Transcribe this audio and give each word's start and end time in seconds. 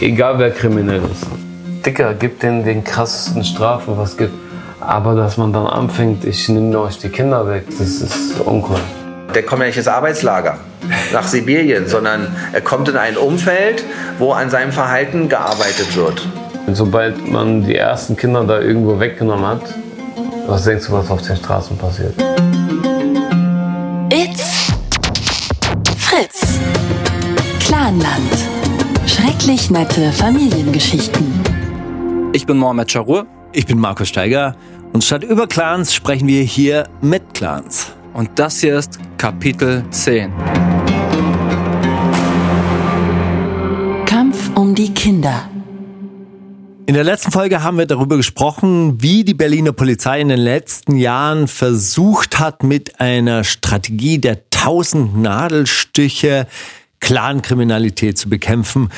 egal 0.00 0.38
wer 0.38 0.50
kriminell 0.50 1.02
ist. 1.10 1.26
Dicker, 1.84 2.14
gibt 2.14 2.42
denen 2.42 2.64
den 2.64 2.82
krassesten 2.84 3.44
Strafen, 3.44 3.96
was 3.96 4.16
gibt. 4.16 4.34
Aber 4.80 5.14
dass 5.14 5.36
man 5.36 5.52
dann 5.52 5.66
anfängt, 5.66 6.24
ich 6.24 6.48
nehme 6.48 6.78
euch 6.80 6.98
die 6.98 7.08
Kinder 7.08 7.48
weg, 7.48 7.64
das 7.78 7.88
ist 7.88 8.40
uncool. 8.44 8.80
Der 9.34 9.42
kommt 9.42 9.62
ja 9.62 9.68
nicht 9.68 9.76
ins 9.76 9.88
Arbeitslager 9.88 10.58
nach 11.12 11.26
Sibirien, 11.26 11.86
sondern 11.88 12.34
er 12.52 12.60
kommt 12.60 12.88
in 12.88 12.96
ein 12.96 13.16
Umfeld, 13.16 13.84
wo 14.18 14.32
an 14.32 14.50
seinem 14.50 14.72
Verhalten 14.72 15.28
gearbeitet 15.28 15.96
wird. 15.96 16.26
Sobald 16.72 17.30
man 17.30 17.64
die 17.64 17.76
ersten 17.76 18.16
Kinder 18.16 18.44
da 18.44 18.60
irgendwo 18.60 18.98
weggenommen 18.98 19.46
hat, 19.46 19.62
was 20.46 20.64
denkst 20.64 20.86
du, 20.86 20.92
was 20.92 21.10
auf 21.10 21.22
den 21.22 21.36
Straßen 21.36 21.76
passiert? 21.76 22.14
It's 24.12 24.72
Fritz. 25.98 26.58
Clanland. 27.60 28.25
Schrecklich 29.46 29.70
nette 29.70 30.10
Familiengeschichten. 30.10 31.24
Ich 32.32 32.46
bin 32.46 32.58
Mohamed 32.58 32.90
Charur. 32.90 33.28
Ich 33.52 33.64
bin 33.64 33.78
Markus 33.78 34.08
Steiger. 34.08 34.56
Und 34.92 35.04
statt 35.04 35.22
über 35.22 35.46
Clans 35.46 35.94
sprechen 35.94 36.26
wir 36.26 36.42
hier 36.42 36.88
mit 37.00 37.32
Clans. 37.32 37.92
Und 38.12 38.28
das 38.34 38.60
hier 38.60 38.76
ist 38.76 38.98
Kapitel 39.18 39.84
10. 39.88 40.32
Kampf 44.04 44.50
um 44.56 44.74
die 44.74 44.92
Kinder. 44.92 45.48
In 46.86 46.94
der 46.94 47.04
letzten 47.04 47.30
Folge 47.30 47.62
haben 47.62 47.78
wir 47.78 47.86
darüber 47.86 48.16
gesprochen, 48.16 49.00
wie 49.00 49.22
die 49.22 49.34
Berliner 49.34 49.70
Polizei 49.70 50.20
in 50.20 50.28
den 50.28 50.40
letzten 50.40 50.96
Jahren 50.96 51.46
versucht 51.46 52.40
hat, 52.40 52.64
mit 52.64 53.00
einer 53.00 53.44
Strategie 53.44 54.18
der 54.18 54.50
tausend 54.50 55.16
Nadelstiche 55.16 56.48
Clankriminalität 56.98 58.18
zu 58.18 58.28
bekämpfen. 58.28 58.90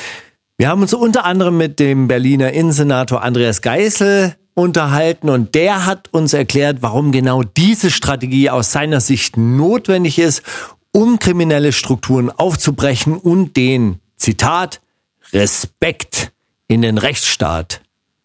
Wir 0.59 0.67
haben 0.67 0.81
uns 0.81 0.93
unter 0.93 1.23
anderem 1.23 1.55
mit 1.55 1.79
dem 1.79 2.09
Berliner 2.09 2.51
Innensenator 2.51 3.23
Andreas 3.23 3.61
Geisel 3.61 4.35
unterhalten 4.55 5.29
und 5.29 5.55
der 5.55 5.85
hat 5.85 6.09
uns 6.11 6.33
erklärt, 6.33 6.79
warum 6.81 7.13
genau 7.13 7.43
diese 7.43 7.89
Strategie 7.89 8.49
aus 8.49 8.73
seiner 8.73 8.99
Sicht 8.99 9.37
notwendig 9.37 10.19
ist, 10.19 10.43
um 10.91 11.17
kriminelle 11.17 11.71
Strukturen 11.71 12.29
aufzubrechen 12.29 13.15
und 13.15 13.55
den, 13.55 14.01
Zitat, 14.17 14.81
Respekt 15.31 16.33
in 16.67 16.81
den 16.81 16.97
Rechtsstaat 16.97 17.79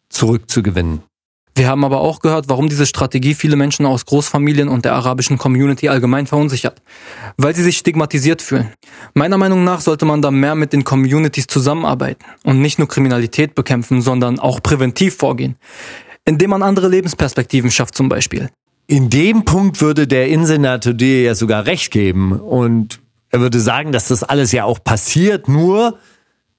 zurückzugewinnen. 0.09 1.05
Wir 1.56 1.69
haben 1.69 1.84
aber 1.84 2.00
auch 2.00 2.19
gehört, 2.19 2.48
warum 2.48 2.69
diese 2.69 2.84
Strategie 2.84 3.34
viele 3.34 3.55
Menschen 3.55 3.86
aus 3.86 4.06
Großfamilien 4.06 4.69
und 4.69 4.84
der 4.84 4.94
arabischen 4.94 5.38
Community 5.38 5.88
allgemein 5.88 6.27
verunsichert. 6.27 6.83
Weil 7.36 7.55
sie 7.55 7.62
sich 7.62 7.78
stigmatisiert 7.78 8.42
fühlen. 8.42 8.72
Meiner 9.14 9.38
Meinung 9.38 9.62
nach 9.62 9.80
sollte 9.80 10.05
man 10.05 10.20
da 10.20 10.32
mehr 10.32 10.56
mit 10.56 10.72
den 10.72 10.82
Communities 10.82 11.47
zusammenarbeiten 11.47 12.25
und 12.42 12.60
nicht 12.60 12.80
nur 12.80 12.88
Kriminalität 12.88 13.55
bekämpfen, 13.55 14.02
sondern 14.02 14.41
auch 14.41 14.62
präventiv 14.64 15.16
vorgehen. 15.16 15.55
Indem 16.25 16.50
man 16.50 16.64
andere 16.64 16.88
Lebensperspektiven 16.88 17.70
schafft 17.70 17.94
zum 17.94 18.08
Beispiel. 18.08 18.50
In 18.88 19.08
dem 19.08 19.44
Punkt 19.44 19.80
würde 19.80 20.08
der 20.08 20.28
Innensenator 20.28 20.92
dir 20.92 21.22
ja 21.22 21.34
sogar 21.36 21.66
recht 21.66 21.92
geben 21.92 22.32
und 22.32 23.00
er 23.30 23.41
würde 23.41 23.60
sagen, 23.60 23.92
dass 23.92 24.08
das 24.08 24.25
alles 24.25 24.52
ja 24.52 24.64
auch 24.64 24.82
passiert, 24.82 25.48
nur 25.48 25.98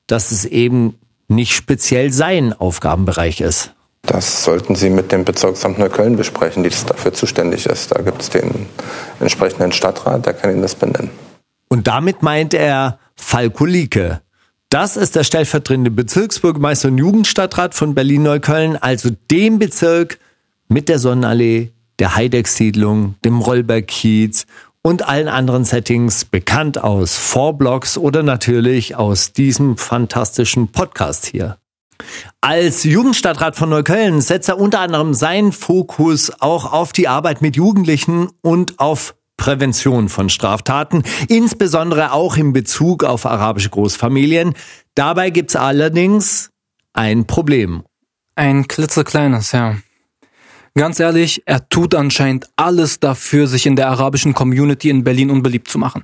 dass 0.08 0.32
es 0.32 0.46
eben 0.46 0.96
nicht 1.28 1.54
speziell 1.54 2.12
sein 2.12 2.54
Aufgabenbereich 2.54 3.42
ist. 3.42 3.75
Das 4.06 4.44
sollten 4.44 4.76
Sie 4.76 4.90
mit 4.90 5.12
dem 5.12 5.26
Bezirksamt 5.26 5.80
Neukölln 5.80 6.16
besprechen, 6.16 6.64
die 6.64 6.70
das 6.70 6.86
dafür 6.86 7.14
zuständig 7.14 7.66
ist. 7.66 7.92
Da 7.92 8.02
gibt 8.02 8.22
es 8.22 8.30
den 8.30 8.68
entsprechenden 9.20 9.72
Stadtrat, 9.72 10.26
der 10.26 10.34
kann 10.34 10.52
Ihnen 10.52 10.62
das 10.62 10.76
benennen. 10.76 11.10
Und 11.68 11.88
damit 11.88 12.22
meint 12.22 12.54
er 12.54 13.00
Falko 13.16 13.66
Lieke. 13.66 14.22
Das 14.70 14.98
ist 14.98 15.16
der 15.16 15.24
stellvertretende 15.24 15.92
Bezirksbürgermeister 15.92 16.90
und 16.90 16.98
Jugendstadtrat 16.98 17.76
von 17.76 17.96
Berlin-Neukölln, 17.96 18.78
also 18.78 19.10
dem 19.32 19.60
Bezirk 19.60 20.20
mit 20.68 20.90
der 20.90 21.00
Sonnenallee, 21.00 21.72
der 22.00 22.16
Heideck-Siedlung, 22.16 23.16
dem 23.24 23.40
Rollberg-Kiez 23.40 24.46
und 24.82 25.08
allen 25.08 25.28
anderen 25.28 25.66
Settings 25.66 26.26
bekannt 26.26 26.84
aus 26.84 27.16
Vorblocks 27.16 27.98
oder 27.98 28.22
natürlich 28.22 28.96
aus 28.96 29.34
diesem 29.34 29.78
fantastischen 29.78 30.68
Podcast 30.68 31.26
hier. 31.26 31.58
Als 32.42 32.84
Jugendstadtrat 32.84 33.56
von 33.56 33.70
Neukölln 33.70 34.22
setzt 34.22 34.50
er 34.50 34.60
unter 34.60 34.80
anderem 34.80 35.14
seinen 35.14 35.52
Fokus 35.52 36.32
auch 36.40 36.72
auf 36.72 36.94
die 36.94 37.08
Arbeit 37.08 37.42
mit 37.42 37.56
Jugendlichen 37.56 38.30
und 38.42 38.80
auf 38.80 39.16
Prävention 39.38 40.10
von 40.10 40.30
Straftaten, 40.30 41.04
insbesondere 41.28 42.14
auch 42.14 42.38
in 42.38 42.54
Bezug 42.54 43.04
auf 43.04 43.26
arabische 43.26 43.70
Großfamilien. 43.70 44.54
Dabei 44.96 45.30
gibt's 45.30 45.56
allerdings 45.56 46.52
ein 46.94 47.26
Problem. 47.26 47.84
Ein 48.36 48.68
klitzekleines, 48.68 49.52
ja. 49.52 49.78
Ganz 50.78 51.00
ehrlich, 51.00 51.44
er 51.46 51.70
tut 51.70 51.96
anscheinend 51.96 52.50
alles 52.58 53.00
dafür, 53.00 53.48
sich 53.48 53.66
in 53.66 53.78
der 53.78 53.90
arabischen 53.90 54.34
Community 54.34 54.90
in 54.90 55.04
Berlin 55.06 55.32
unbeliebt 55.32 55.70
zu 55.70 55.80
machen. 55.80 56.04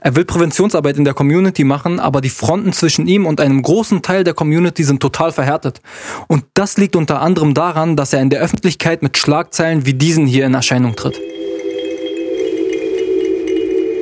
Er 0.00 0.14
will 0.14 0.24
Präventionsarbeit 0.24 0.96
in 0.96 1.04
der 1.04 1.14
Community 1.14 1.64
machen, 1.64 2.00
aber 2.00 2.20
die 2.20 2.30
Fronten 2.30 2.72
zwischen 2.72 3.06
ihm 3.06 3.26
und 3.26 3.40
einem 3.40 3.62
großen 3.62 4.02
Teil 4.02 4.24
der 4.24 4.34
Community 4.34 4.84
sind 4.84 5.00
total 5.00 5.32
verhärtet. 5.32 5.80
Und 6.28 6.44
das 6.54 6.76
liegt 6.76 6.96
unter 6.96 7.20
anderem 7.20 7.54
daran, 7.54 7.96
dass 7.96 8.12
er 8.12 8.20
in 8.20 8.30
der 8.30 8.40
Öffentlichkeit 8.40 9.02
mit 9.02 9.16
Schlagzeilen 9.16 9.86
wie 9.86 9.94
diesen 9.94 10.26
hier 10.26 10.46
in 10.46 10.54
Erscheinung 10.54 10.96
tritt. 10.96 11.20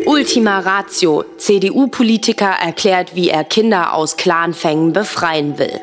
Ultima 0.07 0.59
Ratio. 0.59 1.25
CDU-Politiker 1.39 2.57
erklärt, 2.63 3.15
wie 3.15 3.31
er 3.31 3.43
Kinder 3.45 3.95
aus 3.95 4.17
Clanfängen 4.17 4.93
befreien 4.93 5.59
will. 5.59 5.81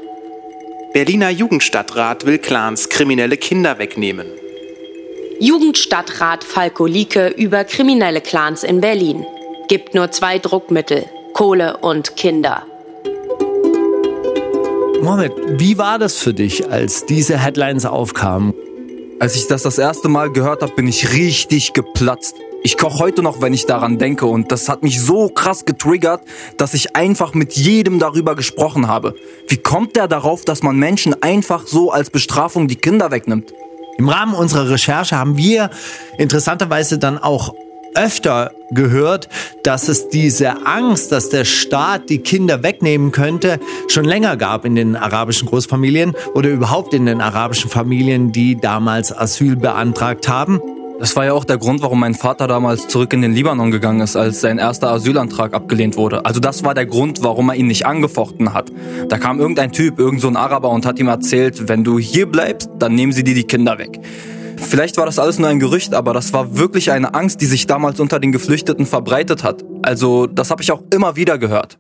Berliner 0.94 1.30
Jugendstadtrat 1.30 2.26
will 2.26 2.38
Clans 2.38 2.90
kriminelle 2.90 3.38
Kinder 3.38 3.80
wegnehmen. 3.80 4.28
Jugendstadtrat 5.40 6.44
Falko 6.44 6.86
Lieke 6.86 7.30
über 7.30 7.64
kriminelle 7.64 8.22
Clans 8.22 8.64
in 8.64 8.80
Berlin. 8.80 9.26
Gibt 9.72 9.96
nur 9.96 10.12
zwei 10.12 10.38
Druckmittel, 10.38 11.06
Kohle 11.34 11.78
und 11.78 12.18
Kinder. 12.18 12.64
Mohammed, 15.02 15.32
wie 15.62 15.78
war 15.78 15.98
das 15.98 16.18
für 16.18 16.34
dich, 16.34 16.70
als 16.70 17.06
diese 17.06 17.38
Headlines 17.38 17.86
aufkamen? 17.86 18.54
Als 19.22 19.38
ich 19.38 19.48
das 19.48 19.64
das 19.64 19.78
erste 19.78 20.10
Mal 20.10 20.30
gehört 20.30 20.62
habe, 20.62 20.74
bin 20.74 20.90
ich 20.90 21.14
richtig 21.14 21.72
geplatzt. 21.72 22.36
Ich 22.64 22.78
koche 22.78 23.00
heute 23.00 23.22
noch, 23.24 23.40
wenn 23.40 23.54
ich 23.54 23.66
daran 23.66 23.98
denke 23.98 24.26
und 24.26 24.52
das 24.52 24.68
hat 24.68 24.84
mich 24.84 25.00
so 25.00 25.30
krass 25.30 25.64
getriggert, 25.64 26.22
dass 26.58 26.74
ich 26.74 26.98
einfach 26.98 27.34
mit 27.34 27.54
jedem 27.54 27.98
darüber 27.98 28.36
gesprochen 28.36 28.90
habe. 28.90 29.16
Wie 29.48 29.56
kommt 29.56 29.96
der 29.96 30.10
darauf, 30.10 30.44
dass 30.44 30.64
man 30.64 30.76
Menschen 30.76 31.24
einfach 31.24 31.66
so 31.66 31.92
als 31.92 32.10
Bestrafung 32.10 32.68
die 32.68 32.76
Kinder 32.76 33.10
wegnimmt? 33.10 33.54
Im 33.98 34.10
Rahmen 34.10 34.34
unserer 34.34 34.70
Recherche 34.70 35.18
haben 35.18 35.38
wir 35.38 35.70
interessanterweise 36.18 37.00
dann 37.00 37.18
auch 37.18 37.54
öfter 37.96 38.52
gehört, 38.72 39.30
dass 39.64 39.88
es 39.88 40.10
diese 40.10 40.66
Angst, 40.66 41.12
dass 41.12 41.30
der 41.30 41.46
Staat 41.46 42.10
die 42.10 42.20
Kinder 42.20 42.64
wegnehmen 42.64 43.12
könnte, 43.12 43.60
schon 43.88 44.06
länger 44.06 44.38
gab 44.38 44.66
in 44.66 44.76
den 44.76 44.96
arabischen 44.96 45.48
Großfamilien 45.48 46.14
oder 46.34 46.50
überhaupt 46.50 46.94
in 46.94 47.06
den 47.06 47.22
arabischen 47.22 47.70
Familien, 47.70 48.32
die 48.32 48.56
damals 48.56 49.16
Asyl 49.16 49.56
beantragt 49.56 50.28
haben. 50.28 50.62
Das 51.02 51.16
war 51.16 51.26
ja 51.26 51.34
auch 51.34 51.46
der 51.46 51.58
Grund, 51.58 51.82
warum 51.82 52.00
mein 52.00 52.14
Vater 52.14 52.46
damals 52.46 52.88
zurück 52.88 53.12
in 53.14 53.24
den 53.24 53.34
Libanon 53.34 53.72
gegangen 53.72 54.02
ist, 54.02 54.16
als 54.16 54.42
sein 54.42 54.60
erster 54.60 54.92
Asylantrag 54.92 55.56
abgelehnt 55.56 55.98
wurde. 55.98 56.26
Also 56.26 56.40
das 56.40 56.64
war 56.64 56.76
der 56.76 56.86
Grund, 56.86 57.24
warum 57.24 57.50
er 57.50 57.56
ihn 57.56 57.66
nicht 57.66 57.88
angefochten 57.88 58.54
hat. 58.54 58.72
Da 59.10 59.18
kam 59.18 59.40
irgendein 59.40 59.72
Typ, 59.72 59.98
irgend 59.98 60.22
so 60.22 60.28
ein 60.28 60.36
Araber 60.36 60.70
und 60.70 60.86
hat 60.86 61.00
ihm 61.00 61.08
erzählt, 61.08 61.68
wenn 61.68 61.84
du 61.84 61.98
hier 61.98 62.28
bleibst, 62.28 62.70
dann 62.78 62.94
nehmen 62.94 63.14
sie 63.14 63.24
dir 63.24 63.34
die 63.34 63.46
Kinder 63.46 63.80
weg. 63.80 64.00
Vielleicht 64.62 64.98
war 64.98 65.06
das 65.06 65.20
alles 65.20 65.38
nur 65.38 65.50
ein 65.50 65.60
Gerücht, 65.60 65.94
aber 65.94 66.14
das 66.14 66.34
war 66.34 66.58
wirklich 66.58 66.92
eine 66.92 67.14
Angst, 67.14 67.42
die 67.42 67.46
sich 67.46 67.68
damals 67.68 68.00
unter 68.00 68.20
den 68.20 68.32
Geflüchteten 68.32 68.86
verbreitet 68.86 69.44
hat. 69.44 69.64
Also 69.82 70.28
das 70.28 70.50
habe 70.52 70.62
ich 70.62 70.72
auch 70.72 70.84
immer 70.94 71.16
wieder 71.16 71.38
gehört. 71.38 71.78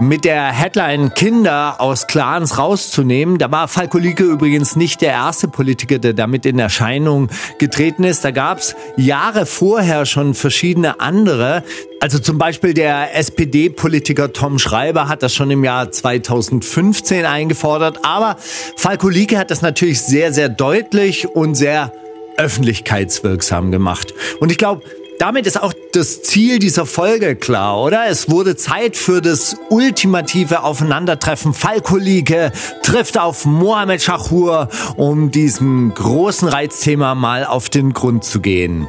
Mit 0.00 0.24
der 0.24 0.52
Headline 0.52 1.12
Kinder 1.14 1.80
aus 1.80 2.06
Clans 2.06 2.56
rauszunehmen. 2.56 3.38
Da 3.38 3.50
war 3.50 3.66
Falko 3.66 3.98
Lieke 3.98 4.22
übrigens 4.22 4.76
nicht 4.76 5.00
der 5.00 5.12
erste 5.12 5.48
Politiker, 5.48 5.98
der 5.98 6.12
damit 6.12 6.46
in 6.46 6.58
Erscheinung 6.58 7.28
getreten 7.58 8.04
ist. 8.04 8.24
Da 8.24 8.30
gab's 8.30 8.76
Jahre 8.96 9.44
vorher 9.44 10.06
schon 10.06 10.34
verschiedene 10.34 11.00
andere. 11.00 11.64
Also 12.00 12.20
zum 12.20 12.38
Beispiel 12.38 12.74
der 12.74 13.16
SPD-Politiker 13.16 14.32
Tom 14.32 14.60
Schreiber 14.60 15.08
hat 15.08 15.24
das 15.24 15.34
schon 15.34 15.50
im 15.50 15.64
Jahr 15.64 15.90
2015 15.90 17.24
eingefordert. 17.24 18.04
Aber 18.04 18.36
Falko 18.76 19.08
Lieke 19.08 19.36
hat 19.36 19.50
das 19.50 19.62
natürlich 19.62 20.00
sehr, 20.02 20.32
sehr 20.32 20.48
deutlich 20.48 21.26
und 21.26 21.56
sehr 21.56 21.92
öffentlichkeitswirksam 22.36 23.72
gemacht. 23.72 24.14
Und 24.38 24.52
ich 24.52 24.58
glaube, 24.58 24.82
damit 25.18 25.46
ist 25.46 25.60
auch 25.60 25.72
das 25.92 26.22
Ziel 26.22 26.58
dieser 26.58 26.86
Folge 26.86 27.36
klar, 27.36 27.80
oder? 27.82 28.06
Es 28.08 28.30
wurde 28.30 28.56
Zeit 28.56 28.96
für 28.96 29.20
das 29.20 29.56
ultimative 29.68 30.62
Aufeinandertreffen. 30.62 31.54
Falkolike 31.54 32.52
trifft 32.82 33.18
auf 33.18 33.44
Mohamed 33.44 34.00
Shahur, 34.00 34.68
um 34.96 35.30
diesem 35.30 35.92
großen 35.94 36.48
Reizthema 36.48 37.14
mal 37.14 37.44
auf 37.44 37.68
den 37.68 37.92
Grund 37.92 38.24
zu 38.24 38.40
gehen. 38.40 38.86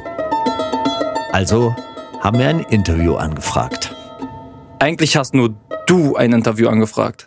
Also 1.32 1.74
haben 2.20 2.38
wir 2.38 2.48
ein 2.48 2.60
Interview 2.60 3.14
angefragt. 3.16 3.94
Eigentlich 4.78 5.16
hast 5.16 5.34
nur 5.34 5.54
du 5.86 6.16
ein 6.16 6.32
Interview 6.32 6.68
angefragt. 6.68 7.26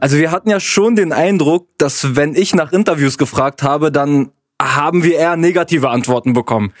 Also 0.00 0.16
wir 0.16 0.30
hatten 0.30 0.48
ja 0.48 0.60
schon 0.60 0.96
den 0.96 1.12
Eindruck, 1.12 1.68
dass 1.76 2.16
wenn 2.16 2.34
ich 2.34 2.54
nach 2.54 2.72
Interviews 2.72 3.18
gefragt 3.18 3.62
habe, 3.62 3.92
dann 3.92 4.30
haben 4.60 5.02
wir 5.02 5.16
eher 5.18 5.36
negative 5.36 5.90
Antworten 5.90 6.32
bekommen. 6.32 6.72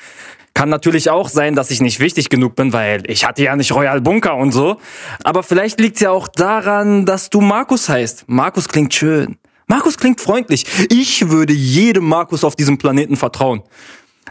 Kann 0.54 0.68
natürlich 0.68 1.10
auch 1.10 1.28
sein, 1.28 1.54
dass 1.54 1.70
ich 1.70 1.80
nicht 1.80 2.00
wichtig 2.00 2.28
genug 2.28 2.56
bin, 2.56 2.72
weil 2.72 3.08
ich 3.08 3.24
hatte 3.24 3.42
ja 3.42 3.56
nicht 3.56 3.72
Royal 3.72 4.00
Bunker 4.00 4.36
und 4.36 4.52
so. 4.52 4.76
Aber 5.22 5.42
vielleicht 5.42 5.80
liegt's 5.80 6.00
ja 6.00 6.10
auch 6.10 6.28
daran, 6.28 7.06
dass 7.06 7.30
du 7.30 7.40
Markus 7.40 7.88
heißt. 7.88 8.24
Markus 8.26 8.68
klingt 8.68 8.92
schön. 8.92 9.38
Markus 9.66 9.96
klingt 9.96 10.20
freundlich. 10.20 10.66
Ich 10.90 11.30
würde 11.30 11.52
jedem 11.52 12.04
Markus 12.04 12.42
auf 12.42 12.56
diesem 12.56 12.78
Planeten 12.78 13.16
vertrauen. 13.16 13.62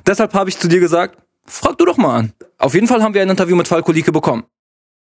Deshalb 0.05 0.33
habe 0.33 0.49
ich 0.49 0.59
zu 0.59 0.67
dir 0.67 0.81
gesagt, 0.81 1.17
frag 1.45 1.77
du 1.77 1.85
doch 1.85 1.97
mal 1.97 2.17
an. 2.17 2.33
Auf 2.57 2.73
jeden 2.73 2.87
Fall 2.87 3.01
haben 3.01 3.13
wir 3.13 3.21
ein 3.21 3.29
Interview 3.29 3.55
mit 3.55 3.67
Falko 3.67 3.93
Lieke 3.93 4.11
bekommen. 4.11 4.43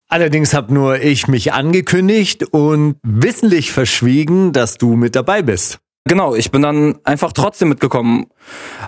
Allerdings 0.08 0.54
habe 0.54 0.72
nur 0.72 1.00
ich 1.00 1.28
mich 1.28 1.52
angekündigt 1.52 2.44
und 2.52 2.96
wissentlich 3.02 3.72
verschwiegen, 3.72 4.52
dass 4.52 4.78
du 4.78 4.94
mit 4.94 5.14
dabei 5.16 5.42
bist. 5.42 5.80
Genau, 6.08 6.34
ich 6.34 6.50
bin 6.50 6.62
dann 6.62 6.98
einfach 7.04 7.32
trotzdem 7.32 7.68
mitgekommen. 7.68 8.26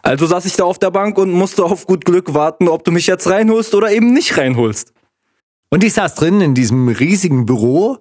Also 0.03 0.27
saß 0.27 0.47
ich 0.47 0.57
da 0.57 0.65
auf 0.65 0.79
der 0.79 0.91
Bank 0.91 1.19
und 1.19 1.31
musste 1.33 1.65
auf 1.65 1.87
gut 1.87 2.07
Glück 2.07 2.33
warten, 2.33 2.67
ob 2.67 2.83
du 2.83 2.93
mich 2.93 3.07
jetzt 3.07 3.29
reinholst 3.29 3.75
oder 3.75 3.93
eben 3.93 4.15
nicht 4.15 4.39
reinholst. 4.39 4.95
Und 5.69 5.85
ich 5.85 5.93
saß 5.93 6.15
drin 6.15 6.41
in 6.41 6.55
diesem 6.55 6.89
riesigen 6.89 7.45
Büro. 7.45 7.99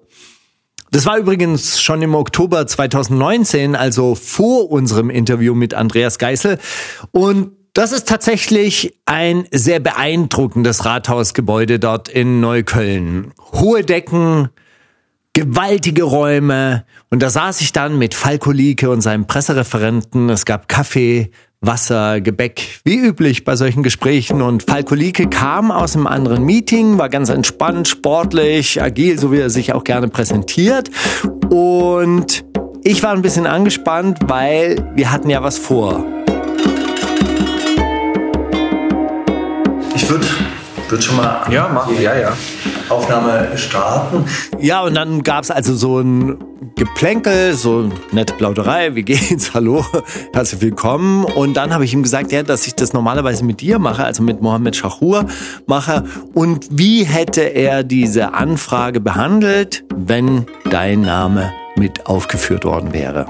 Das 0.91 1.05
war 1.05 1.17
übrigens 1.17 1.81
schon 1.81 2.01
im 2.01 2.15
Oktober 2.15 2.65
2019, 2.65 3.75
also 3.75 4.15
vor 4.15 4.71
unserem 4.71 5.09
Interview 5.09 5.53
mit 5.53 5.73
Andreas 5.73 6.17
Geisel. 6.17 6.57
Und 7.11 7.51
das 7.73 7.91
ist 7.91 8.07
tatsächlich 8.07 8.99
ein 9.05 9.47
sehr 9.51 9.81
beeindruckendes 9.81 10.85
Rathausgebäude 10.85 11.77
dort 11.77 12.07
in 12.07 12.39
Neukölln. 12.39 13.33
Hohe 13.51 13.83
Decken, 13.83 14.49
gewaltige 15.33 16.03
Räume. 16.03 16.85
Und 17.09 17.21
da 17.21 17.29
saß 17.29 17.61
ich 17.61 17.71
dann 17.71 17.97
mit 17.97 18.13
Falko 18.13 18.51
Lieke 18.51 18.89
und 18.89 19.01
seinem 19.01 19.27
Pressereferenten. 19.27 20.29
Es 20.29 20.45
gab 20.45 20.67
Kaffee, 20.67 21.31
Wasser, 21.61 22.21
Gebäck, 22.21 22.79
wie 22.85 22.97
üblich 22.97 23.43
bei 23.43 23.55
solchen 23.55 23.83
Gesprächen. 23.83 24.41
Und 24.41 24.63
Falko 24.63 24.95
Lieke 24.95 25.27
kam 25.27 25.71
aus 25.71 25.95
einem 25.95 26.07
anderen 26.07 26.43
Meeting, 26.43 26.97
war 26.97 27.09
ganz 27.09 27.29
entspannt, 27.29 27.87
sportlich, 27.87 28.81
agil, 28.81 29.19
so 29.19 29.31
wie 29.31 29.39
er 29.39 29.49
sich 29.49 29.73
auch 29.73 29.83
gerne 29.83 30.07
präsentiert. 30.07 30.89
Und 31.49 32.45
ich 32.83 33.03
war 33.03 33.11
ein 33.11 33.21
bisschen 33.21 33.45
angespannt, 33.45 34.19
weil 34.27 34.91
wir 34.95 35.11
hatten 35.11 35.29
ja 35.29 35.43
was 35.43 35.57
vor. 35.57 36.05
Ich 39.95 40.09
würde 40.09 40.25
würd 40.87 41.03
schon 41.03 41.17
mal 41.17 41.45
Ja, 41.51 41.69
mach, 41.73 41.91
ja, 41.99 42.15
ja. 42.15 42.33
Aufnahme 42.89 43.57
starten. 43.57 44.25
Ja, 44.59 44.81
und 44.81 44.95
dann 44.95 45.23
gab's 45.23 45.51
also 45.51 45.75
so 45.75 45.99
ein 45.99 46.37
Geplänkel, 46.75 47.53
so 47.53 47.89
nette 48.11 48.33
Plauderei, 48.33 48.95
wie 48.95 49.03
geht's, 49.03 49.53
hallo, 49.53 49.85
herzlich 50.33 50.61
willkommen. 50.61 51.25
Und 51.25 51.55
dann 51.55 51.73
habe 51.73 51.85
ich 51.85 51.93
ihm 51.93 52.03
gesagt, 52.03 52.31
ja, 52.31 52.43
dass 52.43 52.67
ich 52.67 52.75
das 52.75 52.93
normalerweise 52.93 53.43
mit 53.43 53.61
dir 53.61 53.79
mache, 53.79 54.03
also 54.03 54.23
mit 54.23 54.41
Mohammed 54.41 54.75
Shahur 54.75 55.25
mache. 55.65 56.05
Und 56.33 56.67
wie 56.71 57.03
hätte 57.03 57.41
er 57.41 57.83
diese 57.83 58.33
Anfrage 58.33 58.99
behandelt, 58.99 59.83
wenn 59.95 60.45
dein 60.69 61.01
Name 61.01 61.51
mit 61.75 62.07
aufgeführt 62.07 62.65
worden 62.65 62.93
wäre? 62.93 63.27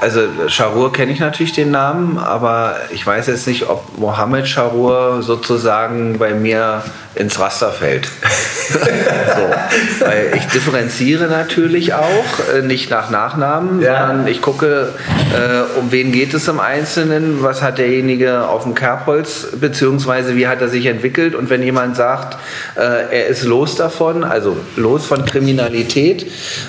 Also 0.00 0.20
Scharur 0.48 0.92
kenne 0.92 1.12
ich 1.12 1.20
natürlich 1.20 1.52
den 1.52 1.70
Namen, 1.70 2.18
aber 2.18 2.76
ich 2.92 3.06
weiß 3.06 3.26
jetzt 3.28 3.46
nicht, 3.46 3.68
ob 3.68 3.98
Mohammed 3.98 4.46
Scharur 4.46 5.22
sozusagen 5.22 6.18
bei 6.18 6.34
mir 6.34 6.82
ins 7.14 7.40
Raster 7.40 7.72
fällt. 7.72 8.06
so. 8.68 10.04
Weil 10.04 10.32
ich 10.36 10.44
differenziere 10.48 11.28
natürlich 11.28 11.94
auch, 11.94 12.24
äh, 12.54 12.60
nicht 12.60 12.90
nach 12.90 13.08
Nachnamen, 13.08 13.80
Ja. 13.80 14.06
sondern 14.08 14.26
ich 14.26 14.42
gucke, 14.42 14.90
äh, 15.32 15.78
um 15.78 15.90
wen 15.92 16.12
geht 16.12 16.34
es 16.34 16.46
im 16.46 16.60
Einzelnen, 16.60 17.42
was 17.42 17.62
hat 17.62 17.78
derjenige 17.78 18.46
auf 18.46 18.64
dem 18.64 18.74
Kerbholz, 18.74 19.48
beziehungsweise 19.58 20.36
wie 20.36 20.46
hat 20.46 20.60
er 20.60 20.68
sich 20.68 20.84
entwickelt. 20.86 21.34
Und 21.34 21.48
wenn 21.48 21.62
jemand 21.62 21.96
sagt, 21.96 22.36
äh, 22.76 22.80
er 22.80 23.26
ist 23.28 23.44
los 23.44 23.76
davon, 23.76 24.22
also 24.22 24.58
los 24.76 25.06
von 25.06 25.24
Kriminalität, 25.24 26.26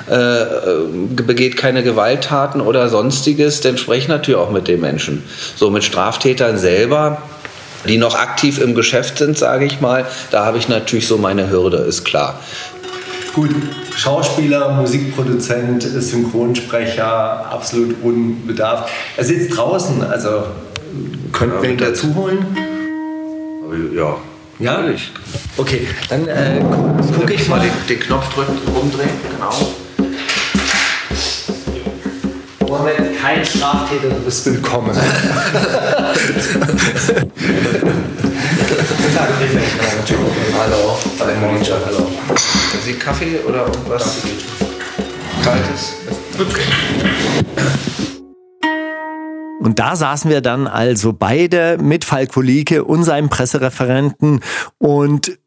äh, 0.10 0.14
äh, 0.14 0.46
begeht 1.10 1.58
keine 1.58 1.84
Gewalttaten 1.84 2.62
oder 2.62 2.88
sonstiges, 3.18 3.62
dann 3.62 3.78
spreche 3.78 4.04
ich 4.04 4.08
natürlich 4.08 4.40
auch 4.40 4.52
mit 4.52 4.68
den 4.68 4.80
Menschen. 4.80 5.24
So 5.56 5.70
mit 5.70 5.84
Straftätern 5.84 6.58
selber 6.58 7.22
die 7.88 7.98
noch 7.98 8.16
aktiv 8.16 8.60
im 8.60 8.76
Geschäft 8.76 9.20
sind, 9.20 9.38
sage 9.38 9.64
ich 9.64 9.80
mal, 9.80 10.06
da 10.32 10.44
habe 10.44 10.58
ich 10.58 10.68
natürlich 10.68 11.08
so 11.08 11.18
meine 11.18 11.50
Hürde, 11.50 11.78
ist 11.78 12.04
klar. 12.04 12.38
Gut, 13.34 13.52
Schauspieler, 13.96 14.74
Musikproduzent, 14.74 15.84
Synchronsprecher, 15.84 17.50
absolut 17.50 17.96
unbedarft. 18.04 18.90
Er 19.16 19.24
sitzt 19.24 19.56
draußen, 19.56 20.04
also 20.04 20.48
könnten 21.32 21.62
wir 21.62 21.70
ihn 21.70 21.78
dazu 21.78 22.14
holen? 22.14 22.46
Ja, 23.96 24.18
Ja? 24.60 24.80
natürlich. 24.80 25.12
Okay, 25.56 25.88
dann 26.10 26.28
äh, 26.28 26.60
gucke 27.18 27.36
ich 27.36 27.48
Mal 27.48 27.62
den, 27.62 27.72
den 27.88 28.00
Knopf 28.02 28.34
drücken, 28.34 28.58
rumdrehen, 28.76 29.10
genau. 29.32 29.52
Mohammed, 32.68 33.07
kein 33.28 33.46
Straftäter, 33.46 34.10
du 34.10 34.22
bist 34.22 34.46
willkommen. 34.46 34.96
Hallo, 40.58 40.98
hallo. 41.20 42.08
Sie 42.86 42.94
Kaffee 42.94 43.40
oder 43.48 43.66
irgendwas 43.66 44.24
Kaltes? 45.44 45.96
Und 49.60 49.80
da 49.80 49.96
saßen 49.96 50.32
wir 50.32 50.42
dann 50.42 50.68
also 50.68 51.12
beide 51.14 51.78
mit 51.82 52.06
Falko 52.06 52.42
Lieke 52.42 52.86
und 52.86 53.04
seinem 53.04 53.30
Pressereferenten 53.30 54.42
und 54.78 55.38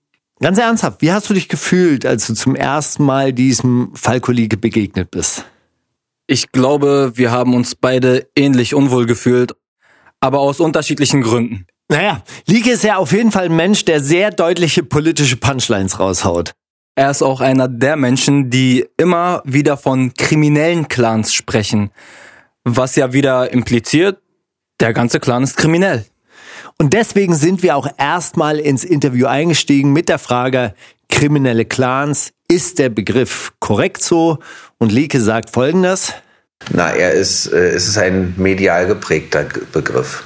ganz 0.40 0.58
ernsthaft, 0.58 1.00
wie 1.00 1.12
hast 1.12 1.30
du 1.30 1.34
dich 1.34 1.48
gefühlt, 1.48 2.04
als 2.04 2.26
du 2.26 2.34
zum 2.34 2.56
ersten 2.56 3.04
Mal 3.04 3.32
diesem 3.32 3.92
Falko 3.94 4.32
Lieke 4.32 4.58
begegnet 4.58 5.10
bist? 5.10 5.46
Ich 6.32 6.52
glaube, 6.52 7.14
wir 7.16 7.32
haben 7.32 7.56
uns 7.56 7.74
beide 7.74 8.28
ähnlich 8.36 8.72
unwohl 8.72 9.04
gefühlt, 9.04 9.56
aber 10.20 10.38
aus 10.38 10.60
unterschiedlichen 10.60 11.22
Gründen. 11.22 11.66
Naja, 11.88 12.22
Lieke 12.46 12.70
ist 12.70 12.84
ja 12.84 12.98
auf 12.98 13.10
jeden 13.10 13.32
Fall 13.32 13.46
ein 13.46 13.56
Mensch, 13.56 13.84
der 13.84 13.98
sehr 13.98 14.30
deutliche 14.30 14.84
politische 14.84 15.36
Punchlines 15.36 15.98
raushaut. 15.98 16.52
Er 16.94 17.10
ist 17.10 17.22
auch 17.22 17.40
einer 17.40 17.66
der 17.66 17.96
Menschen, 17.96 18.48
die 18.48 18.86
immer 18.96 19.42
wieder 19.44 19.76
von 19.76 20.14
kriminellen 20.14 20.86
Clans 20.86 21.34
sprechen. 21.34 21.90
Was 22.62 22.94
ja 22.94 23.12
wieder 23.12 23.52
impliziert, 23.52 24.22
der 24.78 24.92
ganze 24.92 25.18
Clan 25.18 25.42
ist 25.42 25.56
kriminell. 25.56 26.06
Und 26.78 26.92
deswegen 26.92 27.34
sind 27.34 27.64
wir 27.64 27.74
auch 27.74 27.88
erstmal 27.98 28.60
ins 28.60 28.84
Interview 28.84 29.26
eingestiegen 29.26 29.92
mit 29.92 30.08
der 30.08 30.20
Frage, 30.20 30.76
kriminelle 31.10 31.64
Clans, 31.64 32.32
ist 32.48 32.78
der 32.78 32.88
Begriff 32.88 33.52
korrekt 33.60 34.02
so? 34.02 34.38
Und 34.78 34.90
Lieke 34.90 35.20
sagt 35.20 35.50
folgendes. 35.50 36.14
Na, 36.72 36.90
er 36.90 37.12
ist, 37.12 37.52
äh, 37.52 37.70
es 37.70 37.88
ist 37.88 37.98
ein 37.98 38.34
medial 38.36 38.86
geprägter 38.86 39.46
Begriff, 39.72 40.24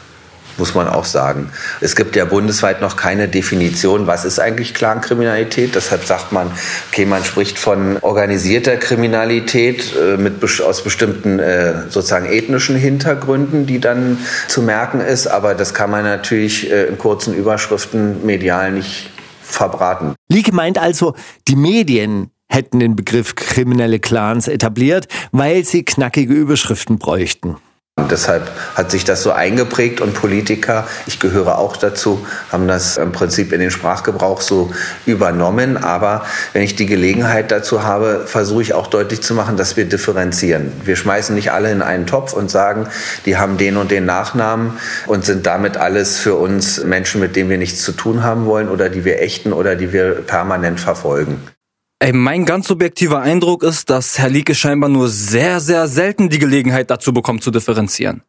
muss 0.58 0.74
man 0.74 0.88
auch 0.88 1.04
sagen. 1.04 1.50
Es 1.80 1.94
gibt 1.94 2.16
ja 2.16 2.24
bundesweit 2.24 2.80
noch 2.80 2.96
keine 2.96 3.28
Definition, 3.28 4.06
was 4.06 4.24
ist 4.24 4.40
eigentlich 4.40 4.74
Clankriminalität. 4.74 5.74
Deshalb 5.74 6.04
sagt 6.04 6.32
man, 6.32 6.50
okay, 6.90 7.06
man 7.06 7.24
spricht 7.24 7.58
von 7.58 7.98
organisierter 7.98 8.76
Kriminalität 8.76 9.94
äh, 9.96 10.16
mit, 10.16 10.42
aus 10.60 10.82
bestimmten 10.82 11.38
äh, 11.38 11.82
sozusagen 11.88 12.26
ethnischen 12.26 12.76
Hintergründen, 12.76 13.66
die 13.66 13.78
dann 13.78 14.18
zu 14.48 14.60
merken 14.62 15.00
ist. 15.00 15.28
Aber 15.28 15.54
das 15.54 15.72
kann 15.72 15.90
man 15.90 16.02
natürlich 16.02 16.70
äh, 16.70 16.86
in 16.86 16.98
kurzen 16.98 17.32
Überschriften 17.32 18.26
medial 18.26 18.72
nicht 18.72 19.13
verbraten. 19.44 20.14
Lieke 20.28 20.52
meint 20.52 20.78
also, 20.78 21.14
die 21.48 21.56
Medien 21.56 22.30
hätten 22.48 22.80
den 22.80 22.96
Begriff 22.96 23.34
kriminelle 23.34 23.98
Clans 23.98 24.48
etabliert, 24.48 25.08
weil 25.32 25.64
sie 25.64 25.84
knackige 25.84 26.34
Überschriften 26.34 26.98
bräuchten. 26.98 27.56
Und 28.04 28.10
deshalb 28.10 28.50
hat 28.74 28.90
sich 28.90 29.04
das 29.04 29.22
so 29.22 29.32
eingeprägt 29.32 30.02
und 30.02 30.12
Politiker, 30.12 30.86
ich 31.06 31.20
gehöre 31.20 31.56
auch 31.56 31.78
dazu, 31.78 32.26
haben 32.52 32.68
das 32.68 32.98
im 32.98 33.12
Prinzip 33.12 33.50
in 33.50 33.60
den 33.60 33.70
Sprachgebrauch 33.70 34.42
so 34.42 34.72
übernommen. 35.06 35.78
Aber 35.78 36.26
wenn 36.52 36.60
ich 36.60 36.76
die 36.76 36.84
Gelegenheit 36.84 37.50
dazu 37.50 37.82
habe, 37.82 38.24
versuche 38.26 38.60
ich 38.60 38.74
auch 38.74 38.88
deutlich 38.88 39.22
zu 39.22 39.32
machen, 39.32 39.56
dass 39.56 39.78
wir 39.78 39.86
differenzieren. 39.86 40.70
Wir 40.84 40.96
schmeißen 40.96 41.34
nicht 41.34 41.52
alle 41.52 41.72
in 41.72 41.80
einen 41.80 42.06
Topf 42.06 42.34
und 42.34 42.50
sagen, 42.50 42.88
die 43.24 43.38
haben 43.38 43.56
den 43.56 43.78
und 43.78 43.90
den 43.90 44.04
Nachnamen 44.04 44.72
und 45.06 45.24
sind 45.24 45.46
damit 45.46 45.78
alles 45.78 46.18
für 46.18 46.34
uns 46.34 46.84
Menschen, 46.84 47.22
mit 47.22 47.36
denen 47.36 47.48
wir 47.48 47.58
nichts 47.58 47.82
zu 47.82 47.92
tun 47.92 48.22
haben 48.22 48.44
wollen 48.44 48.68
oder 48.68 48.90
die 48.90 49.06
wir 49.06 49.22
ächten 49.22 49.54
oder 49.54 49.76
die 49.76 49.94
wir 49.94 50.16
permanent 50.26 50.78
verfolgen. 50.78 51.40
Ey, 52.00 52.12
mein 52.12 52.44
ganz 52.44 52.68
subjektiver 52.68 53.20
Eindruck 53.20 53.62
ist, 53.62 53.88
dass 53.88 54.18
Herr 54.18 54.28
Lieke 54.28 54.54
scheinbar 54.54 54.90
nur 54.90 55.08
sehr, 55.08 55.60
sehr 55.60 55.88
selten 55.88 56.28
die 56.28 56.38
Gelegenheit 56.38 56.90
dazu 56.90 57.12
bekommt 57.12 57.42
zu 57.42 57.50
differenzieren. 57.50 58.22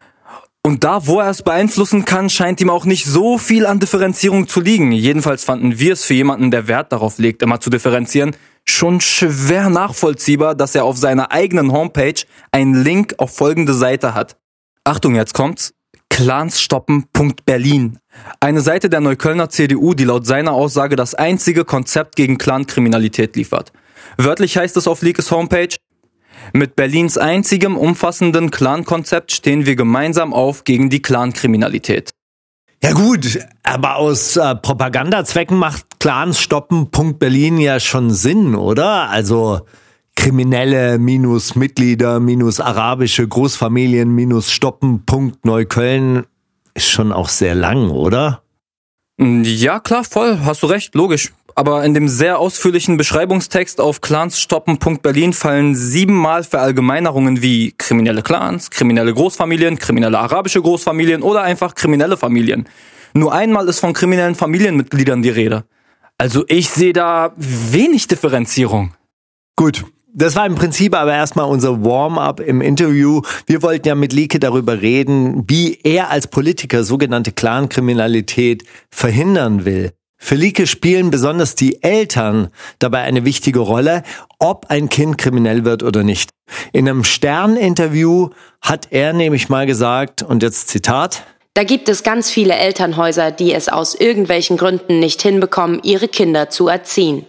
Und 0.65 0.83
da, 0.83 1.05
wo 1.05 1.19
er 1.19 1.29
es 1.29 1.43
beeinflussen 1.43 2.05
kann, 2.05 2.29
scheint 2.29 2.59
ihm 2.59 2.71
auch 2.71 2.85
nicht 2.85 3.05
so 3.05 3.37
viel 3.37 3.65
an 3.67 3.79
Differenzierung 3.79 4.47
zu 4.47 4.61
liegen. 4.61 4.91
Jedenfalls 4.91 5.43
fanden 5.43 5.77
wir 5.77 5.93
es 5.93 6.05
für 6.05 6.15
jemanden, 6.15 6.49
der 6.49 6.67
Wert 6.67 6.91
darauf 6.91 7.19
legt, 7.19 7.43
immer 7.43 7.59
zu 7.59 7.69
differenzieren, 7.69 8.35
schon 8.63 8.99
schwer 8.99 9.69
nachvollziehbar, 9.69 10.55
dass 10.55 10.73
er 10.73 10.85
auf 10.85 10.97
seiner 10.97 11.31
eigenen 11.31 11.71
Homepage 11.71 12.21
einen 12.51 12.83
Link 12.83 13.15
auf 13.19 13.35
folgende 13.35 13.73
Seite 13.73 14.15
hat. 14.15 14.37
Achtung, 14.83 15.15
jetzt 15.15 15.33
kommt's. 15.33 15.73
Clansstoppen.berlin. 16.15 17.99
Eine 18.39 18.61
Seite 18.61 18.89
der 18.89 19.01
Neuköllner 19.01 19.49
CDU, 19.49 19.93
die 19.93 20.05
laut 20.05 20.25
seiner 20.25 20.53
Aussage 20.53 20.95
das 20.95 21.13
einzige 21.13 21.65
Konzept 21.65 22.15
gegen 22.15 22.37
Clankriminalität 22.37 23.35
liefert. 23.35 23.73
Wörtlich 24.15 24.55
heißt 24.55 24.77
es 24.77 24.87
auf 24.87 25.01
Leakes 25.01 25.29
Homepage, 25.31 25.75
mit 26.53 26.77
Berlins 26.77 27.17
einzigem 27.17 27.75
umfassenden 27.75 28.49
Clan-Konzept 28.49 29.33
stehen 29.33 29.65
wir 29.65 29.75
gemeinsam 29.75 30.33
auf 30.33 30.63
gegen 30.63 30.89
die 30.89 31.01
Clan-Kriminalität. 31.01 32.11
Ja 32.81 32.93
gut, 32.93 33.37
aber 33.63 33.97
aus 33.97 34.37
äh, 34.37 34.55
Propagandazwecken 34.55 35.57
macht 35.57 35.99
Clans 35.99 36.39
stoppen 36.39 36.91
Berlin 37.19 37.57
ja 37.57 37.81
schon 37.81 38.09
Sinn, 38.11 38.55
oder? 38.55 39.09
Also 39.09 39.65
Kriminelle 40.15 40.97
minus 40.97 41.55
Mitglieder 41.55 42.19
minus 42.19 42.59
arabische 42.59 43.27
Großfamilien 43.27 44.13
minus 44.13 44.51
stoppen 44.51 45.03
Neukölln 45.43 46.25
ist 46.73 46.89
schon 46.89 47.11
auch 47.11 47.29
sehr 47.29 47.55
lang, 47.55 47.89
oder? 47.89 48.41
Ja, 49.17 49.79
klar, 49.79 50.03
voll, 50.03 50.39
hast 50.43 50.61
du 50.63 50.67
recht, 50.67 50.93
logisch. 50.93 51.31
Aber 51.57 51.85
in 51.85 51.93
dem 51.93 52.09
sehr 52.09 52.37
ausführlichen 52.37 52.97
Beschreibungstext 52.97 53.79
auf 53.79 54.01
clansstoppen.berlin 54.01 55.31
fallen 55.31 55.73
siebenmal 55.73 56.43
Verallgemeinerungen 56.43 57.41
wie 57.41 57.71
kriminelle 57.77 58.23
Clans, 58.23 58.69
kriminelle 58.69 59.13
Großfamilien, 59.13 59.79
kriminelle 59.79 60.19
arabische 60.19 60.61
Großfamilien 60.61 61.21
oder 61.21 61.43
einfach 61.43 61.73
kriminelle 61.73 62.17
Familien. 62.17 62.67
Nur 63.13 63.33
einmal 63.33 63.69
ist 63.69 63.79
von 63.79 63.93
kriminellen 63.93 64.35
Familienmitgliedern 64.35 65.21
die 65.21 65.29
Rede. 65.29 65.63
Also 66.17 66.43
ich 66.49 66.69
sehe 66.69 66.91
da 66.91 67.31
wenig 67.37 68.07
Differenzierung. 68.07 68.93
Gut, 69.55 69.85
das 70.15 70.35
war 70.35 70.45
im 70.45 70.55
Prinzip 70.55 70.95
aber 70.95 71.13
erstmal 71.13 71.45
unser 71.45 71.83
Warm-up 71.83 72.39
im 72.39 72.61
Interview. 72.61 73.21
Wir 73.45 73.61
wollten 73.61 73.87
ja 73.87 73.95
mit 73.95 74.13
Lieke 74.13 74.39
darüber 74.39 74.81
reden, 74.81 75.43
wie 75.47 75.77
er 75.83 76.09
als 76.09 76.27
Politiker 76.27 76.83
sogenannte 76.85 77.33
Clankriminalität 77.33 78.63
verhindern 78.89 79.65
will. 79.65 79.91
Für 80.17 80.35
Lieke 80.35 80.65
spielen 80.67 81.11
besonders 81.11 81.55
die 81.55 81.83
Eltern 81.83 82.47
dabei 82.79 83.01
eine 83.01 83.25
wichtige 83.25 83.59
Rolle, 83.59 84.03
ob 84.39 84.67
ein 84.69 84.87
Kind 84.87 85.17
kriminell 85.17 85.65
wird 85.65 85.83
oder 85.83 86.03
nicht. 86.03 86.29
In 86.71 86.87
einem 86.87 87.03
Stern-Interview 87.03 88.29
hat 88.61 88.87
er 88.91 89.11
nämlich 89.11 89.49
mal 89.49 89.65
gesagt, 89.65 90.23
und 90.23 90.41
jetzt 90.41 90.69
Zitat, 90.69 91.25
da 91.53 91.63
gibt 91.63 91.89
es 91.89 92.03
ganz 92.03 92.31
viele 92.31 92.53
Elternhäuser, 92.55 93.31
die 93.31 93.53
es 93.53 93.69
aus 93.69 93.95
irgendwelchen 93.95 94.57
Gründen 94.57 94.99
nicht 94.99 95.21
hinbekommen, 95.21 95.79
ihre 95.83 96.07
Kinder 96.07 96.49
zu 96.49 96.67
erziehen. 96.67 97.25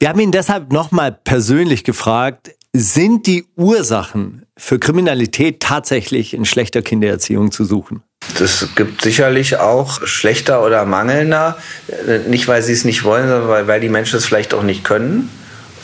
Wir 0.00 0.08
haben 0.08 0.20
ihn 0.20 0.32
deshalb 0.32 0.72
nochmal 0.72 1.12
persönlich 1.12 1.84
gefragt, 1.84 2.52
sind 2.72 3.26
die 3.26 3.44
Ursachen 3.54 4.46
für 4.56 4.78
Kriminalität 4.78 5.60
tatsächlich 5.60 6.32
in 6.32 6.46
schlechter 6.46 6.80
Kindererziehung 6.80 7.52
zu 7.52 7.66
suchen? 7.66 8.02
Es 8.40 8.66
gibt 8.76 9.02
sicherlich 9.02 9.58
auch 9.58 10.06
schlechter 10.06 10.64
oder 10.64 10.86
mangelnder, 10.86 11.58
nicht 12.28 12.48
weil 12.48 12.62
sie 12.62 12.72
es 12.72 12.86
nicht 12.86 13.04
wollen, 13.04 13.28
sondern 13.28 13.48
weil, 13.50 13.66
weil 13.66 13.80
die 13.80 13.90
Menschen 13.90 14.16
es 14.16 14.24
vielleicht 14.24 14.54
auch 14.54 14.62
nicht 14.62 14.84
können. 14.84 15.28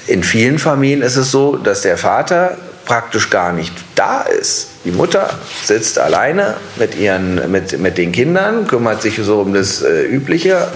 In 0.07 0.25
vielen 0.25 0.59
Familien 0.59 1.03
ist 1.03 1.17
es 1.17 1.31
so, 1.31 1.57
dass 1.57 1.83
der 1.83 1.99
Vater 1.99 2.57
praktisch 2.87 3.31
gar 3.31 3.53
nicht 3.53 3.75
da 3.95 4.23
ist. 4.23 4.69
Die 4.85 4.93
Mutter 4.93 5.31
sitzt 5.65 5.99
alleine 5.99 6.55
mit, 6.77 6.97
ihren, 6.97 7.51
mit, 7.51 7.79
mit 7.79 7.99
den 7.99 8.13
Kindern, 8.13 8.67
kümmert 8.67 9.03
sich 9.03 9.17
so 9.17 9.41
um 9.41 9.53
das 9.53 9.83
äh, 9.83 10.05
Übliche, 10.05 10.69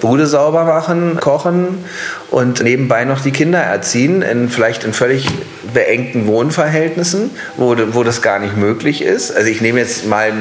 Bude 0.00 0.26
sauber 0.26 0.64
machen, 0.64 1.18
kochen 1.20 1.84
und 2.30 2.62
nebenbei 2.62 3.04
noch 3.04 3.20
die 3.20 3.32
Kinder 3.32 3.58
erziehen, 3.58 4.22
in, 4.22 4.48
vielleicht 4.48 4.84
in 4.84 4.92
völlig 4.92 5.28
beengten 5.74 6.26
Wohnverhältnissen, 6.26 7.30
wo, 7.56 7.76
wo 7.90 8.04
das 8.04 8.22
gar 8.22 8.38
nicht 8.38 8.56
möglich 8.56 9.02
ist. 9.02 9.36
Also 9.36 9.50
ich 9.50 9.60
nehme 9.60 9.80
jetzt 9.80 10.06
mal 10.06 10.32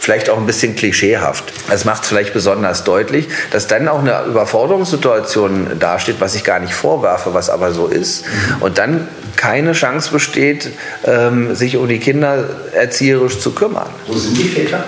vielleicht 0.00 0.30
auch 0.30 0.38
ein 0.38 0.46
bisschen 0.46 0.76
klischeehaft. 0.76 1.44
Das 1.68 1.84
macht 1.84 2.02
es 2.02 2.08
vielleicht 2.08 2.32
besonders 2.32 2.84
deutlich, 2.84 3.28
dass 3.50 3.66
dann 3.66 3.86
auch 3.88 4.00
eine 4.00 4.24
Überforderungssituation 4.24 5.78
dasteht, 5.78 6.16
was 6.20 6.34
ich 6.34 6.44
gar 6.44 6.58
nicht 6.58 6.74
vorwerfe, 6.74 7.34
was 7.34 7.50
aber 7.50 7.72
so 7.72 7.86
ist. 7.86 8.24
Und 8.60 8.78
dann 8.78 9.08
keine 9.36 9.72
Chance 9.72 10.10
besteht, 10.10 10.70
ähm, 11.04 11.54
sich 11.54 11.76
um 11.76 11.88
die 11.88 11.98
Kinder 11.98 12.44
erzieherisch 12.72 13.38
zu 13.40 13.52
kümmern. 13.52 13.88
Wo 14.06 14.14
sind 14.14 14.36
die 14.36 14.48
Väter? 14.48 14.84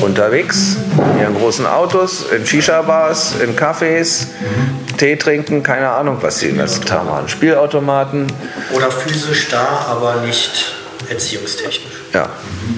Unterwegs, 0.00 0.76
in 1.14 1.20
ihren 1.20 1.34
großen 1.36 1.66
Autos, 1.66 2.26
in 2.36 2.44
Shisha-Bars, 2.44 3.36
in 3.42 3.56
Cafés, 3.56 4.26
mhm. 4.40 4.96
Tee 4.96 5.16
trinken, 5.16 5.62
keine 5.62 5.90
Ahnung, 5.90 6.18
was 6.20 6.40
sie 6.40 6.48
den 6.48 6.58
ganzen 6.58 6.84
Tag 6.84 7.04
machen. 7.04 7.28
Spielautomaten. 7.28 8.26
Oder 8.72 8.90
physisch 8.90 9.48
da, 9.48 9.86
aber 9.88 10.22
nicht 10.26 10.74
erziehungstechnisch. 11.08 12.03
Ja, 12.14 12.30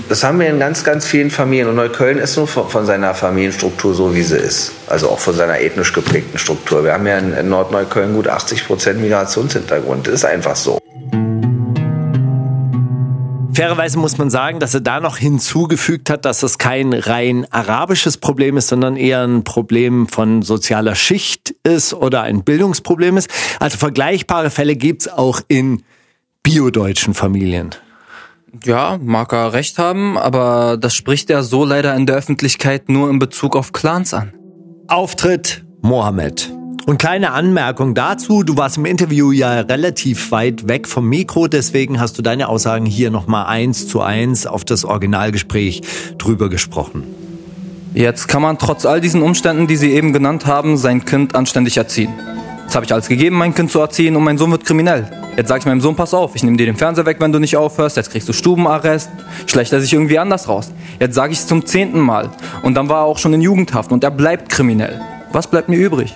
das 0.09 0.25
haben 0.25 0.41
wir 0.41 0.49
in 0.49 0.59
ganz, 0.59 0.83
ganz 0.83 1.05
vielen 1.05 1.31
Familien. 1.31 1.69
Und 1.69 1.77
Neukölln 1.77 2.17
ist 2.17 2.39
nur 2.39 2.47
von 2.47 2.87
seiner 2.87 3.15
Familienstruktur 3.15 3.95
so, 3.95 4.15
wie 4.15 4.23
sie 4.23 4.39
ist. 4.39 4.73
Also 4.87 5.11
auch 5.11 5.19
von 5.19 5.35
seiner 5.35 5.61
ethnisch 5.61 5.93
geprägten 5.93 6.39
Struktur. 6.39 6.85
Wir 6.85 6.95
haben 6.95 7.07
ja 7.07 7.19
in 7.19 7.49
Nordneukölln 7.51 8.15
gut 8.15 8.29
80 8.29 8.67
Prozent 8.67 8.99
Migrationshintergrund. 8.99 10.07
Das 10.07 10.15
ist 10.15 10.25
einfach 10.25 10.57
so. 10.57 10.79
Fairerweise 13.53 13.99
muss 13.99 14.17
man 14.17 14.31
sagen, 14.31 14.59
dass 14.59 14.73
er 14.73 14.81
da 14.81 15.01
noch 15.01 15.19
hinzugefügt 15.19 16.09
hat, 16.09 16.25
dass 16.25 16.43
es 16.43 16.57
kein 16.57 16.95
rein 16.95 17.47
arabisches 17.51 18.17
Problem 18.17 18.57
ist, 18.57 18.69
sondern 18.69 18.97
eher 18.97 19.23
ein 19.23 19.45
Problem 19.45 20.09
von 20.09 20.41
sozialer 20.41 20.95
Schicht 20.95 21.55
ist 21.63 21.93
oder 21.93 22.23
ein 22.23 22.43
Bildungsproblem 22.43 23.19
ist. 23.19 23.31
Also 23.61 23.77
vergleichbare 23.77 24.49
Fälle 24.49 24.77
gibt's 24.77 25.09
auch 25.09 25.43
in 25.49 25.83
biodeutschen 26.43 27.13
Familien. 27.13 27.75
Ja, 28.65 28.99
mag 29.03 29.33
er 29.33 29.53
recht 29.53 29.79
haben, 29.79 30.17
aber 30.17 30.77
das 30.81 30.95
spricht 30.95 31.31
er 31.31 31.43
so 31.43 31.65
leider 31.65 31.95
in 31.95 32.07
der 32.07 32.17
Öffentlichkeit 32.17 32.89
nur 32.89 33.11
in 33.11 33.19
Bezug 33.19 33.57
auf 33.57 33.73
Clans 33.73 34.15
an. 34.15 34.33
Auftritt 34.89 35.65
Mohammed. 35.83 36.53
Und 36.87 36.99
kleine 36.99 37.33
Anmerkung 37.33 37.95
dazu, 37.95 38.45
du 38.45 38.57
warst 38.57 38.77
im 38.77 38.85
Interview 38.85 39.33
ja 39.33 39.61
relativ 39.61 40.31
weit 40.31 40.69
weg 40.69 40.87
vom 40.87 41.09
Mikro, 41.09 41.49
deswegen 41.49 41.99
hast 41.99 42.17
du 42.17 42.23
deine 42.23 42.49
Aussagen 42.49 42.87
hier 42.87 43.11
nochmal 43.11 43.47
eins 43.47 43.89
zu 43.89 44.01
eins 44.01 44.47
auf 44.47 44.65
das 44.65 44.85
Originalgespräch 44.85 45.83
drüber 46.17 46.49
gesprochen. 46.49 47.03
Jetzt 47.93 48.29
kann 48.29 48.43
man 48.43 48.59
trotz 48.59 48.87
all 48.87 49.01
diesen 49.01 49.23
Umständen, 49.23 49.67
die 49.67 49.77
Sie 49.77 49.91
eben 49.91 50.13
genannt 50.13 50.47
haben, 50.47 50.77
sein 50.77 51.05
Kind 51.05 51.35
anständig 51.35 51.77
erziehen. 51.77 52.13
Habe 52.77 52.85
ich 52.85 52.93
alles 52.93 53.09
gegeben, 53.09 53.37
mein 53.37 53.55
Kind 53.55 53.71
zu 53.71 53.81
erziehen 53.81 54.17
und 54.17 54.23
mein 54.23 54.37
Sohn 54.37 54.51
wird 54.51 54.67
kriminell. 54.67 55.11
Jetzt 55.35 55.49
sage 55.49 55.61
ich 55.61 55.65
meinem 55.65 55.81
Sohn, 55.81 55.97
pass 55.97 56.13
auf, 56.13 56.37
ich 56.37 56.43
nehme 56.43 56.59
dir 56.59 56.67
den 56.67 56.77
Fernseher 56.77 57.07
weg, 57.07 57.17
wenn 57.21 57.33
du 57.33 57.39
nicht 57.39 57.57
aufhörst. 57.57 57.97
Jetzt 57.97 58.11
kriegst 58.11 58.29
du 58.29 58.35
Stubenarrest. 58.35 59.09
Schlecht 59.47 59.73
er 59.73 59.81
sich 59.81 59.95
irgendwie 59.95 60.19
anders 60.19 60.47
raus. 60.47 60.71
Jetzt 61.01 61.15
sage 61.15 61.33
ich 61.33 61.39
es 61.39 61.47
zum 61.47 61.65
zehnten 61.65 61.99
Mal. 61.99 62.31
Und 62.63 62.75
dann 62.75 62.91
war 62.91 63.01
er 63.01 63.05
auch 63.05 63.17
schon 63.17 63.33
in 63.33 63.41
Jugendhaft 63.41 63.93
und 63.93 64.05
er 64.05 64.11
bleibt 64.11 64.51
kriminell. 64.51 65.01
Was 65.33 65.47
bleibt 65.47 65.71
mir 65.71 65.79
übrig? 65.79 66.15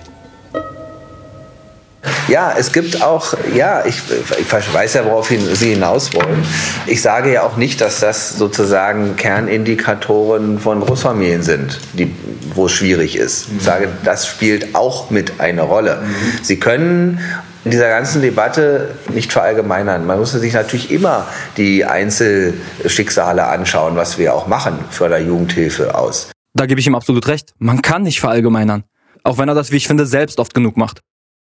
Ja, 2.27 2.53
es 2.57 2.71
gibt 2.71 3.01
auch, 3.01 3.33
ja, 3.53 3.85
ich, 3.85 4.01
ich 4.39 4.73
weiß 4.73 4.93
ja, 4.93 5.05
worauf 5.05 5.27
Sie 5.27 5.73
hinaus 5.73 6.13
wollen. 6.13 6.43
Ich 6.87 7.01
sage 7.01 7.33
ja 7.33 7.43
auch 7.43 7.57
nicht, 7.57 7.81
dass 7.81 7.99
das 7.99 8.37
sozusagen 8.37 9.15
Kernindikatoren 9.17 10.59
von 10.59 10.81
Großfamilien 10.81 11.43
sind, 11.43 11.79
die, 11.93 12.15
wo 12.55 12.67
es 12.67 12.71
schwierig 12.71 13.17
ist. 13.17 13.47
Ich 13.57 13.63
sage, 13.63 13.89
das 14.03 14.27
spielt 14.27 14.75
auch 14.75 15.09
mit 15.09 15.39
eine 15.39 15.63
Rolle. 15.63 16.03
Sie 16.41 16.57
können 16.57 17.19
in 17.63 17.71
dieser 17.71 17.89
ganzen 17.89 18.21
Debatte 18.21 18.95
nicht 19.13 19.31
verallgemeinern. 19.31 20.05
Man 20.05 20.19
muss 20.19 20.31
sich 20.31 20.53
natürlich 20.53 20.91
immer 20.91 21.27
die 21.57 21.85
Einzelschicksale 21.85 23.45
anschauen, 23.45 23.95
was 23.95 24.17
wir 24.17 24.33
auch 24.33 24.47
machen, 24.47 24.79
Förderjugendhilfe 24.89 25.95
aus. 25.95 26.31
Da 26.53 26.65
gebe 26.65 26.79
ich 26.79 26.87
ihm 26.87 26.95
absolut 26.95 27.27
recht. 27.27 27.53
Man 27.59 27.81
kann 27.81 28.03
nicht 28.03 28.19
verallgemeinern. 28.19 28.83
Auch 29.23 29.37
wenn 29.37 29.47
er 29.47 29.55
das, 29.55 29.71
wie 29.71 29.77
ich 29.77 29.87
finde, 29.87 30.05
selbst 30.05 30.39
oft 30.39 30.53
genug 30.53 30.77
macht. 30.77 31.01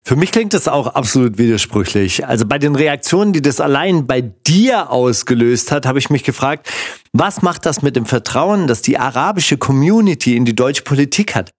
Für 0.06 0.14
mich 0.14 0.30
klingt 0.30 0.54
das 0.54 0.68
auch 0.68 0.86
absolut 0.86 1.36
widersprüchlich. 1.36 2.24
Also 2.24 2.46
bei 2.46 2.58
den 2.58 2.76
Reaktionen, 2.76 3.32
die 3.32 3.42
das 3.42 3.60
allein 3.60 4.06
bei 4.06 4.20
dir 4.20 4.92
ausgelöst 4.92 5.72
hat, 5.72 5.84
habe 5.84 5.98
ich 5.98 6.10
mich 6.10 6.22
gefragt, 6.22 6.68
was 7.12 7.42
macht 7.42 7.66
das 7.66 7.82
mit 7.82 7.96
dem 7.96 8.06
Vertrauen, 8.06 8.68
das 8.68 8.82
die 8.82 8.98
arabische 8.98 9.56
Community 9.56 10.36
in 10.36 10.44
die 10.44 10.54
deutsche 10.54 10.84
Politik 10.84 11.34
hat? 11.34 11.50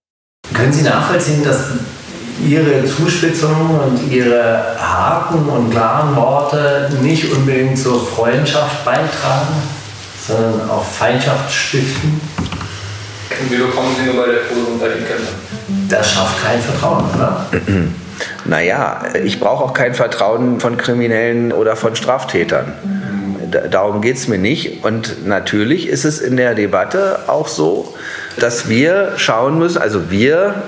Können 0.53 0.71
Sie 0.71 0.83
nachvollziehen, 0.83 1.43
dass 1.43 1.71
Ihre 2.47 2.85
Zuspitzungen 2.85 3.81
und 3.81 4.13
Ihre 4.13 4.77
harten 4.79 5.49
und 5.49 5.69
klaren 5.71 6.15
Worte 6.15 6.89
nicht 7.01 7.29
unbedingt 7.29 7.77
zur 7.77 7.99
Freundschaft 7.99 8.85
beitragen, 8.85 9.61
sondern 10.25 10.69
auch 10.69 10.85
Feindschaft 10.85 11.53
stiften? 11.53 12.21
Wie 13.49 13.57
bekommen 13.57 13.93
Sie 13.99 14.05
nur 14.05 14.25
bei 14.25 14.31
der 14.31 14.43
Kurse 14.43 14.71
unter 14.71 14.87
den 14.87 15.05
Kindern? 15.05 15.89
Das 15.89 16.13
schafft 16.13 16.41
kein 16.41 16.61
Vertrauen, 16.61 17.03
oder? 17.13 17.45
Naja, 18.45 19.03
ich 19.23 19.39
brauche 19.39 19.63
auch 19.63 19.73
kein 19.73 19.93
Vertrauen 19.93 20.59
von 20.59 20.77
Kriminellen 20.77 21.51
oder 21.51 21.75
von 21.75 21.95
Straftätern. 21.95 22.73
darum 23.71 24.01
geht 24.01 24.17
es 24.17 24.27
mir 24.27 24.37
nicht. 24.37 24.83
Und 24.83 25.25
natürlich 25.25 25.87
ist 25.87 26.05
es 26.05 26.19
in 26.19 26.37
der 26.37 26.55
Debatte 26.55 27.19
auch 27.27 27.47
so, 27.47 27.93
dass 28.39 28.69
wir 28.69 29.13
schauen 29.17 29.57
müssen, 29.59 29.81
also 29.81 30.11
wir 30.11 30.63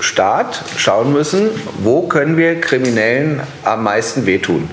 Staat 0.00 0.62
schauen 0.76 1.12
müssen, 1.12 1.50
wo 1.78 2.02
können 2.02 2.36
wir 2.36 2.60
Kriminellen 2.60 3.40
am 3.64 3.84
meisten 3.84 4.26
wehtun. 4.26 4.68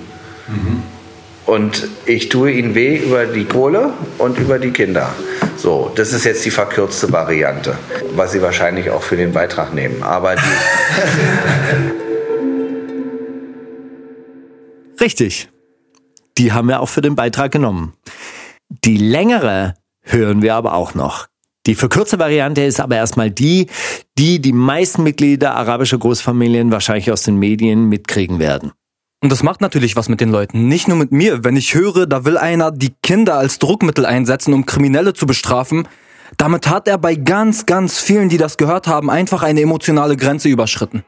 Mhm. 0.48 0.84
Und 1.46 1.88
ich 2.06 2.30
tue 2.30 2.52
ihnen 2.52 2.76
weh 2.76 2.98
über 2.98 3.26
die 3.26 3.46
Kohle 3.46 3.92
und 4.18 4.38
über 4.38 4.60
die 4.60 4.72
Kinder. 4.72 5.10
So, 5.58 5.92
das 5.96 6.14
ist 6.14 6.24
jetzt 6.24 6.46
die 6.46 6.52
verkürzte 6.52 7.12
Variante, 7.12 7.76
was 8.16 8.32
sie 8.32 8.42
wahrscheinlich 8.42 8.90
auch 8.90 9.04
für 9.04 9.18
den 9.18 9.34
Beitrag 9.34 9.74
nehmen. 9.74 10.02
Aber 10.02 10.36
Richtig. 15.02 15.50
Die 16.38 16.54
haben 16.54 16.68
wir 16.68 16.80
auch 16.80 16.90
für 16.90 17.02
den 17.02 17.16
Beitrag 17.16 17.52
genommen. 17.52 17.94
Die 18.70 18.98
längere 18.98 19.74
hören 20.02 20.42
wir 20.42 20.56
aber 20.56 20.76
auch 20.76 20.94
noch. 20.94 21.28
Die 21.68 21.76
verkürzte 21.76 22.18
Variante 22.20 22.64
ist 22.64 22.80
aber 22.80 22.96
erstmal 22.96 23.30
die, 23.30 23.68
die 24.18 24.40
die 24.40 24.54
meisten 24.54 25.04
Mitglieder 25.04 25.56
arabischer 25.56 25.98
Großfamilien 25.98 26.72
wahrscheinlich 26.72 27.12
aus 27.12 27.24
den 27.24 27.38
Medien 27.38 27.90
mitkriegen 27.90 28.40
werden. 28.40 28.72
Und 29.24 29.32
das 29.32 29.44
macht 29.44 29.62
natürlich 29.62 29.96
was 29.96 30.10
mit 30.10 30.22
den 30.22 30.32
Leuten. 30.32 30.68
Nicht 30.68 30.88
nur 30.88 30.98
mit 30.98 31.12
mir. 31.12 31.44
Wenn 31.44 31.56
ich 31.56 31.76
höre, 31.76 32.08
da 32.08 32.26
will 32.26 32.38
einer 32.38 32.72
die 32.72 32.94
Kinder 33.04 33.38
als 33.38 33.60
Druckmittel 33.60 34.06
einsetzen, 34.06 34.54
um 34.54 34.66
Kriminelle 34.66 35.14
zu 35.14 35.28
bestrafen, 35.28 35.88
damit 36.38 36.68
hat 36.68 36.88
er 36.88 36.98
bei 36.98 37.14
ganz, 37.14 37.68
ganz 37.68 38.00
vielen, 38.00 38.30
die 38.30 38.38
das 38.38 38.58
gehört 38.58 38.88
haben, 38.88 39.12
einfach 39.12 39.44
eine 39.44 39.62
emotionale 39.62 40.18
Grenze 40.18 40.50
überschritten. 40.50 41.04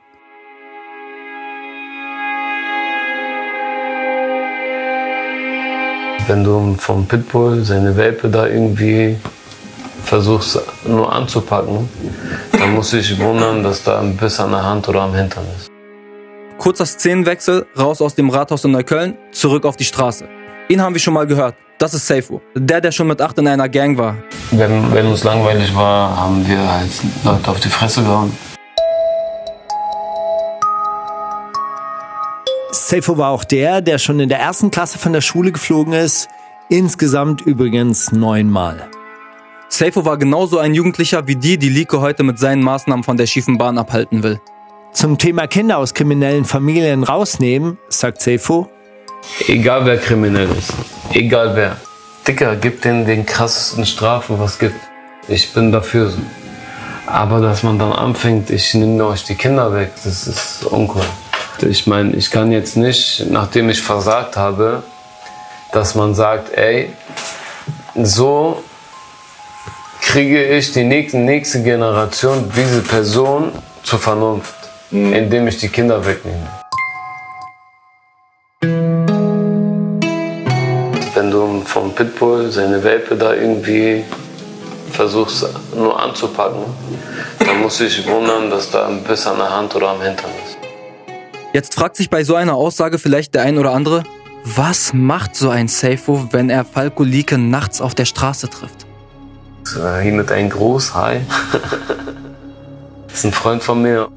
Wenn 6.28 6.44
du 6.44 6.76
vom 6.80 7.06
Pitbull 7.06 7.64
seine 7.66 7.98
Welpe 7.98 8.30
da 8.30 8.48
irgendwie 8.48 9.18
versuchst 10.06 10.62
nur 10.86 11.12
anzupacken, 11.12 11.90
dann 12.52 12.74
muss 12.76 12.94
ich 12.94 13.20
wundern, 13.20 13.62
dass 13.62 13.84
da 13.84 14.00
ein 14.00 14.16
Biss 14.16 14.40
an 14.40 14.52
der 14.52 14.64
Hand 14.64 14.88
oder 14.88 15.02
am 15.02 15.14
Hintern 15.14 15.44
ist. 15.58 15.70
Kurzer 16.58 16.86
Szenenwechsel, 16.86 17.66
raus 17.78 18.02
aus 18.02 18.16
dem 18.16 18.30
Rathaus 18.30 18.64
in 18.64 18.72
Neukölln, 18.72 19.18
zurück 19.32 19.66
auf 19.66 19.76
die 19.76 19.84
Straße. 19.84 20.26
Ihn 20.70 20.82
haben 20.82 20.94
wir 20.94 21.02
schon 21.02 21.14
mal 21.14 21.28
gehört. 21.28 21.56
Das 21.78 21.94
ist 21.94 22.08
Seifu. 22.08 22.40
Der, 22.56 22.80
der 22.80 22.92
schon 22.94 23.08
mit 23.08 23.22
acht 23.22 23.38
in 23.38 23.48
einer 23.48 23.68
Gang 23.68 23.98
war. 23.98 24.16
Wenn, 24.52 24.94
wenn 24.94 25.08
uns 25.08 25.26
langweilig 25.26 25.76
war, 25.76 26.16
haben 26.16 26.48
wir 26.48 26.72
halt 26.72 26.92
Leute 27.26 27.52
auf 27.52 27.60
die 27.60 27.68
Fresse 27.68 28.02
gehauen. 28.02 28.32
Seifu 32.94 33.18
war 33.18 33.32
auch 33.32 33.44
der, 33.44 33.82
der 33.82 33.98
schon 33.98 34.20
in 34.20 34.30
der 34.30 34.38
ersten 34.38 34.70
Klasse 34.70 35.00
von 35.00 35.14
der 35.14 35.22
Schule 35.22 35.52
geflogen 35.52 35.94
ist. 35.94 36.28
Insgesamt 36.70 37.42
übrigens 37.42 38.12
neunmal. 38.12 38.88
Seifu 39.68 40.06
war 40.06 40.18
genauso 40.18 40.60
ein 40.60 40.76
Jugendlicher 40.76 41.28
wie 41.28 41.36
die, 41.36 41.58
die 41.58 41.70
Lieke 41.70 42.02
heute 42.02 42.22
mit 42.22 42.38
seinen 42.38 42.62
Maßnahmen 42.62 43.04
von 43.04 43.18
der 43.18 43.26
schiefen 43.26 43.58
Bahn 43.58 43.80
abhalten 43.80 44.22
will. 44.22 44.40
Zum 44.92 45.18
Thema 45.18 45.48
Kinder 45.48 45.80
aus 45.80 45.96
kriminellen 45.96 46.46
Familien 46.46 47.04
rausnehmen, 47.04 47.80
sagt 47.90 48.22
Sefo. 48.22 48.70
Egal 49.48 49.88
wer 49.88 49.98
kriminell 49.98 50.50
ist, 50.56 50.72
egal 51.14 51.56
wer. 51.56 51.78
Dicker, 52.28 52.56
gib 52.58 52.84
denen 52.84 53.08
den 53.08 53.26
krassesten 53.26 53.88
Strafen, 53.88 54.38
was 54.38 54.60
gibt. 54.60 54.80
Ich 55.28 55.52
bin 55.52 55.72
dafür. 55.72 56.14
Aber 57.08 57.42
dass 57.42 57.64
man 57.64 57.80
dann 57.80 57.92
anfängt, 57.92 58.52
ich 58.52 58.72
nehme 58.76 59.04
euch 59.08 59.24
die 59.24 59.34
Kinder 59.34 59.74
weg, 59.74 59.94
das 60.04 60.28
ist 60.28 60.64
uncool. 60.66 61.02
Ich 61.70 61.88
meine, 61.88 62.16
ich 62.16 62.32
kann 62.32 62.52
jetzt 62.52 62.78
nicht, 62.78 63.26
nachdem 63.30 63.70
ich 63.70 63.82
versagt 63.82 64.38
habe, 64.38 64.84
dass 65.72 65.96
man 65.96 66.14
sagt, 66.14 66.54
ey, 66.58 66.90
so 67.96 68.64
kriege 70.02 70.44
ich 70.44 70.72
die 70.72 70.84
nächste, 70.84 71.18
nächste 71.18 71.64
Generation, 71.64 72.52
diese 72.56 72.82
Person 72.82 73.52
zur 73.84 74.00
Vernunft 74.00 74.64
mhm. 74.94 75.14
indem 75.14 75.48
ich 75.48 75.58
die 75.58 75.70
Kinder 75.70 76.06
wegnehme. 76.06 76.48
Wenn 81.16 81.32
du 81.32 81.62
vom 81.66 81.94
Pitbull 81.94 82.52
seine 82.52 82.84
Welpe 82.84 83.16
da 83.16 83.34
irgendwie 83.34 84.04
versuchst 84.92 85.48
nur 85.76 86.00
anzupacken, 86.00 86.64
dann 87.40 87.62
muss 87.62 87.80
ich 87.82 88.08
wundern, 88.08 88.50
dass 88.50 88.70
da 88.70 88.88
ein 88.88 89.04
Biss 89.04 89.26
an 89.28 89.38
der 89.38 89.50
Hand 89.50 89.76
oder 89.76 89.90
am 89.90 90.02
Hintern 90.02 90.32
ist. 90.46 90.53
Jetzt 91.54 91.76
fragt 91.76 91.98
sich 91.98 92.10
bei 92.10 92.24
so 92.24 92.34
einer 92.34 92.56
Aussage 92.56 92.98
vielleicht 92.98 93.36
der 93.36 93.44
ein 93.44 93.60
oder 93.60 93.74
andere, 93.74 94.04
was 94.44 94.92
macht 94.92 95.36
so 95.36 95.52
ein 95.52 95.68
Seifo, 95.68 96.30
wenn 96.32 96.50
er 96.50 96.66
Falco 96.66 97.04
Lieke 97.04 97.38
nachts 97.38 97.80
auf 97.80 97.94
der 97.94 98.06
Straße 98.06 98.50
trifft? 98.50 98.88
Hier 99.72 100.12
mit 100.12 100.32
einem 100.32 100.50
Großhai. 100.50 101.22
das 103.08 103.18
ist 103.20 103.26
ein 103.26 103.32
Freund 103.32 103.62
von 103.62 103.84
mir. 103.84 104.10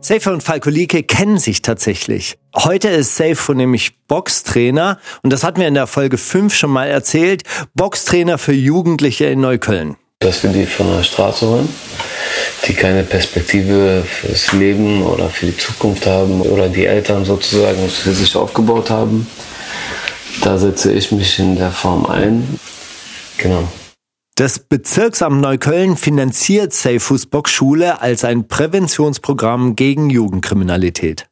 Safe 0.00 0.32
und 0.32 0.42
Falkolike 0.42 1.02
kennen 1.02 1.38
sich 1.38 1.62
tatsächlich. 1.62 2.38
Heute 2.54 2.88
ist 2.88 3.16
Safe 3.16 3.54
nämlich 3.54 3.98
Boxtrainer 4.06 4.98
und 5.22 5.32
das 5.32 5.42
hatten 5.42 5.60
wir 5.60 5.68
in 5.68 5.74
der 5.74 5.88
Folge 5.88 6.18
5 6.18 6.54
schon 6.54 6.70
mal 6.70 6.86
erzählt. 6.86 7.42
Boxtrainer 7.74 8.38
für 8.38 8.52
Jugendliche 8.52 9.24
in 9.26 9.40
Neukölln. 9.40 9.96
Dass 10.22 10.42
wir 10.42 10.50
die 10.50 10.66
von 10.66 10.96
der 10.96 11.02
Straße 11.02 11.46
holen, 11.46 11.68
die 12.66 12.74
keine 12.74 13.02
Perspektive 13.02 14.04
fürs 14.04 14.52
Leben 14.52 15.02
oder 15.02 15.28
für 15.28 15.46
die 15.46 15.56
Zukunft 15.56 16.06
haben 16.06 16.40
oder 16.42 16.68
die 16.68 16.86
Eltern 16.86 17.24
sozusagen 17.24 17.88
für 17.88 18.12
sich 18.12 18.36
aufgebaut 18.36 18.88
haben. 18.90 19.26
Da 20.42 20.56
setze 20.58 20.92
ich 20.92 21.12
mich 21.12 21.38
in 21.38 21.56
der 21.56 21.70
Form 21.70 22.06
ein. 22.06 22.58
Genau. 23.38 23.68
Das 24.36 24.58
Bezirksamt 24.58 25.42
Neukölln 25.42 25.96
finanziert 25.96 26.72
Safeus 26.72 27.26
Boxschule 27.26 28.00
als 28.00 28.24
ein 28.24 28.48
Präventionsprogramm 28.48 29.76
gegen 29.76 30.08
Jugendkriminalität. 30.08 31.26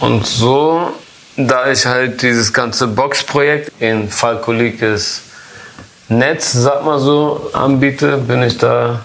Und 0.00 0.26
so, 0.26 0.92
da 1.36 1.70
ich 1.70 1.86
halt 1.86 2.20
dieses 2.22 2.52
ganze 2.52 2.88
Boxprojekt 2.88 3.72
in 3.80 4.10
Falkolikes 4.10 5.22
Netz, 6.08 6.52
sag 6.52 6.84
mal 6.84 6.98
so, 6.98 7.50
anbiete, 7.52 8.18
bin 8.18 8.42
ich 8.42 8.56
da 8.58 9.00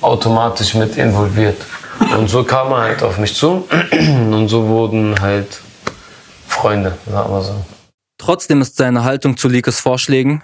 automatisch 0.00 0.74
mit 0.74 0.96
involviert. 0.96 1.60
Und 2.16 2.28
so 2.28 2.42
kam 2.44 2.72
er 2.72 2.78
halt 2.78 3.02
auf 3.02 3.18
mich 3.18 3.34
zu 3.34 3.68
und 4.30 4.48
so 4.48 4.66
wurden 4.66 5.14
halt 5.20 5.60
Freunde, 6.48 6.96
sag 7.10 7.28
mal 7.28 7.42
so. 7.42 7.64
Trotzdem 8.18 8.60
ist 8.60 8.76
seine 8.76 9.04
Haltung 9.04 9.36
zu 9.36 9.48
Likes 9.48 9.80
Vorschlägen 9.80 10.42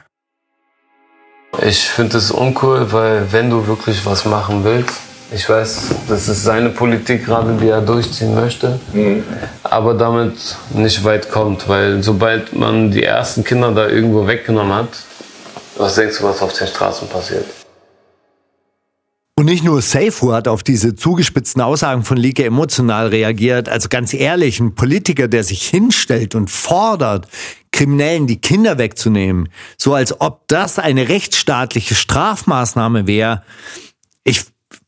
ich 1.62 1.88
finde 1.88 2.18
es 2.18 2.30
uncool, 2.30 2.92
weil 2.92 3.32
wenn 3.32 3.50
du 3.50 3.66
wirklich 3.66 4.04
was 4.04 4.24
machen 4.24 4.64
willst, 4.64 4.94
ich 5.30 5.48
weiß, 5.48 5.88
das 6.08 6.28
ist 6.28 6.44
seine 6.44 6.70
Politik 6.70 7.26
gerade, 7.26 7.52
die 7.61 7.68
er 7.68 7.82
durchziehen 7.82 8.34
möchte, 8.34 8.78
mhm. 8.92 9.22
aber 9.62 9.94
damit 9.94 10.56
nicht 10.70 11.04
weit 11.04 11.30
kommt, 11.30 11.68
weil 11.68 12.02
sobald 12.02 12.54
man 12.54 12.90
die 12.90 13.02
ersten 13.02 13.44
Kinder 13.44 13.72
da 13.72 13.88
irgendwo 13.88 14.26
weggenommen 14.26 14.74
hat, 14.74 14.88
was 15.79 15.95
denkst 15.95 16.19
du, 16.19 16.25
was 16.25 16.43
auf 16.43 16.53
den 16.53 16.67
Straßen 16.67 17.09
passiert? 17.09 17.47
Und 19.38 19.45
nicht 19.45 19.62
nur 19.62 19.81
Seifu 19.83 20.33
hat 20.33 20.49
auf 20.49 20.64
diese 20.64 20.97
zugespitzten 20.97 21.62
Aussagen 21.62 22.03
von 22.03 22.17
Lieke 22.17 22.45
emotional 22.45 23.07
reagiert. 23.07 23.69
Also 23.69 23.88
ganz 23.88 24.12
ehrlich, 24.12 24.59
ein 24.59 24.75
Politiker, 24.75 25.29
der 25.29 25.45
sich 25.45 25.62
hinstellt 25.62 26.35
und 26.35 26.51
fordert, 26.51 27.29
Kriminellen 27.71 28.27
die 28.27 28.41
Kinder 28.41 28.79
wegzunehmen, 28.79 29.49
so 29.77 29.95
als 29.95 30.21
ob 30.21 30.49
das 30.49 30.81
eine 30.81 31.09
rechtsstaatliche 31.09 31.95
Strafmaßnahme 31.95 33.07
wäre. 33.07 33.45
Ich 34.25 34.43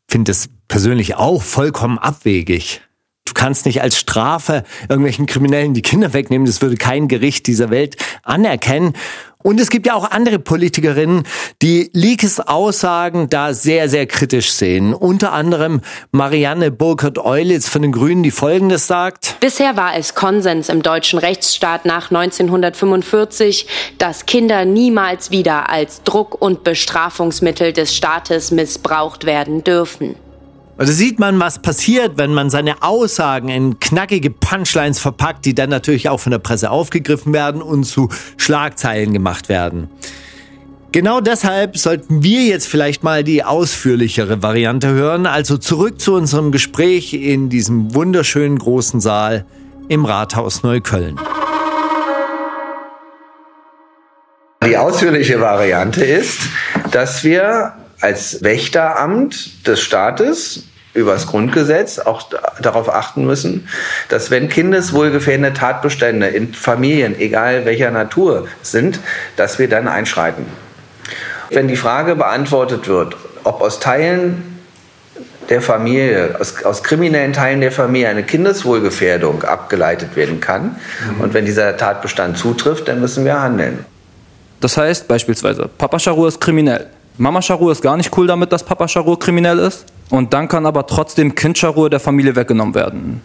finde 0.09 0.33
es 0.33 0.48
persönlich 0.66 1.14
auch 1.14 1.42
vollkommen 1.42 1.98
abwegig. 1.98 2.81
Du 3.24 3.35
kannst 3.35 3.66
nicht 3.66 3.83
als 3.83 3.96
Strafe 3.96 4.64
irgendwelchen 4.88 5.26
Kriminellen 5.26 5.74
die 5.74 5.83
Kinder 5.83 6.12
wegnehmen. 6.12 6.46
Das 6.46 6.61
würde 6.61 6.74
kein 6.74 7.07
Gericht 7.07 7.46
dieser 7.46 7.70
Welt 7.70 7.96
anerkennen. 8.24 8.94
Und 9.42 9.59
es 9.59 9.70
gibt 9.70 9.87
ja 9.87 9.94
auch 9.94 10.11
andere 10.11 10.38
Politikerinnen, 10.38 11.24
die 11.62 11.90
Leakes 11.94 12.40
Aussagen 12.40 13.31
da 13.31 13.55
sehr, 13.55 13.88
sehr 13.88 14.07
kritisch 14.07 14.53
sehen. 14.53 14.92
Unter 14.92 15.33
anderem 15.33 15.81
Marianne 16.12 16.70
Burkhardt-Eulitz 16.70 17.68
von 17.68 17.83
den 17.83 17.92
Grünen, 17.92 18.22
die 18.22 18.31
Folgendes 18.31 18.87
sagt. 18.87 19.37
Bisher 19.40 19.76
war 19.76 19.96
es 19.96 20.14
Konsens 20.14 20.68
im 20.68 20.83
deutschen 20.83 21.18
Rechtsstaat 21.18 21.87
nach 21.87 22.11
1945, 22.11 23.66
dass 23.96 24.26
Kinder 24.26 24.66
niemals 24.66 25.31
wieder 25.31 25.70
als 25.70 26.03
Druck- 26.03 26.40
und 26.40 26.62
Bestrafungsmittel 26.62 27.72
des 27.72 27.96
Staates 27.96 28.50
missbraucht 28.50 29.24
werden 29.24 29.64
dürfen. 29.64 30.16
Also 30.80 30.94
sieht 30.94 31.18
man, 31.18 31.38
was 31.38 31.58
passiert, 31.58 32.12
wenn 32.16 32.32
man 32.32 32.48
seine 32.48 32.82
Aussagen 32.82 33.50
in 33.50 33.78
knackige 33.80 34.30
Punchlines 34.30 34.98
verpackt, 34.98 35.44
die 35.44 35.54
dann 35.54 35.68
natürlich 35.68 36.08
auch 36.08 36.20
von 36.20 36.32
der 36.32 36.38
Presse 36.38 36.70
aufgegriffen 36.70 37.34
werden 37.34 37.60
und 37.60 37.84
zu 37.84 38.08
Schlagzeilen 38.38 39.12
gemacht 39.12 39.50
werden. 39.50 39.90
Genau 40.90 41.20
deshalb 41.20 41.76
sollten 41.76 42.22
wir 42.22 42.44
jetzt 42.44 42.66
vielleicht 42.66 43.02
mal 43.02 43.22
die 43.24 43.44
ausführlichere 43.44 44.42
Variante 44.42 44.88
hören. 44.88 45.26
Also 45.26 45.58
zurück 45.58 46.00
zu 46.00 46.14
unserem 46.14 46.50
Gespräch 46.50 47.12
in 47.12 47.50
diesem 47.50 47.94
wunderschönen 47.94 48.58
großen 48.58 49.00
Saal 49.00 49.44
im 49.88 50.06
Rathaus 50.06 50.62
Neukölln. 50.62 51.20
die 54.64 54.78
ausführliche 54.78 55.42
Variante 55.42 56.02
ist, 56.06 56.40
dass 56.90 57.22
wir 57.22 57.74
als 58.00 58.42
Wächteramt 58.42 59.66
des 59.66 59.82
Staates 59.82 60.64
übers 60.92 61.26
Grundgesetz 61.26 61.98
auch 61.98 62.22
darauf 62.61 62.92
achten 62.92 63.24
müssen, 63.24 63.68
dass 64.09 64.31
wenn 64.31 64.48
kindeswohlgefährdende 64.48 65.53
Tatbestände 65.53 66.26
in 66.26 66.53
Familien, 66.53 67.18
egal 67.18 67.64
welcher 67.64 67.90
Natur, 67.90 68.48
sind, 68.62 69.00
dass 69.37 69.59
wir 69.59 69.68
dann 69.68 69.87
einschreiten. 69.87 70.46
Wenn 71.50 71.68
die 71.68 71.76
Frage 71.76 72.16
beantwortet 72.16 72.88
wird, 72.88 73.16
ob 73.44 73.61
aus 73.61 73.81
Teilen 73.81 74.61
der 75.48 75.61
Familie, 75.61 76.37
aus, 76.38 76.64
aus 76.64 76.83
kriminellen 76.83 77.33
Teilen 77.33 77.61
der 77.61 77.72
Familie 77.72 78.09
eine 78.09 78.22
Kindeswohlgefährdung 78.22 79.42
abgeleitet 79.42 80.14
werden 80.16 80.40
kann, 80.40 80.76
mhm. 81.16 81.20
und 81.20 81.35
wenn 81.35 81.44
dieser 81.44 81.76
Tatbestand 81.76 82.38
zutrifft, 82.38 82.88
dann 82.88 83.00
müssen 83.00 83.24
wir 83.24 83.40
handeln. 83.40 83.85
Das 84.61 84.76
heißt 84.76 85.09
beispielsweise, 85.09 85.68
Papa 85.79 85.98
Charur 85.98 86.29
ist 86.29 86.40
kriminell. 86.40 86.87
Mama 87.16 87.42
Charur 87.42 87.72
ist 87.72 87.83
gar 87.83 87.96
nicht 87.96 88.16
cool 88.16 88.26
damit, 88.26 88.53
dass 88.53 88.62
Papa 88.62 88.87
Charur 88.87 89.18
kriminell 89.18 89.59
ist. 89.59 89.87
Und 90.10 90.34
dann 90.34 90.48
kann 90.48 90.66
aber 90.66 90.86
trotzdem 90.86 91.34
Kind 91.34 91.58
Charur 91.58 91.88
der 91.88 92.00
Familie 92.00 92.36
weggenommen 92.36 92.74
werden. 92.74 93.22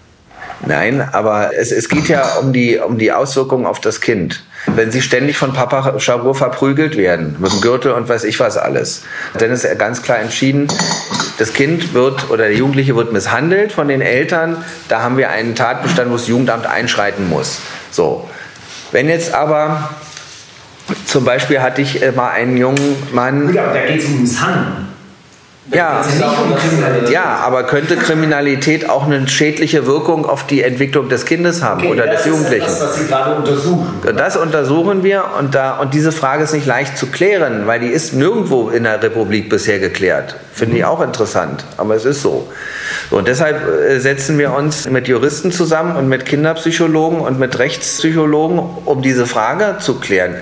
Nein, 0.65 1.07
aber 1.11 1.51
es, 1.55 1.71
es 1.71 1.89
geht 1.89 2.07
ja 2.07 2.37
um 2.41 2.53
die, 2.53 2.77
um 2.77 2.97
die 2.97 3.11
Auswirkungen 3.11 3.65
auf 3.65 3.79
das 3.79 4.01
Kind. 4.01 4.43
Wenn 4.67 4.91
sie 4.91 5.01
ständig 5.01 5.37
von 5.37 5.53
Papa 5.53 5.99
Charur 5.99 6.33
verprügelt 6.33 6.97
werden, 6.97 7.35
mit 7.39 7.51
dem 7.51 7.61
Gürtel 7.61 7.91
und 7.91 8.07
weiß 8.09 8.23
ich 8.23 8.39
was 8.39 8.57
alles, 8.57 9.03
dann 9.37 9.51
ist 9.51 9.67
ganz 9.77 10.01
klar 10.01 10.19
entschieden, 10.19 10.67
das 11.37 11.53
Kind 11.53 11.93
wird 11.93 12.29
oder 12.29 12.47
der 12.47 12.55
Jugendliche 12.55 12.95
wird 12.95 13.11
misshandelt 13.11 13.73
von 13.73 13.87
den 13.87 14.01
Eltern. 14.01 14.63
Da 14.87 15.01
haben 15.01 15.17
wir 15.17 15.29
einen 15.29 15.55
Tatbestand, 15.55 16.09
wo 16.09 16.15
das 16.15 16.27
Jugendamt 16.27 16.65
einschreiten 16.65 17.29
muss. 17.29 17.59
So. 17.91 18.29
Wenn 18.91 19.09
jetzt 19.09 19.33
aber 19.33 19.89
zum 21.05 21.25
Beispiel 21.25 21.61
hatte 21.61 21.81
ich 21.81 22.01
mal 22.15 22.29
einen 22.29 22.57
jungen 22.57 22.95
Mann. 23.11 23.47
Gut, 23.47 23.57
aber 23.57 23.73
da 23.73 23.85
geht 23.85 24.01
es 24.01 24.05
um 24.05 24.21
Misshandeln. 24.21 24.84
Ja, 25.71 26.06
ja, 27.10 27.39
aber 27.43 27.63
könnte 27.63 27.95
Kriminalität 27.95 28.88
auch 28.88 29.08
eine 29.08 29.28
schädliche 29.28 29.88
Wirkung 29.88 30.28
auf 30.28 30.45
die 30.45 30.62
Entwicklung 30.62 31.10
des 31.10 31.25
Kindes 31.25 31.63
haben 31.63 31.82
okay, 31.82 31.91
oder 31.91 32.06
des 32.06 32.25
Jugendlichen? 32.25 32.65
Das 32.65 32.73
ist 32.73 32.82
das, 32.82 32.89
was 32.89 32.97
Sie 32.99 33.08
gerade 33.08 33.36
untersuchen. 33.36 33.88
Das 34.15 34.38
untersuchen 34.38 35.04
wir 35.04 35.23
und, 35.39 35.56
da, 35.56 35.78
und 35.80 35.95
diese 35.95 36.12
Frage 36.12 36.43
ist 36.43 36.54
nicht 36.54 36.67
leicht 36.67 36.99
zu 36.99 37.08
klären, 37.08 37.65
weil 37.65 37.80
die 37.80 37.88
ist 37.88 38.13
nirgendwo 38.13 38.69
in 38.69 38.84
der 38.84 39.01
Republik 39.01 39.49
bisher 39.49 39.80
geklärt. 39.80 40.36
Finde 40.54 40.78
ich 40.78 40.84
mhm. 40.84 40.88
auch 40.88 41.01
interessant, 41.01 41.65
aber 41.78 41.95
es 41.95 42.06
ist 42.06 42.21
so. 42.21 42.47
Und 43.10 43.28
deshalb 43.28 43.67
äh, 43.67 43.99
setzen 43.99 44.38
wir 44.38 44.54
uns 44.54 44.88
mit 44.88 45.08
Juristen 45.08 45.51
zusammen 45.51 45.95
und 45.95 46.08
mit 46.08 46.28
Kinderpsychologen 46.28 47.21
und 47.21 47.39
mit 47.39 47.58
Rechtspsychologen, 47.58 48.60
um 48.86 49.01
diese 49.01 49.25
Frage 49.25 49.78
zu 49.80 49.99
klären. 49.99 50.36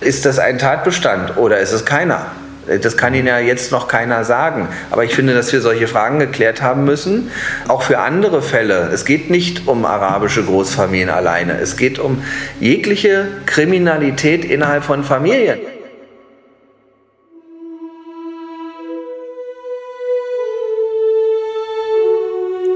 Ist 0.00 0.26
das 0.26 0.38
ein 0.38 0.58
Tatbestand 0.58 1.38
oder 1.38 1.60
ist 1.60 1.72
es 1.72 1.86
keiner? 1.86 2.26
Das 2.66 2.96
kann 2.96 3.14
Ihnen 3.14 3.28
ja 3.28 3.38
jetzt 3.38 3.70
noch 3.70 3.88
keiner 3.88 4.24
sagen. 4.24 4.68
Aber 4.90 5.04
ich 5.04 5.14
finde, 5.14 5.34
dass 5.34 5.52
wir 5.52 5.60
solche 5.60 5.86
Fragen 5.86 6.18
geklärt 6.18 6.62
haben 6.62 6.84
müssen. 6.84 7.30
Auch 7.68 7.82
für 7.82 7.98
andere 7.98 8.42
Fälle. 8.42 8.90
Es 8.92 9.04
geht 9.04 9.30
nicht 9.30 9.68
um 9.68 9.84
arabische 9.84 10.44
Großfamilien 10.44 11.10
alleine. 11.10 11.58
Es 11.58 11.76
geht 11.76 11.98
um 11.98 12.22
jegliche 12.60 13.28
Kriminalität 13.46 14.44
innerhalb 14.44 14.84
von 14.84 15.04
Familien. 15.04 15.58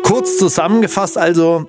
Kurz 0.04 0.38
zusammengefasst 0.38 1.16
also, 1.18 1.66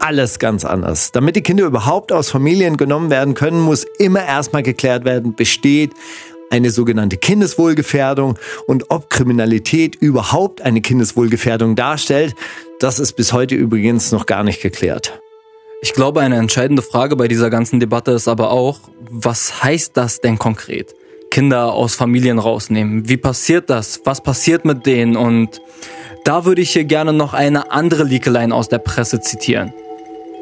alles 0.00 0.38
ganz 0.38 0.64
anders. 0.64 1.12
Damit 1.12 1.36
die 1.36 1.42
Kinder 1.42 1.64
überhaupt 1.64 2.12
aus 2.12 2.30
Familien 2.30 2.76
genommen 2.76 3.10
werden 3.10 3.34
können, 3.34 3.60
muss 3.60 3.84
immer 3.98 4.24
erstmal 4.24 4.62
geklärt 4.62 5.04
werden, 5.04 5.34
besteht 5.34 5.92
eine 6.50 6.70
sogenannte 6.70 7.16
Kindeswohlgefährdung 7.16 8.38
und 8.66 8.90
ob 8.90 9.10
Kriminalität 9.10 9.96
überhaupt 9.96 10.62
eine 10.62 10.80
Kindeswohlgefährdung 10.80 11.76
darstellt, 11.76 12.34
das 12.80 12.98
ist 12.98 13.14
bis 13.14 13.32
heute 13.32 13.54
übrigens 13.54 14.12
noch 14.12 14.26
gar 14.26 14.44
nicht 14.44 14.62
geklärt. 14.62 15.20
Ich 15.80 15.92
glaube, 15.92 16.20
eine 16.20 16.36
entscheidende 16.36 16.82
Frage 16.82 17.14
bei 17.14 17.28
dieser 17.28 17.50
ganzen 17.50 17.78
Debatte 17.78 18.10
ist 18.10 18.26
aber 18.26 18.50
auch, 18.50 18.80
was 19.10 19.62
heißt 19.62 19.96
das 19.96 20.20
denn 20.20 20.38
konkret? 20.38 20.94
Kinder 21.30 21.72
aus 21.72 21.94
Familien 21.94 22.38
rausnehmen. 22.38 23.08
Wie 23.08 23.16
passiert 23.16 23.70
das? 23.70 24.00
Was 24.04 24.22
passiert 24.22 24.64
mit 24.64 24.86
denen? 24.86 25.16
Und 25.16 25.60
da 26.24 26.44
würde 26.44 26.62
ich 26.62 26.72
hier 26.72 26.84
gerne 26.84 27.12
noch 27.12 27.32
eine 27.32 27.70
andere 27.70 28.04
Liekelein 28.04 28.50
aus 28.50 28.68
der 28.68 28.78
Presse 28.78 29.20
zitieren. 29.20 29.72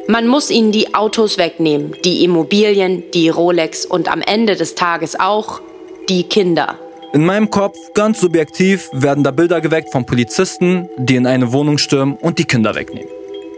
Man 0.08 0.28
muss 0.28 0.50
ihnen 0.50 0.72
die 0.72 0.94
Autos 0.94 1.36
wegnehmen, 1.36 1.96
die 2.04 2.22
Immobilien, 2.24 3.02
die 3.12 3.28
Rolex 3.28 3.84
und 3.84 4.10
am 4.10 4.22
Ende 4.22 4.54
des 4.54 4.76
Tages 4.76 5.18
auch 5.18 5.60
die 6.08 6.24
Kinder. 6.24 6.78
In 7.12 7.24
meinem 7.24 7.50
Kopf, 7.50 7.76
ganz 7.94 8.20
subjektiv, 8.20 8.90
werden 8.92 9.24
da 9.24 9.30
Bilder 9.30 9.60
geweckt 9.60 9.90
von 9.90 10.04
Polizisten, 10.06 10.88
die 10.98 11.16
in 11.16 11.26
eine 11.26 11.52
Wohnung 11.52 11.78
stürmen 11.78 12.16
und 12.16 12.38
die 12.38 12.44
Kinder 12.44 12.74
wegnehmen. 12.74 13.08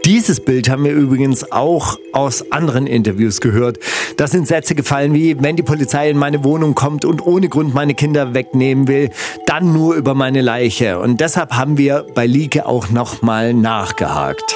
Dieses 0.05 0.39
Bild 0.39 0.69
haben 0.69 0.85
wir 0.85 0.93
übrigens 0.93 1.51
auch 1.51 1.99
aus 2.13 2.51
anderen 2.51 2.87
Interviews 2.87 3.41
gehört. 3.41 3.79
Das 4.17 4.31
sind 4.31 4.47
Sätze 4.47 4.73
gefallen 4.73 5.13
wie, 5.13 5.41
wenn 5.41 5.55
die 5.57 5.63
Polizei 5.63 6.09
in 6.09 6.17
meine 6.17 6.43
Wohnung 6.43 6.73
kommt 6.73 7.03
und 7.03 7.25
ohne 7.25 7.49
Grund 7.49 7.73
meine 7.73 7.93
Kinder 7.93 8.33
wegnehmen 8.33 8.87
will, 8.87 9.09
dann 9.45 9.73
nur 9.73 9.95
über 9.95 10.15
meine 10.15 10.41
Leiche. 10.41 10.99
Und 10.99 11.19
deshalb 11.19 11.51
haben 11.51 11.77
wir 11.77 12.05
bei 12.15 12.25
Lieke 12.25 12.65
auch 12.65 12.89
nochmal 12.89 13.53
nachgehakt. 13.53 14.55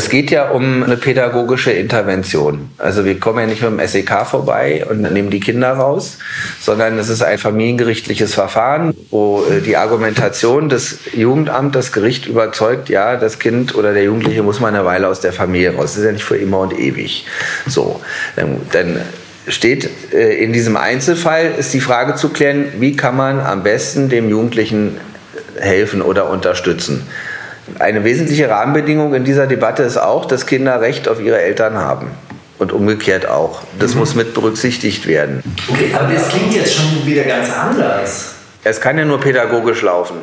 Es 0.00 0.08
geht 0.08 0.30
ja 0.30 0.48
um 0.48 0.82
eine 0.82 0.96
pädagogische 0.96 1.72
Intervention. 1.72 2.70
Also 2.78 3.04
wir 3.04 3.20
kommen 3.20 3.40
ja 3.40 3.46
nicht 3.46 3.60
mit 3.60 3.70
dem 3.70 3.86
SEK 3.86 4.24
vorbei 4.24 4.86
und 4.88 5.02
nehmen 5.02 5.28
die 5.28 5.40
Kinder 5.40 5.74
raus, 5.74 6.16
sondern 6.58 6.98
es 6.98 7.10
ist 7.10 7.22
ein 7.22 7.36
familiengerichtliches 7.36 8.32
Verfahren, 8.32 8.94
wo 9.10 9.44
äh, 9.44 9.60
die 9.60 9.76
Argumentation 9.76 10.70
des 10.70 11.00
Jugendamts 11.12 11.74
das 11.74 11.92
Gericht 11.92 12.24
überzeugt, 12.24 12.88
ja, 12.88 13.16
das 13.16 13.38
Kind 13.38 13.74
oder 13.74 13.92
der 13.92 14.04
Jugendliche 14.04 14.42
muss 14.42 14.58
mal 14.58 14.68
eine 14.68 14.86
Weile 14.86 15.06
aus 15.06 15.20
der 15.20 15.34
Familie 15.34 15.74
raus. 15.74 15.92
Das 15.92 15.98
ist 15.98 16.04
ja 16.06 16.12
nicht 16.12 16.24
für 16.24 16.38
immer 16.38 16.60
und 16.60 16.78
ewig. 16.78 17.26
So, 17.66 18.00
dann 18.36 19.02
steht 19.48 19.90
äh, 20.14 20.42
in 20.42 20.54
diesem 20.54 20.78
Einzelfall 20.78 21.52
ist 21.58 21.74
die 21.74 21.80
Frage 21.80 22.14
zu 22.14 22.30
klären, 22.30 22.68
wie 22.78 22.96
kann 22.96 23.18
man 23.18 23.38
am 23.38 23.62
besten 23.62 24.08
dem 24.08 24.30
Jugendlichen 24.30 24.96
helfen 25.58 26.00
oder 26.00 26.30
unterstützen. 26.30 27.06
Eine 27.78 28.04
wesentliche 28.04 28.48
Rahmenbedingung 28.48 29.14
in 29.14 29.24
dieser 29.24 29.46
Debatte 29.46 29.82
ist 29.82 29.96
auch, 29.96 30.26
dass 30.26 30.46
Kinder 30.46 30.80
Recht 30.80 31.08
auf 31.08 31.20
ihre 31.20 31.40
Eltern 31.40 31.76
haben. 31.76 32.08
Und 32.58 32.72
umgekehrt 32.72 33.26
auch. 33.26 33.62
Das 33.78 33.94
mhm. 33.94 34.00
muss 34.00 34.14
mit 34.14 34.34
berücksichtigt 34.34 35.06
werden. 35.06 35.42
Okay, 35.70 35.92
aber 35.94 36.12
das 36.12 36.28
klingt 36.28 36.54
jetzt 36.54 36.74
schon 36.74 37.06
wieder 37.06 37.24
ganz 37.24 37.50
anders. 37.50 38.34
Es 38.64 38.80
kann 38.80 38.98
ja 38.98 39.06
nur 39.06 39.18
pädagogisch 39.18 39.80
laufen. 39.80 40.16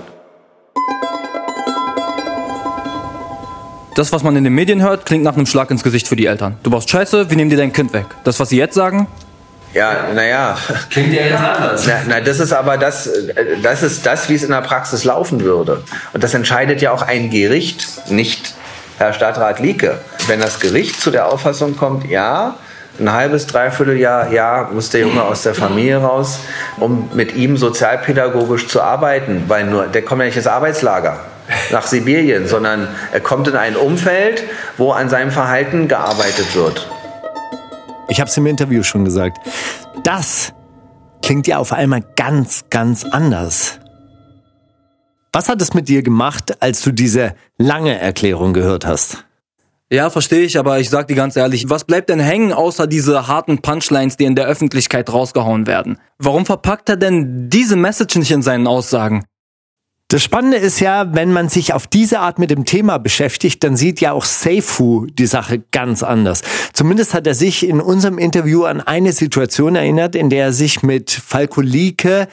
Das, 3.95 4.13
was 4.13 4.21
man 4.21 4.35
in 4.35 4.43
den 4.43 4.53
Medien 4.53 4.83
hört, 4.83 5.07
klingt 5.07 5.23
nach 5.23 5.35
einem 5.35 5.47
Schlag 5.47 5.71
ins 5.71 5.81
Gesicht 5.81 6.07
für 6.07 6.15
die 6.15 6.27
Eltern. 6.27 6.57
Du 6.61 6.69
brauchst 6.69 6.87
Scheiße, 6.87 7.31
wir 7.31 7.35
nehmen 7.35 7.49
dir 7.49 7.57
dein 7.57 7.73
Kind 7.73 7.93
weg. 7.93 8.05
Das, 8.23 8.39
was 8.39 8.49
sie 8.49 8.57
jetzt 8.57 8.75
sagen, 8.75 9.07
ja, 9.73 10.07
naja. 10.13 10.57
Klingt 10.89 11.13
ja 11.13 11.23
jetzt 11.23 11.39
anders. 11.39 11.87
Na, 11.87 11.93
na, 12.07 12.19
das 12.21 12.39
ist 12.39 12.53
aber 12.53 12.77
das, 12.77 13.09
das 13.61 13.83
ist 13.83 14.05
das, 14.05 14.29
wie 14.29 14.35
es 14.35 14.43
in 14.43 14.51
der 14.51 14.61
Praxis 14.61 15.03
laufen 15.03 15.41
würde. 15.41 15.83
Und 16.13 16.23
das 16.23 16.33
entscheidet 16.33 16.81
ja 16.81 16.91
auch 16.91 17.01
ein 17.01 17.29
Gericht, 17.29 18.09
nicht 18.09 18.53
Herr 18.97 19.13
Stadtrat 19.13 19.59
Lieke. 19.59 19.99
Wenn 20.27 20.39
das 20.39 20.59
Gericht 20.59 20.99
zu 20.99 21.11
der 21.11 21.27
Auffassung 21.31 21.77
kommt, 21.77 22.09
ja, 22.09 22.55
ein 22.99 23.11
halbes, 23.11 23.45
dreiviertel 23.45 23.97
Jahr, 23.97 24.31
ja, 24.31 24.69
muss 24.73 24.89
der 24.89 25.01
Junge 25.01 25.21
aus 25.23 25.43
der 25.43 25.53
Familie 25.53 25.97
raus, 25.97 26.39
um 26.77 27.09
mit 27.13 27.35
ihm 27.35 27.57
sozialpädagogisch 27.57 28.67
zu 28.67 28.81
arbeiten, 28.81 29.43
weil 29.47 29.65
nur, 29.65 29.85
der 29.85 30.01
kommt 30.01 30.21
ja 30.21 30.25
nicht 30.25 30.37
ins 30.37 30.47
Arbeitslager 30.47 31.19
nach 31.71 31.85
Sibirien, 31.85 32.47
sondern 32.47 32.87
er 33.11 33.19
kommt 33.19 33.47
in 33.47 33.55
ein 33.55 33.75
Umfeld, 33.75 34.43
wo 34.77 34.91
an 34.91 35.09
seinem 35.09 35.31
Verhalten 35.31 35.87
gearbeitet 35.87 36.55
wird. 36.55 36.89
Ich 38.09 38.19
habe 38.19 38.29
es 38.29 38.37
im 38.37 38.45
Interview 38.45 38.83
schon 38.83 39.05
gesagt. 39.05 39.39
Das 40.03 40.53
klingt 41.21 41.47
ja 41.47 41.57
auf 41.57 41.73
einmal 41.73 42.03
ganz, 42.15 42.65
ganz 42.69 43.03
anders. 43.03 43.79
Was 45.33 45.49
hat 45.49 45.61
es 45.61 45.73
mit 45.73 45.89
dir 45.89 46.01
gemacht, 46.03 46.61
als 46.61 46.81
du 46.81 46.91
diese 46.91 47.35
lange 47.57 47.99
Erklärung 47.99 48.53
gehört 48.53 48.85
hast? 48.85 49.25
Ja, 49.89 50.09
verstehe 50.09 50.41
ich, 50.41 50.57
aber 50.57 50.79
ich 50.79 50.89
sag 50.89 51.07
dir 51.07 51.15
ganz 51.15 51.35
ehrlich, 51.35 51.69
was 51.69 51.85
bleibt 51.85 52.09
denn 52.09 52.19
hängen 52.19 52.51
außer 52.51 52.87
diese 52.87 53.27
harten 53.27 53.61
Punchlines, 53.61 54.17
die 54.17 54.25
in 54.25 54.35
der 54.35 54.45
Öffentlichkeit 54.45 55.11
rausgehauen 55.11 55.65
werden? 55.65 55.97
Warum 56.17 56.45
verpackt 56.45 56.89
er 56.89 56.97
denn 56.97 57.49
diese 57.49 57.77
Message 57.77 58.17
nicht 58.17 58.31
in 58.31 58.41
seinen 58.41 58.67
Aussagen? 58.67 59.23
Das 60.09 60.23
Spannende 60.23 60.55
ist 60.55 60.79
ja, 60.79 61.13
wenn 61.13 61.33
man 61.33 61.49
sich 61.49 61.73
auf 61.73 61.85
diese 61.85 62.19
Art 62.19 62.39
mit 62.39 62.49
dem 62.49 62.63
Thema 62.63 62.97
beschäftigt, 62.97 63.61
dann 63.65 63.75
sieht 63.75 63.99
ja 63.99 64.13
auch 64.13 64.23
Seifu 64.23 65.05
die 65.07 65.25
Sache 65.25 65.61
ganz 65.73 66.01
anders. 66.01 66.43
Zumindest 66.71 67.13
hat 67.13 67.27
er 67.27 67.35
sich 67.35 67.67
in 67.67 67.81
unserem 67.81 68.17
Interview 68.17 68.63
an 68.63 68.79
eine 68.79 69.11
Situation 69.11 69.75
erinnert, 69.75 70.15
in 70.15 70.29
der 70.29 70.45
er 70.45 70.53
sich 70.53 70.81
mit 70.81 71.11
Falko 71.11 71.59
Lieke 71.59 72.29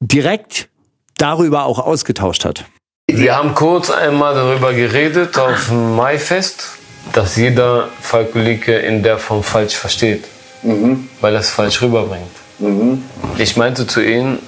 direkt 0.00 0.68
darüber 1.16 1.66
auch 1.66 1.78
ausgetauscht 1.78 2.44
hat. 2.44 2.64
Wir 3.08 3.36
haben 3.36 3.54
kurz 3.54 3.88
einmal 3.88 4.34
darüber 4.34 4.72
geredet 4.72 5.38
auf 5.38 5.68
dem 5.68 5.94
Maifest, 5.94 6.70
dass 7.12 7.36
jeder 7.36 7.88
Falko 8.00 8.40
Lieke 8.40 8.76
in 8.76 9.04
der 9.04 9.18
Form 9.18 9.44
falsch 9.44 9.76
versteht. 9.76 10.24
mhm. 10.62 11.08
weil 11.20 11.34
er 11.34 11.40
es 11.40 11.50
falsch 11.50 11.80
rüberbringt. 11.82 12.26
Mhm. 12.58 13.04
Ich 13.38 13.56
meinte 13.56 13.86
zu 13.86 14.02
ihm, 14.02 14.40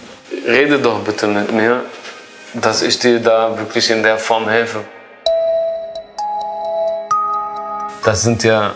rede 0.44 0.80
doch 0.80 0.98
bitte 1.00 1.28
mit 1.28 1.52
mir, 1.52 1.84
dass 2.54 2.82
ich 2.82 2.98
dir 2.98 3.20
da 3.20 3.56
wirklich 3.58 3.90
in 3.90 4.02
der 4.02 4.18
Form 4.18 4.48
helfe. 4.48 4.80
Das 8.04 8.22
sind 8.22 8.42
ja 8.42 8.74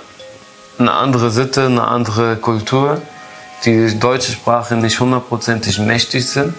eine 0.79 0.93
andere 0.93 1.31
Sitte, 1.31 1.67
eine 1.67 1.87
andere 1.87 2.37
Kultur, 2.37 3.01
die 3.65 3.99
deutsche 3.99 4.33
Sprache 4.33 4.75
nicht 4.75 4.99
hundertprozentig 5.01 5.79
mächtig 5.79 6.29
sind. 6.29 6.55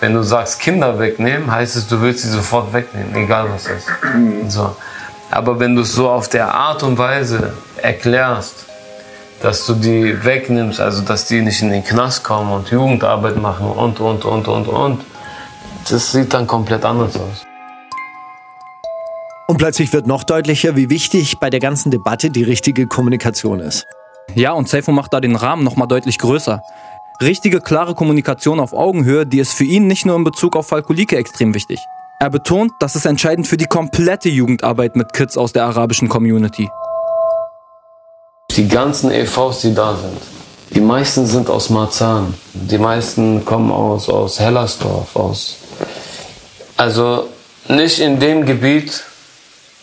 Wenn 0.00 0.14
du 0.14 0.22
sagst, 0.22 0.58
Kinder 0.58 0.98
wegnehmen, 0.98 1.50
heißt 1.50 1.76
es, 1.76 1.86
du 1.86 2.00
willst 2.00 2.24
sie 2.24 2.30
sofort 2.30 2.72
wegnehmen, 2.72 3.14
egal 3.14 3.48
was 3.52 3.66
es 3.66 3.78
ist. 3.78 3.88
Mhm. 4.14 4.50
So. 4.50 4.76
Aber 5.30 5.60
wenn 5.60 5.76
du 5.76 5.82
es 5.82 5.92
so 5.92 6.10
auf 6.10 6.28
der 6.28 6.52
Art 6.52 6.82
und 6.82 6.98
Weise 6.98 7.52
erklärst, 7.76 8.66
dass 9.40 9.64
du 9.66 9.74
die 9.74 10.24
wegnimmst, 10.24 10.80
also 10.80 11.02
dass 11.02 11.26
die 11.26 11.40
nicht 11.40 11.62
in 11.62 11.70
den 11.70 11.84
Knast 11.84 12.24
kommen 12.24 12.52
und 12.52 12.70
Jugendarbeit 12.70 13.36
machen 13.36 13.66
und, 13.66 14.00
und, 14.00 14.24
und, 14.24 14.48
und, 14.48 14.68
und, 14.68 15.04
das 15.88 16.12
sieht 16.12 16.32
dann 16.32 16.46
komplett 16.46 16.84
anders 16.84 17.16
aus. 17.16 17.46
Und 19.48 19.58
plötzlich 19.58 19.92
wird 19.92 20.06
noch 20.06 20.24
deutlicher, 20.24 20.76
wie 20.76 20.88
wichtig 20.88 21.38
bei 21.38 21.50
der 21.50 21.60
ganzen 21.60 21.90
Debatte 21.90 22.30
die 22.30 22.42
richtige 22.42 22.86
Kommunikation 22.86 23.60
ist. 23.60 23.86
Ja, 24.34 24.52
und 24.52 24.68
Seifo 24.68 24.92
macht 24.92 25.12
da 25.12 25.20
den 25.20 25.36
Rahmen 25.36 25.64
nochmal 25.64 25.88
deutlich 25.88 26.18
größer. 26.18 26.62
Richtige, 27.20 27.60
klare 27.60 27.94
Kommunikation 27.94 28.60
auf 28.60 28.72
Augenhöhe, 28.72 29.26
die 29.26 29.38
ist 29.40 29.52
für 29.52 29.64
ihn 29.64 29.86
nicht 29.86 30.06
nur 30.06 30.16
in 30.16 30.24
Bezug 30.24 30.56
auf 30.56 30.68
Falkolike 30.68 31.16
extrem 31.16 31.54
wichtig. 31.54 31.78
Er 32.18 32.30
betont, 32.30 32.72
das 32.80 32.96
ist 32.96 33.04
entscheidend 33.04 33.46
für 33.46 33.56
die 33.56 33.66
komplette 33.66 34.28
Jugendarbeit 34.28 34.96
mit 34.96 35.12
Kids 35.12 35.36
aus 35.36 35.52
der 35.52 35.64
arabischen 35.64 36.08
Community. 36.08 36.70
Die 38.52 38.68
ganzen 38.68 39.10
EVs, 39.10 39.60
die 39.62 39.74
da 39.74 39.96
sind, 39.96 40.18
die 40.74 40.80
meisten 40.80 41.26
sind 41.26 41.50
aus 41.50 41.68
Marzahn. 41.68 42.32
Die 42.54 42.78
meisten 42.78 43.44
kommen 43.44 43.70
aus, 43.70 44.08
aus 44.08 44.40
Hellersdorf, 44.40 45.14
aus. 45.14 45.58
Also 46.82 47.28
nicht 47.68 48.00
in 48.00 48.18
dem 48.18 48.44
Gebiet, 48.44 49.04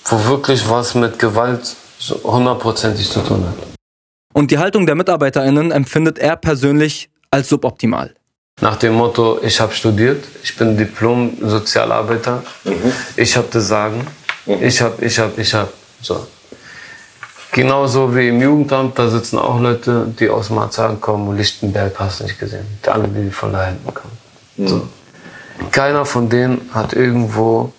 wo 0.03 0.15
wirklich 0.25 0.69
was 0.69 0.95
mit 0.95 1.17
Gewalt 1.17 1.77
hundertprozentig 2.25 3.09
zu 3.09 3.21
tun 3.21 3.45
hat. 3.47 3.55
Und 4.33 4.51
die 4.51 4.57
Haltung 4.57 4.85
der 4.85 4.95
MitarbeiterInnen 4.95 5.71
empfindet 5.71 6.19
er 6.19 6.35
persönlich 6.35 7.09
als 7.31 7.47
suboptimal. 7.47 8.13
Nach 8.59 8.75
dem 8.75 8.95
Motto, 8.95 9.39
ich 9.41 9.61
habe 9.61 9.73
studiert, 9.73 10.25
ich 10.43 10.57
bin 10.57 10.75
Diplom-Sozialarbeiter, 10.75 12.43
mhm. 12.65 12.91
ich 13.15 13.37
habe 13.37 13.47
das 13.49 13.69
Sagen, 13.69 14.05
mhm. 14.45 14.61
ich 14.61 14.81
habe, 14.81 15.05
ich 15.05 15.17
habe, 15.19 15.41
ich 15.41 15.53
habe. 15.53 15.71
So. 16.01 16.27
Genauso 17.53 18.13
wie 18.13 18.27
im 18.27 18.41
Jugendamt, 18.41 18.99
da 18.99 19.09
sitzen 19.09 19.39
auch 19.39 19.61
Leute, 19.61 20.13
die 20.19 20.29
aus 20.29 20.49
Marzahn 20.49 20.99
kommen 20.99 21.29
und 21.29 21.37
Lichtenberg 21.37 21.97
hast 21.97 22.19
du 22.19 22.25
nicht 22.25 22.37
gesehen. 22.37 22.67
Die 22.83 22.89
alle, 22.89 23.07
die 23.07 23.31
von 23.31 23.53
da 23.53 23.67
hinten 23.67 23.93
kommen. 23.93 24.17
Mhm. 24.57 24.67
So. 24.67 24.87
Keiner 25.71 26.05
von 26.05 26.29
denen 26.29 26.69
hat 26.73 26.93
irgendwo 26.93 27.71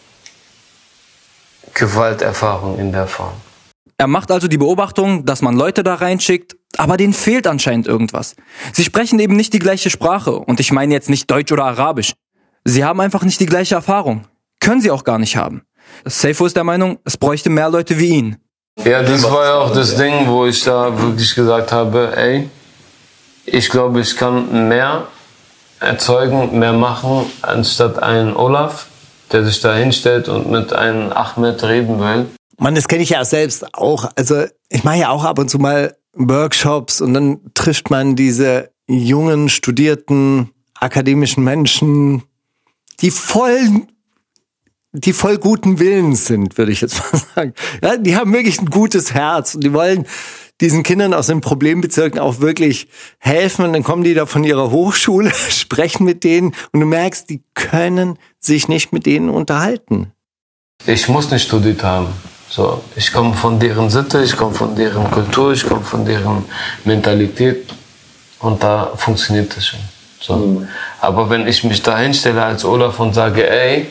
Gewalterfahrung 1.74 2.78
in 2.78 2.92
der 2.92 3.06
Form. 3.06 3.32
Er 3.98 4.06
macht 4.06 4.30
also 4.30 4.48
die 4.48 4.58
Beobachtung, 4.58 5.26
dass 5.26 5.42
man 5.42 5.56
Leute 5.56 5.82
da 5.82 5.94
reinschickt, 5.94 6.56
aber 6.76 6.96
denen 6.96 7.12
fehlt 7.12 7.46
anscheinend 7.46 7.86
irgendwas. 7.86 8.34
Sie 8.72 8.84
sprechen 8.84 9.18
eben 9.18 9.36
nicht 9.36 9.52
die 9.52 9.58
gleiche 9.58 9.90
Sprache 9.90 10.32
und 10.32 10.60
ich 10.60 10.72
meine 10.72 10.94
jetzt 10.94 11.10
nicht 11.10 11.30
Deutsch 11.30 11.52
oder 11.52 11.64
Arabisch. 11.64 12.14
Sie 12.64 12.84
haben 12.84 13.00
einfach 13.00 13.22
nicht 13.24 13.40
die 13.40 13.46
gleiche 13.46 13.74
Erfahrung. 13.74 14.26
Können 14.60 14.80
sie 14.80 14.90
auch 14.90 15.04
gar 15.04 15.18
nicht 15.18 15.36
haben. 15.36 15.62
Seifo 16.04 16.46
ist 16.46 16.56
der 16.56 16.64
Meinung, 16.64 16.98
es 17.04 17.16
bräuchte 17.16 17.50
mehr 17.50 17.68
Leute 17.68 17.98
wie 17.98 18.08
ihn. 18.08 18.36
Ja, 18.84 19.02
das 19.02 19.24
war 19.24 19.44
ja 19.44 19.54
auch 19.56 19.74
das 19.74 19.96
Ding, 19.96 20.26
wo 20.26 20.46
ich 20.46 20.62
da 20.62 20.98
wirklich 20.98 21.34
gesagt 21.34 21.72
habe, 21.72 22.16
ey, 22.16 22.48
ich 23.44 23.68
glaube, 23.68 24.00
ich 24.00 24.16
kann 24.16 24.68
mehr 24.68 25.06
erzeugen, 25.80 26.58
mehr 26.58 26.72
machen, 26.72 27.26
anstatt 27.42 28.02
einen 28.02 28.36
Olaf, 28.36 28.86
der 29.32 29.44
sich 29.44 29.60
da 29.60 29.74
hinstellt 29.74 30.28
und 30.28 30.50
mit 30.50 30.72
einem 30.72 31.12
Ahmed 31.12 31.62
reden 31.62 31.98
will. 31.98 32.26
Mann, 32.58 32.74
das 32.74 32.88
kenne 32.88 33.02
ich 33.02 33.10
ja 33.10 33.24
selbst 33.24 33.74
auch. 33.74 34.10
Also 34.16 34.44
ich 34.68 34.84
mache 34.84 34.98
ja 34.98 35.10
auch 35.10 35.24
ab 35.24 35.38
und 35.38 35.48
zu 35.48 35.58
mal 35.58 35.96
Workshops 36.12 37.00
und 37.00 37.14
dann 37.14 37.40
trifft 37.54 37.90
man 37.90 38.16
diese 38.16 38.70
jungen, 38.86 39.48
studierten, 39.48 40.50
akademischen 40.74 41.44
Menschen, 41.44 42.24
die 43.00 43.10
voll, 43.10 43.86
die 44.92 45.12
voll 45.12 45.38
guten 45.38 45.78
Willens 45.78 46.26
sind, 46.26 46.58
würde 46.58 46.72
ich 46.72 46.80
jetzt 46.80 46.98
mal 46.98 47.20
sagen. 47.34 47.54
Ja, 47.82 47.96
die 47.96 48.16
haben 48.16 48.32
wirklich 48.32 48.60
ein 48.60 48.70
gutes 48.70 49.14
Herz 49.14 49.54
und 49.54 49.64
die 49.64 49.72
wollen 49.72 50.06
diesen 50.60 50.82
Kindern 50.82 51.14
aus 51.14 51.26
den 51.26 51.40
Problembezirken 51.40 52.20
auch 52.20 52.40
wirklich 52.40 52.88
helfen. 53.18 53.64
Und 53.64 53.72
dann 53.72 53.82
kommen 53.82 54.04
die 54.04 54.14
da 54.14 54.26
von 54.26 54.44
ihrer 54.44 54.70
Hochschule, 54.70 55.32
sprechen 55.50 56.04
mit 56.04 56.24
denen 56.24 56.54
und 56.72 56.80
du 56.80 56.86
merkst, 56.86 57.28
die 57.30 57.42
können 57.54 58.18
sich 58.38 58.68
nicht 58.68 58.92
mit 58.92 59.06
denen 59.06 59.30
unterhalten. 59.30 60.12
Ich 60.86 61.08
muss 61.08 61.30
nicht 61.30 61.44
studiert 61.44 61.82
haben. 61.82 62.08
So, 62.48 62.82
ich 62.96 63.12
komme 63.12 63.34
von 63.34 63.60
deren 63.60 63.90
Sitte, 63.90 64.22
ich 64.24 64.36
komme 64.36 64.54
von 64.54 64.74
deren 64.74 65.08
Kultur, 65.10 65.52
ich 65.52 65.64
komme 65.64 65.82
von 65.82 66.04
deren 66.04 66.44
Mentalität 66.84 67.68
und 68.40 68.60
da 68.60 68.90
funktioniert 68.96 69.56
das 69.56 69.66
schon. 69.66 69.80
So. 70.20 70.36
Mhm. 70.36 70.68
Aber 71.00 71.30
wenn 71.30 71.46
ich 71.46 71.62
mich 71.62 71.80
da 71.82 71.96
hinstelle 71.98 72.42
als 72.42 72.64
Olaf 72.64 72.98
und 72.98 73.14
sage, 73.14 73.48
ey, 73.48 73.86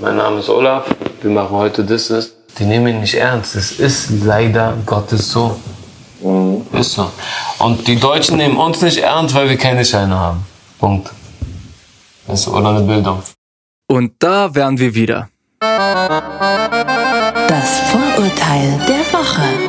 mein 0.00 0.16
Name 0.16 0.38
ist 0.40 0.48
Olaf, 0.48 0.86
wir 1.20 1.30
machen 1.30 1.56
heute 1.56 1.84
das, 1.84 2.08
das, 2.08 2.32
die 2.58 2.64
nehmen 2.64 2.88
ihn 2.88 3.00
nicht 3.00 3.14
ernst. 3.14 3.54
Es 3.56 3.72
ist 3.72 4.10
leider 4.22 4.76
Gottes 4.86 5.30
so. 5.30 5.58
Mhm. 6.22 6.66
Ist 6.72 6.92
so. 6.92 7.10
Und 7.58 7.86
die 7.86 7.96
Deutschen 7.96 8.36
nehmen 8.36 8.56
uns 8.56 8.80
nicht 8.82 8.98
ernst, 8.98 9.34
weil 9.34 9.48
wir 9.48 9.56
keine 9.56 9.84
Scheine 9.84 10.18
haben. 10.18 10.44
Punkt. 10.78 11.10
Das 12.26 12.40
ist, 12.40 12.48
oder 12.48 12.70
eine 12.70 12.80
Bildung. 12.80 13.22
Und 13.88 14.12
da 14.18 14.54
wären 14.54 14.78
wir 14.78 14.94
wieder. 14.94 15.28
Das 17.48 17.80
Vorurteil 17.90 18.78
der 18.86 19.04
Woche. 19.12 19.59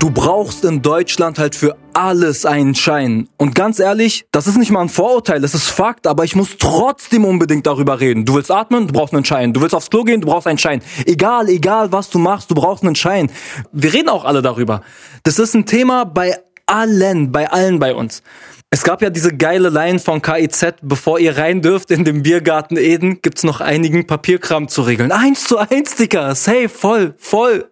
Du 0.00 0.10
brauchst 0.10 0.64
in 0.64 0.80
Deutschland 0.80 1.38
halt 1.38 1.54
für 1.54 1.76
alles 1.92 2.46
einen 2.46 2.74
Schein. 2.74 3.28
Und 3.36 3.54
ganz 3.54 3.78
ehrlich, 3.78 4.24
das 4.32 4.46
ist 4.46 4.56
nicht 4.56 4.70
mal 4.70 4.80
ein 4.80 4.88
Vorurteil, 4.88 5.42
das 5.42 5.54
ist 5.54 5.68
Fakt, 5.68 6.06
aber 6.06 6.24
ich 6.24 6.34
muss 6.34 6.56
trotzdem 6.58 7.26
unbedingt 7.26 7.66
darüber 7.66 8.00
reden. 8.00 8.24
Du 8.24 8.34
willst 8.34 8.50
atmen, 8.50 8.86
du 8.86 8.94
brauchst 8.94 9.12
einen 9.12 9.26
Schein. 9.26 9.52
Du 9.52 9.60
willst 9.60 9.74
aufs 9.74 9.90
Klo 9.90 10.04
gehen, 10.04 10.22
du 10.22 10.28
brauchst 10.28 10.46
einen 10.46 10.56
Schein. 10.56 10.80
Egal, 11.04 11.50
egal 11.50 11.92
was 11.92 12.08
du 12.08 12.18
machst, 12.18 12.50
du 12.50 12.54
brauchst 12.54 12.82
einen 12.82 12.94
Schein. 12.94 13.30
Wir 13.72 13.92
reden 13.92 14.08
auch 14.08 14.24
alle 14.24 14.40
darüber. 14.40 14.80
Das 15.22 15.38
ist 15.38 15.52
ein 15.52 15.66
Thema 15.66 16.04
bei 16.04 16.34
allen, 16.64 17.30
bei 17.30 17.50
allen 17.50 17.78
bei 17.78 17.94
uns. 17.94 18.22
Es 18.70 18.84
gab 18.84 19.02
ja 19.02 19.10
diese 19.10 19.36
geile 19.36 19.68
Line 19.68 19.98
von 19.98 20.22
KIZ, 20.22 20.76
bevor 20.80 21.18
ihr 21.18 21.36
rein 21.36 21.60
dürft 21.60 21.90
in 21.90 22.06
den 22.06 22.22
Biergarten 22.22 22.78
Eden, 22.78 23.20
gibt's 23.20 23.44
noch 23.44 23.60
einigen 23.60 24.06
Papierkram 24.06 24.68
zu 24.68 24.80
regeln. 24.80 25.12
Eins 25.12 25.44
zu 25.44 25.58
eins, 25.58 25.96
Dicker. 25.96 26.34
Safe, 26.34 26.70
voll, 26.70 27.14
voll. 27.18 27.68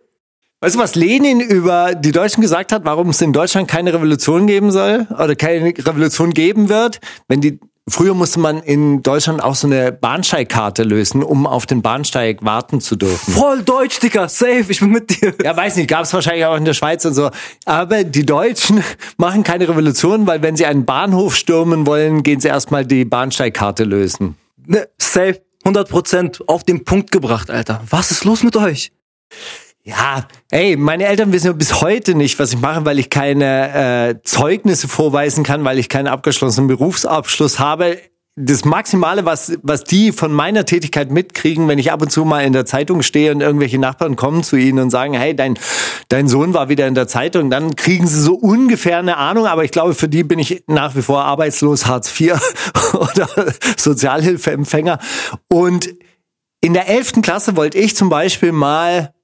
Weißt 0.60 0.74
du, 0.74 0.80
was 0.80 0.96
Lenin 0.96 1.40
über 1.40 1.94
die 1.94 2.10
Deutschen 2.10 2.40
gesagt 2.40 2.72
hat, 2.72 2.84
warum 2.84 3.10
es 3.10 3.20
in 3.22 3.32
Deutschland 3.32 3.68
keine 3.68 3.94
Revolution 3.94 4.48
geben 4.48 4.72
soll 4.72 5.06
oder 5.10 5.36
keine 5.36 5.68
Revolution 5.68 6.32
geben 6.32 6.68
wird, 6.68 6.98
wenn 7.28 7.40
die 7.40 7.60
Früher 7.90 8.12
musste 8.12 8.38
man 8.38 8.62
in 8.62 9.02
Deutschland 9.02 9.42
auch 9.42 9.54
so 9.54 9.66
eine 9.66 9.92
Bahnsteigkarte 9.92 10.82
lösen, 10.82 11.22
um 11.22 11.46
auf 11.46 11.64
den 11.64 11.80
Bahnsteig 11.80 12.44
warten 12.44 12.82
zu 12.82 12.96
dürfen. 12.96 13.32
Voll 13.32 13.62
Deutsch, 13.62 13.98
Dicker, 13.98 14.28
safe, 14.28 14.66
ich 14.68 14.80
bin 14.80 14.90
mit 14.90 15.08
dir. 15.08 15.32
Ja, 15.42 15.56
weiß 15.56 15.76
nicht, 15.76 15.88
gab 15.88 16.02
es 16.02 16.12
wahrscheinlich 16.12 16.44
auch 16.44 16.56
in 16.58 16.66
der 16.66 16.74
Schweiz 16.74 17.06
und 17.06 17.14
so. 17.14 17.30
Aber 17.64 18.04
die 18.04 18.26
Deutschen 18.26 18.84
machen 19.16 19.42
keine 19.42 19.70
Revolution, 19.70 20.26
weil 20.26 20.42
wenn 20.42 20.54
sie 20.54 20.66
einen 20.66 20.84
Bahnhof 20.84 21.34
stürmen 21.34 21.86
wollen, 21.86 22.22
gehen 22.22 22.40
sie 22.40 22.48
erstmal 22.48 22.84
die 22.84 23.06
Bahnsteigkarte 23.06 23.84
lösen. 23.84 24.36
Ne, 24.66 24.86
safe, 24.98 25.40
100 25.64 25.88
Prozent 25.88 26.46
auf 26.46 26.64
den 26.64 26.84
Punkt 26.84 27.10
gebracht, 27.10 27.50
Alter. 27.50 27.82
Was 27.88 28.10
ist 28.10 28.24
los 28.24 28.42
mit 28.42 28.54
euch? 28.54 28.92
Ja, 29.84 30.26
ey, 30.50 30.76
meine 30.76 31.06
Eltern 31.06 31.32
wissen 31.32 31.56
bis 31.56 31.80
heute 31.80 32.14
nicht, 32.14 32.38
was 32.38 32.52
ich 32.52 32.60
mache, 32.60 32.84
weil 32.84 32.98
ich 32.98 33.08
keine 33.08 34.10
äh, 34.10 34.22
Zeugnisse 34.22 34.86
vorweisen 34.86 35.44
kann, 35.44 35.64
weil 35.64 35.78
ich 35.78 35.88
keinen 35.88 36.08
abgeschlossenen 36.08 36.68
Berufsabschluss 36.68 37.58
habe. 37.58 37.98
Das 38.36 38.64
Maximale, 38.64 39.24
was, 39.24 39.58
was 39.62 39.84
die 39.84 40.12
von 40.12 40.30
meiner 40.30 40.64
Tätigkeit 40.64 41.10
mitkriegen, 41.10 41.66
wenn 41.68 41.78
ich 41.78 41.90
ab 41.90 42.02
und 42.02 42.12
zu 42.12 42.24
mal 42.24 42.44
in 42.44 42.52
der 42.52 42.66
Zeitung 42.66 43.02
stehe 43.02 43.32
und 43.32 43.40
irgendwelche 43.40 43.78
Nachbarn 43.78 44.14
kommen 44.14 44.42
zu 44.44 44.56
ihnen 44.56 44.78
und 44.78 44.90
sagen, 44.90 45.14
hey, 45.14 45.34
dein, 45.34 45.58
dein 46.08 46.28
Sohn 46.28 46.54
war 46.54 46.68
wieder 46.68 46.86
in 46.86 46.94
der 46.94 47.08
Zeitung, 47.08 47.50
dann 47.50 47.74
kriegen 47.74 48.06
sie 48.06 48.20
so 48.20 48.34
ungefähr 48.34 48.98
eine 48.98 49.16
Ahnung, 49.16 49.46
aber 49.46 49.64
ich 49.64 49.70
glaube, 49.70 49.94
für 49.94 50.08
die 50.08 50.22
bin 50.22 50.38
ich 50.38 50.64
nach 50.66 50.94
wie 50.96 51.02
vor 51.02 51.24
arbeitslos, 51.24 51.86
Hartz 51.86 52.12
IV 52.20 52.38
oder 52.92 53.28
Sozialhilfeempfänger. 53.76 54.98
Und 55.48 55.88
in 56.60 56.74
der 56.74 56.88
elften 56.88 57.22
Klasse 57.22 57.56
wollte 57.56 57.78
ich 57.78 57.96
zum 57.96 58.08
Beispiel 58.08 58.52
mal 58.52 59.14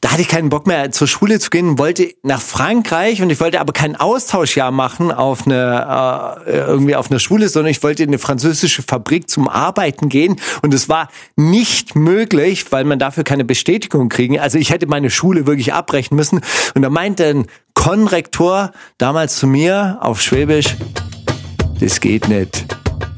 da 0.00 0.12
hatte 0.12 0.22
ich 0.22 0.28
keinen 0.28 0.48
Bock 0.48 0.66
mehr 0.66 0.90
zur 0.92 1.08
Schule 1.08 1.40
zu 1.40 1.50
gehen, 1.50 1.78
wollte 1.78 2.12
nach 2.22 2.40
Frankreich 2.40 3.20
und 3.22 3.30
ich 3.30 3.40
wollte 3.40 3.60
aber 3.60 3.72
kein 3.72 3.96
Austauschjahr 3.96 4.70
machen 4.70 5.10
auf 5.10 5.46
eine 5.46 6.44
äh, 6.46 6.56
irgendwie 6.58 6.94
auf 6.94 7.10
einer 7.10 7.18
Schule, 7.18 7.48
sondern 7.48 7.70
ich 7.70 7.82
wollte 7.82 8.02
in 8.02 8.10
eine 8.10 8.18
französische 8.18 8.82
Fabrik 8.82 9.28
zum 9.28 9.48
Arbeiten 9.48 10.08
gehen 10.08 10.36
und 10.62 10.72
es 10.74 10.88
war 10.88 11.08
nicht 11.36 11.96
möglich, 11.96 12.70
weil 12.70 12.84
man 12.84 12.98
dafür 12.98 13.24
keine 13.24 13.44
Bestätigung 13.44 14.08
kriegen. 14.08 14.38
Also 14.38 14.58
ich 14.58 14.70
hätte 14.70 14.86
meine 14.86 15.10
Schule 15.10 15.46
wirklich 15.46 15.72
abbrechen 15.72 16.16
müssen 16.16 16.40
und 16.74 16.82
da 16.82 16.90
meinte 16.90 17.26
ein 17.26 17.46
Konrektor 17.74 18.72
damals 18.98 19.36
zu 19.36 19.46
mir 19.46 19.98
auf 20.00 20.20
Schwäbisch, 20.20 20.76
das 21.80 22.00
geht 22.00 22.28
nicht. 22.28 22.66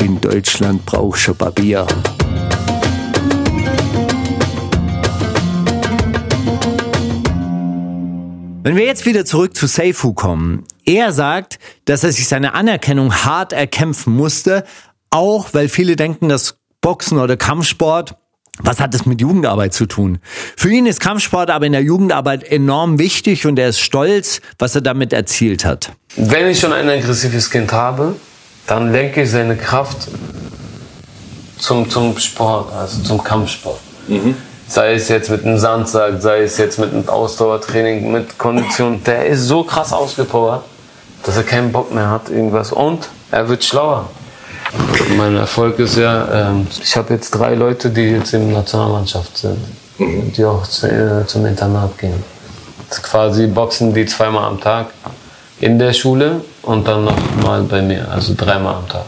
In 0.03 0.21
Deutschland 0.21 0.85
brauchst 0.87 1.29
du 1.29 1.35
Papier. 1.35 1.87
Wenn 8.63 8.77
wir 8.77 8.85
jetzt 8.85 9.07
wieder 9.07 9.25
zurück 9.25 9.57
zu 9.57 9.67
Seifu 9.67 10.13
kommen, 10.13 10.65
er 10.85 11.13
sagt, 11.13 11.59
dass 11.87 12.05
er 12.05 12.13
sich 12.13 12.29
seine 12.29 12.53
Anerkennung 12.53 13.15
hart 13.25 13.55
erkämpfen 13.55 14.15
musste, 14.15 14.65
auch 15.09 15.55
weil 15.55 15.71
viele 15.71 15.97
denken, 15.97 16.29
dass 16.29 16.57
Boxen 16.83 17.19
oder 17.19 17.37
Kampfsport 17.37 18.17
was 18.63 18.79
hat 18.79 18.93
das 18.93 19.07
mit 19.07 19.23
Jugendarbeit 19.23 19.73
zu 19.73 19.87
tun? 19.87 20.19
Für 20.55 20.69
ihn 20.69 20.85
ist 20.85 21.01
Kampfsport 21.01 21.49
aber 21.49 21.65
in 21.65 21.73
der 21.73 21.83
Jugendarbeit 21.83 22.45
enorm 22.45 22.99
wichtig 22.99 23.47
und 23.47 23.59
er 23.59 23.71
ist 23.71 23.81
stolz, 23.81 24.43
was 24.59 24.75
er 24.75 24.83
damit 24.83 25.15
erzielt 25.15 25.65
hat. 25.65 25.93
Wenn 26.17 26.47
ich 26.47 26.61
schon 26.61 26.75
ein 26.75 26.87
aggressives 26.87 27.51
Kind 27.51 27.73
habe, 27.73 28.17
dann 28.67 28.93
lenke 28.93 29.23
ich 29.23 29.31
seine 29.31 29.57
Kraft 29.57 30.09
zum, 31.57 31.89
zum 31.89 32.19
Sport, 32.19 32.71
also 32.75 33.03
zum 33.03 33.25
Kampfsport. 33.25 33.81
Mhm. 34.09 34.35
Sei 34.71 34.95
es 34.95 35.09
jetzt 35.09 35.29
mit 35.31 35.45
einem 35.45 35.59
Sandsack, 35.59 36.23
sei 36.23 36.43
es 36.43 36.57
jetzt 36.57 36.79
mit 36.79 36.93
einem 36.93 37.09
Ausdauertraining, 37.09 38.13
mit 38.13 38.39
Kondition. 38.39 39.03
Der 39.03 39.27
ist 39.27 39.49
so 39.49 39.65
krass 39.65 39.93
ausgepowert, 39.93 40.63
dass 41.25 41.37
er 41.37 41.43
keinen 41.43 41.73
Bock 41.73 41.93
mehr 41.93 42.09
hat, 42.09 42.29
irgendwas. 42.29 42.71
Und 42.71 43.09
er 43.33 43.49
wird 43.49 43.65
schlauer. 43.65 44.09
Mein 45.17 45.37
Erfolg 45.37 45.81
ist 45.81 45.97
ja, 45.97 46.51
ähm, 46.51 46.69
ich 46.81 46.97
habe 46.97 47.15
jetzt 47.15 47.33
drei 47.33 47.57
Leute, 47.57 47.91
die 47.91 48.03
jetzt 48.03 48.33
in 48.33 48.47
der 48.47 48.59
Nationalmannschaft 48.59 49.39
sind, 49.39 49.59
die 49.99 50.45
auch 50.45 50.63
äh, 50.85 51.27
zum 51.27 51.47
Internat 51.47 51.99
gehen. 51.99 52.23
Das 52.89 52.99
ist 52.99 53.03
quasi 53.05 53.49
boxen 53.49 53.93
die 53.93 54.07
zweimal 54.07 54.45
am 54.45 54.61
Tag 54.61 54.87
in 55.59 55.81
der 55.81 55.93
Schule 55.93 56.43
und 56.63 56.87
dann 56.87 57.07
nochmal 57.07 57.65
bei 57.65 57.83
mir, 57.83 58.09
also 58.09 58.35
dreimal 58.37 58.77
am 58.77 58.89
Tag. 58.89 59.07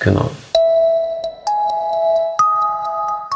Genau. 0.00 0.30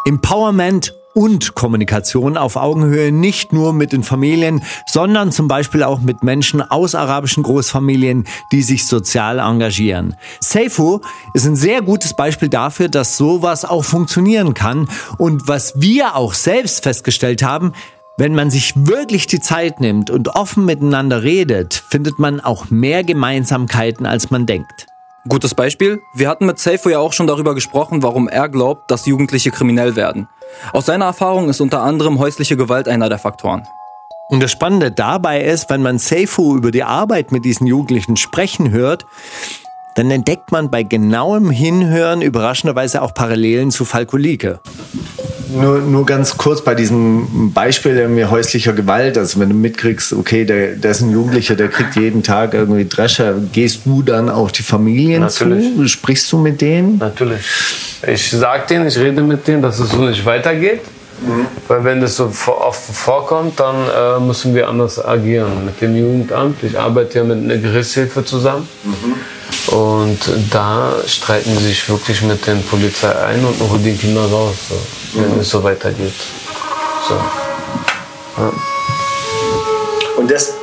Empowerment 0.07 0.95
und 1.15 1.55
Kommunikation 1.57 2.37
auf 2.37 2.55
Augenhöhe 2.55 3.11
nicht 3.11 3.53
nur 3.53 3.73
mit 3.73 3.93
den 3.93 4.05
Familien, 4.05 4.63
sondern 4.87 5.33
zum 5.33 5.49
Beispiel 5.49 5.83
auch 5.83 6.01
mit 6.01 6.23
Menschen 6.23 6.63
aus 6.63 6.95
arabischen 6.95 7.43
Großfamilien, 7.43 8.25
die 8.53 8.63
sich 8.63 8.87
sozial 8.87 9.41
engagieren. 9.41 10.15
Seifu 10.39 11.01
ist 11.35 11.47
ein 11.47 11.57
sehr 11.57 11.83
gutes 11.83 12.15
Beispiel 12.15 12.49
dafür, 12.49 12.89
dass 12.89 13.17
sowas 13.17 13.65
auch 13.65 13.83
funktionieren 13.83 14.55
kann 14.55 14.89
und 15.19 15.49
was 15.49 15.81
wir 15.81 16.15
auch 16.15 16.35
selbst 16.35 16.85
festgestellt 16.85 17.43
haben, 17.43 17.73
wenn 18.17 18.35
man 18.35 18.51
sich 18.51 18.75
wirklich 18.77 19.27
die 19.27 19.41
Zeit 19.41 19.81
nimmt 19.81 20.11
und 20.11 20.29
offen 20.29 20.65
miteinander 20.65 21.25
redet, 21.25 21.75
findet 21.75 22.19
man 22.21 22.41
auch 22.41 22.71
mehr 22.71 23.03
Gemeinsamkeiten, 23.03 24.07
als 24.07 24.31
man 24.31 24.47
denkt. 24.47 24.87
Gutes 25.29 25.55
Beispiel. 25.55 26.03
Wir 26.15 26.29
hatten 26.29 26.47
mit 26.47 26.61
Seifo 26.61 26.89
ja 26.89 27.01
auch 27.01 27.13
schon 27.13 27.27
darüber 27.27 27.55
gesprochen, 27.57 28.03
warum 28.03 28.29
er 28.29 28.49
glaubt, 28.49 28.91
dass 28.91 29.07
Jugendliche 29.07 29.51
kriminell 29.51 29.97
werden. 29.97 30.29
Aus 30.73 30.87
seiner 30.87 31.07
Erfahrung 31.07 31.49
ist 31.49 31.61
unter 31.61 31.83
anderem 31.83 32.21
häusliche 32.21 32.57
Gewalt 32.57 32.87
einer 32.87 33.09
der 33.09 33.19
Faktoren. 33.19 33.67
Und 34.29 34.41
das 34.41 34.53
Spannende 34.53 34.93
dabei 34.93 35.43
ist, 35.43 35.69
wenn 35.69 35.83
man 35.83 35.99
Seifu 35.99 36.57
über 36.57 36.71
die 36.71 36.85
Arbeit 36.85 37.33
mit 37.33 37.45
diesen 37.45 37.67
Jugendlichen 37.67 38.17
sprechen 38.17 38.71
hört, 38.71 39.05
dann 39.97 40.11
entdeckt 40.11 40.53
man 40.53 40.71
bei 40.71 40.83
genauem 40.83 41.51
Hinhören 41.51 42.21
überraschenderweise 42.21 43.01
auch 43.03 43.15
Parallelen 43.15 43.71
zu 43.71 43.85
Falkolike. 43.85 44.61
Nur, 45.49 45.79
nur 45.79 46.05
ganz 46.05 46.37
kurz 46.37 46.63
bei 46.63 46.75
diesem 46.75 47.53
Beispiel 47.55 47.97
irgendwie 47.97 48.27
häuslicher 48.27 48.75
Gewalt, 48.75 49.17
also 49.17 49.41
wenn 49.41 49.49
du 49.49 49.55
mitkriegst, 49.55 50.13
okay, 50.13 50.45
der, 50.45 50.75
der 50.75 50.91
ist 50.91 51.01
ein 51.01 51.11
Jugendlicher, 51.11 51.55
der 51.55 51.69
kriegt 51.69 51.97
jeden 51.97 52.23
Tag 52.23 52.53
irgendwie 52.53 52.85
Drescher, 52.85 53.35
gehst 53.53 53.83
du 53.87 54.03
dann 54.03 54.29
auch 54.29 54.51
die 54.51 54.63
Familien 54.63 55.23
Natürlich. 55.23 55.75
zu? 55.75 55.89
Sprichst 55.89 56.31
du 56.31 56.39
mit 56.39 56.61
denen? 56.61 56.99
Natürlich. 56.99 57.41
Ich 58.07 58.31
sag 58.31 58.67
denen, 58.67 58.89
ich 58.89 58.99
rede 58.99 59.23
mit 59.23 59.49
denen, 59.49 59.63
dass 59.63 59.79
es 59.79 59.91
so 59.91 60.03
nicht 60.03 60.27
weitergeht. 60.27 60.81
Mhm. 61.23 61.47
Weil 61.69 61.85
wenn 61.85 62.01
das 62.03 62.17
so 62.17 62.31
oft 62.47 62.83
vorkommt, 62.93 63.59
dann 63.59 63.77
äh, 63.77 64.21
müssen 64.21 64.55
wir 64.55 64.69
anders 64.69 65.03
agieren. 65.03 65.65
Mit 65.65 65.81
dem 65.81 65.97
Jugendamt, 65.97 66.63
ich 66.63 66.79
arbeite 66.79 67.21
ja 67.21 67.25
mit 67.25 67.39
einer 67.39 67.57
Gerichtshilfe 67.57 68.23
zusammen. 68.25 68.69
Mhm. 68.85 69.15
Und 69.69 70.19
da 70.51 70.95
streiten 71.07 71.57
sie 71.59 71.69
sich 71.69 71.89
wirklich 71.89 72.23
mit 72.23 72.47
der 72.47 72.55
Polizei 72.55 73.15
ein 73.15 73.45
und 73.45 73.59
holen 73.61 73.83
die 73.83 73.95
Kinder 73.95 74.23
raus, 74.23 74.55
so, 74.69 75.21
wenn 75.21 75.35
mhm. 75.35 75.41
es 75.41 75.51
so 75.51 75.63
weitergeht. 75.63 76.15
So. 77.09 77.15
Ja. 78.43 78.53
Und 80.17 80.31
das 80.31 80.55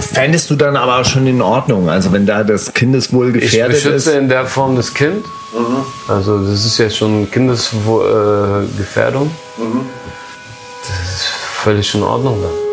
fändest 0.00 0.50
du 0.50 0.56
dann 0.56 0.76
aber 0.76 1.00
auch 1.00 1.04
schon 1.04 1.26
in 1.26 1.40
Ordnung, 1.40 1.88
also 1.88 2.12
wenn 2.12 2.26
da 2.26 2.44
das 2.44 2.72
Kindeswohl 2.72 3.32
gefährdet 3.32 3.76
ist? 3.76 3.78
Ich 3.78 3.84
beschütze 3.84 4.10
ist. 4.10 4.16
in 4.16 4.28
der 4.28 4.46
Form 4.46 4.76
das 4.76 4.92
Kind. 4.92 5.24
Mhm. 5.52 5.84
Also 6.08 6.44
das 6.44 6.64
ist 6.64 6.78
ja 6.78 6.90
schon 6.90 7.30
Kindesgefährdung. 7.30 9.30
Äh, 9.58 9.62
mhm. 9.62 9.86
Das 10.82 11.14
ist 11.14 11.26
völlig 11.62 11.94
in 11.94 12.02
Ordnung 12.02 12.42
dann. 12.42 12.71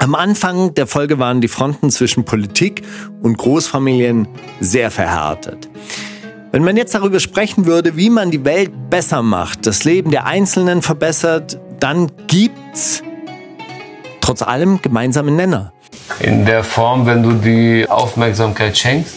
Am 0.00 0.14
Anfang 0.14 0.74
der 0.74 0.86
Folge 0.86 1.18
waren 1.18 1.40
die 1.40 1.48
Fronten 1.48 1.90
zwischen 1.90 2.24
Politik 2.24 2.82
und 3.20 3.36
Großfamilien 3.36 4.28
sehr 4.60 4.92
verhärtet. 4.92 5.68
Wenn 6.52 6.62
man 6.62 6.76
jetzt 6.76 6.94
darüber 6.94 7.18
sprechen 7.18 7.66
würde, 7.66 7.96
wie 7.96 8.08
man 8.08 8.30
die 8.30 8.44
Welt 8.44 8.70
besser 8.90 9.22
macht, 9.22 9.66
das 9.66 9.82
Leben 9.82 10.12
der 10.12 10.24
Einzelnen 10.24 10.82
verbessert, 10.82 11.58
dann 11.80 12.12
gibt's 12.28 13.02
trotz 14.20 14.42
allem 14.42 14.80
gemeinsame 14.80 15.32
Nenner. 15.32 15.72
In 16.20 16.46
der 16.46 16.62
Form, 16.62 17.04
wenn 17.04 17.24
du 17.24 17.32
die 17.32 17.84
Aufmerksamkeit 17.88 18.78
schenkst 18.78 19.14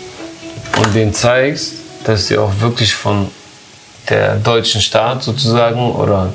und 0.78 0.96
denen 0.96 1.14
zeigst, 1.14 1.76
dass 2.06 2.28
sie 2.28 2.40
auch 2.40 2.60
wirklich 2.60 2.96
von 2.96 3.30
der 4.10 4.38
deutschen 4.38 4.82
Staat 4.82 5.22
sozusagen 5.22 5.92
oder 5.92 6.34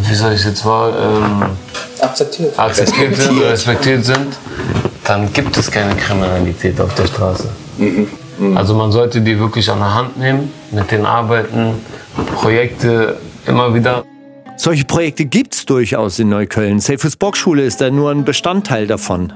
wie 0.00 0.14
soll 0.14 0.32
ich 0.32 0.40
es 0.40 0.46
jetzt 0.46 0.64
mal 0.64 0.92
ähm, 0.98 1.44
akzeptiert, 2.00 2.58
akzeptiert 2.58 3.16
sind, 3.16 3.40
respektiert 3.42 4.04
sind, 4.04 4.36
dann 5.04 5.32
gibt 5.32 5.56
es 5.56 5.70
keine 5.70 5.94
Kriminalität 5.94 6.80
auf 6.80 6.94
der 6.94 7.06
Straße. 7.06 7.48
Mhm. 7.78 8.08
Mhm. 8.38 8.56
Also 8.56 8.74
man 8.74 8.90
sollte 8.90 9.20
die 9.20 9.38
wirklich 9.38 9.70
an 9.70 9.78
der 9.78 9.94
Hand 9.94 10.16
nehmen, 10.16 10.52
mit 10.70 10.90
den 10.90 11.06
arbeiten, 11.06 11.74
Projekte 12.34 13.18
immer 13.46 13.74
wieder. 13.74 14.04
Solche 14.56 14.84
Projekte 14.84 15.24
gibt 15.24 15.54
es 15.54 15.66
durchaus 15.66 16.18
in 16.18 16.28
Neukölln. 16.28 16.80
Safes 16.80 17.16
Boxschule 17.16 17.64
ist 17.64 17.80
da 17.80 17.90
nur 17.90 18.10
ein 18.10 18.24
Bestandteil 18.24 18.86
davon. 18.86 19.32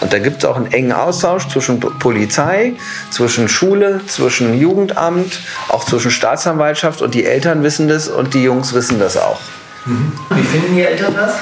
Und 0.00 0.12
da 0.12 0.18
gibt 0.18 0.38
es 0.38 0.44
auch 0.44 0.56
einen 0.56 0.70
engen 0.70 0.92
Austausch 0.92 1.48
zwischen 1.48 1.80
Polizei, 1.80 2.74
zwischen 3.10 3.48
Schule, 3.48 4.00
zwischen 4.06 4.58
Jugendamt, 4.58 5.40
auch 5.68 5.84
zwischen 5.84 6.10
Staatsanwaltschaft 6.10 7.02
und 7.02 7.14
die 7.14 7.24
Eltern 7.24 7.62
wissen 7.62 7.88
das 7.88 8.08
und 8.08 8.34
die 8.34 8.42
Jungs 8.42 8.74
wissen 8.74 8.98
das 8.98 9.16
auch. 9.16 9.40
Mhm. 9.86 10.12
Wie 10.30 10.42
finden 10.42 10.74
die 10.76 10.82
Eltern 10.82 11.14
das? 11.14 11.34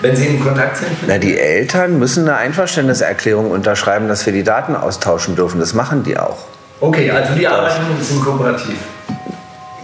Wenn 0.00 0.16
Sie 0.16 0.26
in 0.26 0.40
Kontakt 0.40 0.78
sind? 0.78 0.90
Na, 1.06 1.16
die 1.18 1.38
Eltern 1.38 1.98
müssen 1.98 2.28
eine 2.28 2.36
Einverständniserklärung 2.36 3.50
unterschreiben, 3.50 4.08
dass 4.08 4.26
wir 4.26 4.32
die 4.32 4.42
Daten 4.42 4.74
austauschen 4.74 5.36
dürfen. 5.36 5.60
Das 5.60 5.74
machen 5.74 6.02
die 6.02 6.18
auch. 6.18 6.38
Okay, 6.80 7.10
also 7.10 7.34
die 7.34 7.46
arbeiten 7.46 7.82
ein 7.88 7.96
bisschen 7.96 8.20
kooperativ. 8.20 8.74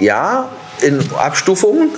Ja, 0.01 0.49
in 0.83 1.01
Abstufungen. 1.17 1.91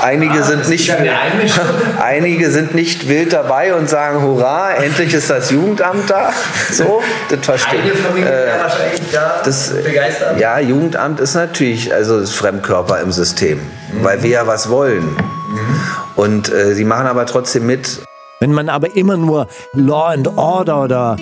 Einige, 0.00 0.40
ah, 0.40 0.42
sind 0.42 0.68
nicht, 0.68 0.90
einige 2.00 2.50
sind 2.50 2.74
nicht 2.74 3.08
wild 3.08 3.32
dabei 3.32 3.74
und 3.74 3.88
sagen, 3.88 4.22
hurra, 4.22 4.72
endlich 4.72 5.12
ist 5.12 5.28
das 5.28 5.50
Jugendamt 5.50 6.08
da. 6.08 6.32
So, 6.72 7.02
das 7.28 7.44
verstehe 7.44 7.80
ich. 7.84 8.22
Äh, 8.22 8.46
wahrscheinlich 8.60 9.00
da 9.12 9.42
das, 9.44 9.70
begeistert. 9.70 10.40
Ja, 10.40 10.58
Jugendamt 10.58 11.20
ist 11.20 11.34
natürlich 11.34 11.92
also 11.92 12.20
das 12.20 12.32
Fremdkörper 12.32 13.00
im 13.00 13.12
System, 13.12 13.58
mhm. 13.58 14.04
weil 14.04 14.22
wir 14.22 14.30
ja 14.30 14.46
was 14.46 14.70
wollen. 14.70 15.04
Mhm. 15.04 15.80
Und 16.16 16.52
äh, 16.52 16.74
sie 16.74 16.84
machen 16.84 17.06
aber 17.06 17.26
trotzdem 17.26 17.66
mit. 17.66 18.00
Wenn 18.40 18.52
man 18.52 18.68
aber 18.68 18.96
immer 18.96 19.16
nur 19.16 19.48
Law 19.74 20.08
and 20.08 20.28
Order 20.36 20.82
oder 20.82 21.16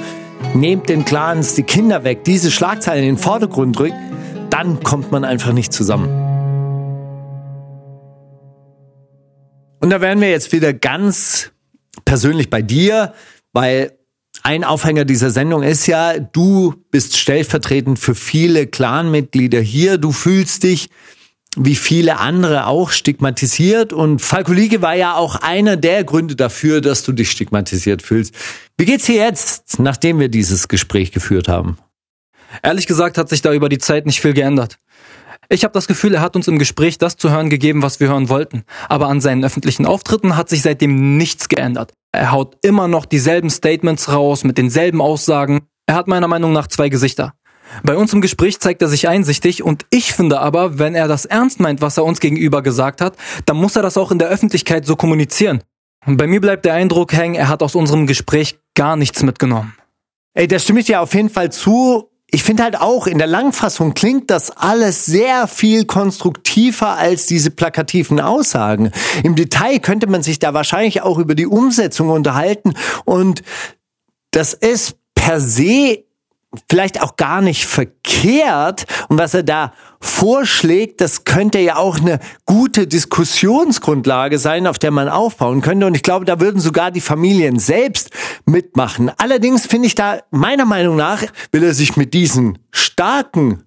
nehmt 0.54 0.88
den 0.88 1.04
Clans 1.04 1.54
die 1.54 1.64
Kinder 1.64 2.04
weg, 2.04 2.24
diese 2.24 2.50
Schlagzeilen 2.50 3.04
in 3.04 3.16
den 3.16 3.22
Vordergrund 3.22 3.78
drückt, 3.78 3.96
dann 4.50 4.82
kommt 4.82 5.10
man 5.10 5.24
einfach 5.24 5.52
nicht 5.52 5.72
zusammen. 5.72 6.31
Und 9.82 9.90
da 9.90 10.00
wären 10.00 10.20
wir 10.20 10.30
jetzt 10.30 10.52
wieder 10.52 10.72
ganz 10.72 11.50
persönlich 12.04 12.50
bei 12.50 12.62
dir, 12.62 13.14
weil 13.52 13.98
ein 14.44 14.62
Aufhänger 14.62 15.04
dieser 15.04 15.30
Sendung 15.30 15.64
ist 15.64 15.86
ja, 15.88 16.20
du 16.20 16.74
bist 16.92 17.16
stellvertretend 17.16 17.98
für 17.98 18.14
viele 18.14 18.68
Clanmitglieder 18.68 19.60
hier. 19.60 19.98
Du 19.98 20.12
fühlst 20.12 20.62
dich 20.62 20.88
wie 21.56 21.74
viele 21.74 22.18
andere 22.18 22.66
auch 22.66 22.90
stigmatisiert 22.90 23.92
und 23.92 24.22
Falko 24.22 24.52
Lieke 24.52 24.80
war 24.82 24.94
ja 24.94 25.16
auch 25.16 25.36
einer 25.36 25.76
der 25.76 26.04
Gründe 26.04 26.36
dafür, 26.36 26.80
dass 26.80 27.02
du 27.02 27.12
dich 27.12 27.30
stigmatisiert 27.30 28.02
fühlst. 28.02 28.34
Wie 28.78 28.86
geht's 28.86 29.06
dir 29.06 29.16
jetzt, 29.16 29.80
nachdem 29.80 30.20
wir 30.20 30.28
dieses 30.28 30.68
Gespräch 30.68 31.10
geführt 31.10 31.48
haben? 31.48 31.76
Ehrlich 32.62 32.86
gesagt 32.86 33.18
hat 33.18 33.28
sich 33.28 33.42
da 33.42 33.52
über 33.52 33.68
die 33.68 33.78
Zeit 33.78 34.06
nicht 34.06 34.20
viel 34.20 34.32
geändert. 34.32 34.78
Ich 35.52 35.64
habe 35.64 35.74
das 35.74 35.86
Gefühl, 35.86 36.14
er 36.14 36.22
hat 36.22 36.34
uns 36.34 36.48
im 36.48 36.58
Gespräch 36.58 36.96
das 36.96 37.18
zu 37.18 37.30
hören 37.30 37.50
gegeben, 37.50 37.82
was 37.82 38.00
wir 38.00 38.08
hören 38.08 38.30
wollten. 38.30 38.64
Aber 38.88 39.08
an 39.08 39.20
seinen 39.20 39.44
öffentlichen 39.44 39.84
Auftritten 39.84 40.34
hat 40.34 40.48
sich 40.48 40.62
seitdem 40.62 41.18
nichts 41.18 41.46
geändert. 41.50 41.92
Er 42.10 42.32
haut 42.32 42.56
immer 42.62 42.88
noch 42.88 43.04
dieselben 43.04 43.50
Statements 43.50 44.10
raus 44.10 44.44
mit 44.44 44.56
denselben 44.56 45.02
Aussagen. 45.02 45.66
Er 45.84 45.96
hat 45.96 46.08
meiner 46.08 46.26
Meinung 46.26 46.54
nach 46.54 46.68
zwei 46.68 46.88
Gesichter. 46.88 47.34
Bei 47.82 47.98
uns 47.98 48.14
im 48.14 48.22
Gespräch 48.22 48.60
zeigt 48.60 48.80
er 48.80 48.88
sich 48.88 49.08
einsichtig 49.08 49.62
und 49.62 49.84
ich 49.90 50.14
finde 50.14 50.40
aber, 50.40 50.78
wenn 50.78 50.94
er 50.94 51.06
das 51.06 51.26
ernst 51.26 51.60
meint, 51.60 51.82
was 51.82 51.98
er 51.98 52.04
uns 52.06 52.20
gegenüber 52.20 52.62
gesagt 52.62 53.02
hat, 53.02 53.18
dann 53.44 53.58
muss 53.58 53.76
er 53.76 53.82
das 53.82 53.98
auch 53.98 54.10
in 54.10 54.18
der 54.18 54.28
Öffentlichkeit 54.28 54.86
so 54.86 54.96
kommunizieren. 54.96 55.62
Bei 56.06 56.26
mir 56.26 56.40
bleibt 56.40 56.64
der 56.64 56.72
Eindruck 56.72 57.12
hängen, 57.12 57.34
er 57.34 57.48
hat 57.48 57.62
aus 57.62 57.74
unserem 57.74 58.06
Gespräch 58.06 58.58
gar 58.74 58.96
nichts 58.96 59.22
mitgenommen. 59.22 59.74
Ey, 60.32 60.48
da 60.48 60.58
stimme 60.58 60.80
ich 60.80 60.86
dir 60.86 61.02
auf 61.02 61.12
jeden 61.14 61.28
Fall 61.28 61.52
zu 61.52 62.08
ich 62.34 62.42
finde 62.42 62.62
halt 62.62 62.80
auch, 62.80 63.06
in 63.06 63.18
der 63.18 63.26
Langfassung 63.26 63.92
klingt 63.92 64.30
das 64.30 64.50
alles 64.50 65.04
sehr 65.04 65.46
viel 65.46 65.84
konstruktiver 65.84 66.96
als 66.96 67.26
diese 67.26 67.50
plakativen 67.50 68.20
Aussagen. 68.20 68.90
Im 69.22 69.36
Detail 69.36 69.78
könnte 69.80 70.06
man 70.06 70.22
sich 70.22 70.38
da 70.38 70.54
wahrscheinlich 70.54 71.02
auch 71.02 71.18
über 71.18 71.34
die 71.34 71.46
Umsetzung 71.46 72.08
unterhalten 72.08 72.72
und 73.04 73.42
das 74.30 74.54
ist 74.54 74.96
per 75.14 75.40
se 75.40 76.04
vielleicht 76.70 77.00
auch 77.02 77.16
gar 77.16 77.40
nicht 77.40 77.66
verkehrt. 77.66 78.84
Und 79.08 79.18
was 79.18 79.34
er 79.34 79.42
da 79.42 79.72
vorschlägt, 80.00 81.00
das 81.00 81.24
könnte 81.24 81.58
ja 81.58 81.76
auch 81.76 81.98
eine 81.98 82.18
gute 82.44 82.86
Diskussionsgrundlage 82.86 84.38
sein, 84.38 84.66
auf 84.66 84.78
der 84.78 84.90
man 84.90 85.08
aufbauen 85.08 85.60
könnte. 85.60 85.86
Und 85.86 85.94
ich 85.94 86.02
glaube, 86.02 86.24
da 86.24 86.40
würden 86.40 86.60
sogar 86.60 86.90
die 86.90 87.00
Familien 87.00 87.58
selbst 87.58 88.10
mitmachen. 88.44 89.10
Allerdings 89.16 89.66
finde 89.66 89.86
ich 89.86 89.94
da, 89.94 90.18
meiner 90.30 90.64
Meinung 90.64 90.96
nach, 90.96 91.22
will 91.52 91.62
er 91.62 91.74
sich 91.74 91.96
mit 91.96 92.14
diesen 92.14 92.58
starken 92.70 93.62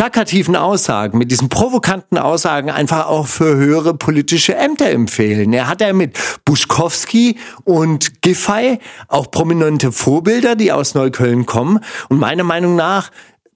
plakativen 0.00 0.56
Aussagen, 0.56 1.18
mit 1.18 1.30
diesen 1.30 1.50
provokanten 1.50 2.16
Aussagen 2.16 2.70
einfach 2.70 3.04
auch 3.08 3.26
für 3.26 3.54
höhere 3.54 3.92
politische 3.92 4.56
Ämter 4.56 4.88
empfehlen. 4.88 5.52
Er 5.52 5.68
hat 5.68 5.82
ja 5.82 5.92
mit 5.92 6.18
Buschkowski 6.46 7.36
und 7.64 8.22
Giffey 8.22 8.78
auch 9.08 9.30
prominente 9.30 9.92
Vorbilder, 9.92 10.56
die 10.56 10.72
aus 10.72 10.94
Neukölln 10.94 11.44
kommen. 11.44 11.80
Und 12.08 12.18
meiner 12.18 12.44
Meinung 12.44 12.76
nach 12.76 13.10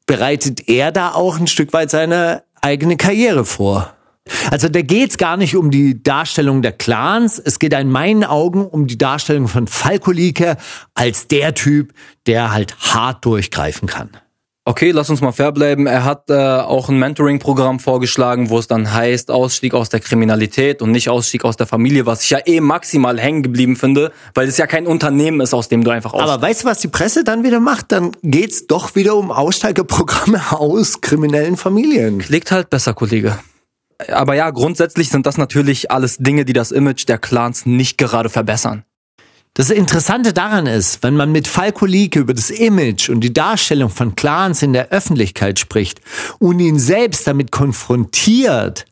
bereitet 0.05 0.69
er 0.69 0.93
da 0.93 1.13
auch 1.13 1.41
ein 1.41 1.47
Stück 1.47 1.73
weit 1.73 1.91
seine 1.91 2.43
eigene 2.61 2.99
Karriere 2.99 3.47
vor. 3.47 3.95
Also 4.51 4.69
da 4.69 4.83
geht's 4.83 5.17
gar 5.17 5.39
nicht 5.39 5.57
um 5.57 5.71
die 5.71 6.03
Darstellung 6.03 6.61
der 6.61 6.73
Clans, 6.73 7.39
es 7.39 7.59
geht 7.59 7.73
in 7.73 7.91
meinen 7.91 8.23
Augen 8.23 8.67
um 8.67 8.87
die 8.87 8.99
Darstellung 8.99 9.49
von 9.49 9.67
Falkolike 9.67 10.59
als 10.93 11.27
der 11.27 11.55
Typ, 11.55 11.95
der 12.27 12.53
halt 12.53 12.77
hart 12.81 13.25
durchgreifen 13.25 13.89
kann 13.89 14.11
okay, 14.65 14.91
lass 14.91 15.11
uns 15.11 15.21
mal 15.21 15.33
fair 15.33 15.53
bleiben. 15.53 15.87
Er 15.87 16.05
hat 16.05 16.31
äh, 16.31 16.35
auch 16.35 16.89
ein 16.89 16.99
Mentoring-Programm 16.99 17.81
vorgeschlagen, 17.81 18.51
wo 18.51 18.59
es 18.59 18.67
dann 18.67 18.93
heißt, 18.93 19.31
Ausstieg 19.31 19.75
aus 19.75 19.89
der 19.89 20.01
Kriminalität 20.01 20.83
und 20.83 20.91
nicht 20.91 21.09
Ausstieg 21.09 21.45
aus 21.45 21.57
der 21.57 21.67
Familie, 21.67 22.07
was 22.07 22.25
ich 22.25 22.31
ja 22.31 22.39
eh 22.45 22.61
maximal 22.61 23.19
hängen 23.19 23.43
geblieben 23.43 23.77
finde, 23.77 24.13
weil 24.35 24.49
es 24.49 24.57
ja 24.57 24.67
kein 24.67 24.87
Unternehmen 24.87 25.41
ist, 25.41 25.55
aus 25.55 25.69
dem 25.69 25.85
du 25.85 25.91
einfach 25.91 26.13
ausstiegst. 26.13 26.33
Aber 26.33 26.43
weißt 26.43 26.65
du, 26.65 26.69
was 26.69 26.81
die 26.81 26.89
Presse 26.89 27.25
dann 27.25 27.45
wieder 27.45 27.61
macht? 27.61 27.93
Dann 27.93 28.13
geht's 28.23 28.67
doch 28.67 28.95
wieder 28.95 29.17
um 29.17 29.31
Aussteigerprogramme 29.31 30.41
aus 30.53 31.01
kriminellen 31.01 31.57
Familien. 31.57 32.19
Klickt 32.19 32.51
halt 32.51 32.71
besser, 32.71 32.95
Kollege. 32.95 33.39
Aber 34.09 34.35
ja, 34.35 34.51
grundsätzlich 34.51 35.09
sind 35.09 35.25
das 35.27 35.39
natürlich 35.39 35.91
alles 35.91 36.19
Dinge, 36.19 36.45
die 36.45 36.53
das 36.53 36.73
Image 36.73 37.07
der 37.09 37.19
Clans 37.19 37.65
nicht 37.65 37.97
gerade 37.97 38.29
verbessern. 38.29 38.85
Das 39.57 39.71
Interessante 39.71 40.33
daran 40.33 40.67
ist, 40.67 41.05
wenn 41.05 41.15
man 41.15 41.31
mit 41.31 41.47
Falco 41.47 41.87
Lieke 41.87 42.19
über 42.19 42.35
das 42.35 42.51
Image 42.51 43.09
und 43.09 43.21
die 43.21 43.33
Darstellung 43.33 43.89
von 43.89 44.17
Clans 44.17 44.63
in 44.63 44.73
der 44.73 44.89
Öffentlichkeit 44.89 45.61
spricht 45.61 46.01
und 46.41 46.59
ihn 46.59 46.81
selbst 46.81 47.25
damit 47.29 47.53
konfrontiert, 47.53 48.85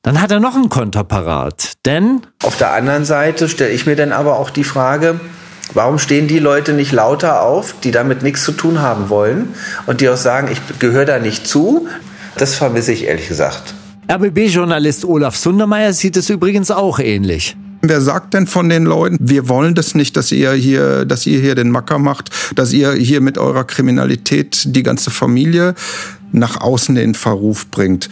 dann 0.00 0.22
hat 0.22 0.30
er 0.30 0.40
noch 0.40 0.54
einen 0.54 0.70
Konterparat. 0.70 1.74
Denn 1.84 2.22
auf 2.42 2.56
der 2.56 2.72
anderen 2.72 3.04
Seite 3.04 3.46
stelle 3.50 3.72
ich 3.72 3.84
mir 3.84 3.94
dann 3.94 4.12
aber 4.12 4.38
auch 4.38 4.48
die 4.48 4.64
Frage, 4.64 5.20
warum 5.74 5.98
stehen 5.98 6.28
die 6.28 6.38
Leute 6.38 6.72
nicht 6.72 6.92
lauter 6.92 7.42
auf, 7.42 7.74
die 7.84 7.90
damit 7.90 8.22
nichts 8.22 8.42
zu 8.42 8.52
tun 8.52 8.80
haben 8.80 9.10
wollen 9.10 9.54
und 9.84 10.00
die 10.00 10.08
auch 10.08 10.16
sagen, 10.16 10.48
ich 10.50 10.78
gehöre 10.78 11.04
da 11.04 11.18
nicht 11.18 11.46
zu? 11.46 11.88
Das 12.38 12.54
vermisse 12.54 12.94
ich 12.94 13.04
ehrlich 13.04 13.28
gesagt. 13.28 13.74
RBB-Journalist 14.10 15.04
Olaf 15.04 15.36
Sundermeier 15.36 15.92
sieht 15.92 16.16
es 16.16 16.30
übrigens 16.30 16.70
auch 16.70 17.00
ähnlich. 17.00 17.54
Wer 17.82 18.00
sagt 18.00 18.34
denn 18.34 18.46
von 18.46 18.68
den 18.68 18.84
Leuten, 18.84 19.16
wir 19.20 19.48
wollen 19.48 19.74
das 19.74 19.94
nicht, 19.94 20.16
dass 20.16 20.30
ihr 20.32 20.52
hier, 20.52 21.06
dass 21.06 21.26
ihr 21.26 21.40
hier 21.40 21.54
den 21.54 21.70
Macker 21.70 21.98
macht, 21.98 22.30
dass 22.54 22.72
ihr 22.72 22.92
hier 22.92 23.20
mit 23.20 23.38
eurer 23.38 23.64
Kriminalität 23.64 24.64
die 24.76 24.82
ganze 24.82 25.10
Familie 25.10 25.74
nach 26.32 26.60
außen 26.60 26.96
in 26.96 27.14
Verruf 27.14 27.68
bringt? 27.70 28.10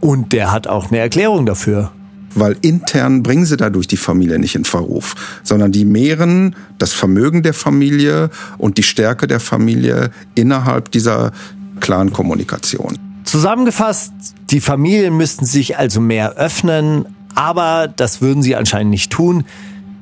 Und 0.00 0.32
der 0.32 0.50
hat 0.50 0.66
auch 0.66 0.90
eine 0.90 0.98
Erklärung 0.98 1.46
dafür. 1.46 1.92
Weil 2.34 2.56
intern 2.62 3.22
bringen 3.22 3.46
sie 3.46 3.56
dadurch 3.56 3.86
die 3.86 3.96
Familie 3.96 4.40
nicht 4.40 4.56
in 4.56 4.64
Verruf, 4.64 5.14
sondern 5.44 5.70
die 5.70 5.84
mehren 5.84 6.56
das 6.78 6.92
Vermögen 6.92 7.44
der 7.44 7.54
Familie 7.54 8.30
und 8.58 8.76
die 8.76 8.82
Stärke 8.82 9.28
der 9.28 9.38
Familie 9.38 10.10
innerhalb 10.34 10.90
dieser 10.90 11.30
Clan-Kommunikation. 11.78 12.98
Zusammengefasst, 13.22 14.12
die 14.50 14.60
Familien 14.60 15.16
müssten 15.16 15.46
sich 15.46 15.78
also 15.78 16.00
mehr 16.00 16.32
öffnen, 16.32 17.06
aber 17.34 17.88
das 17.88 18.20
würden 18.20 18.42
sie 18.42 18.56
anscheinend 18.56 18.90
nicht 18.90 19.10
tun, 19.12 19.44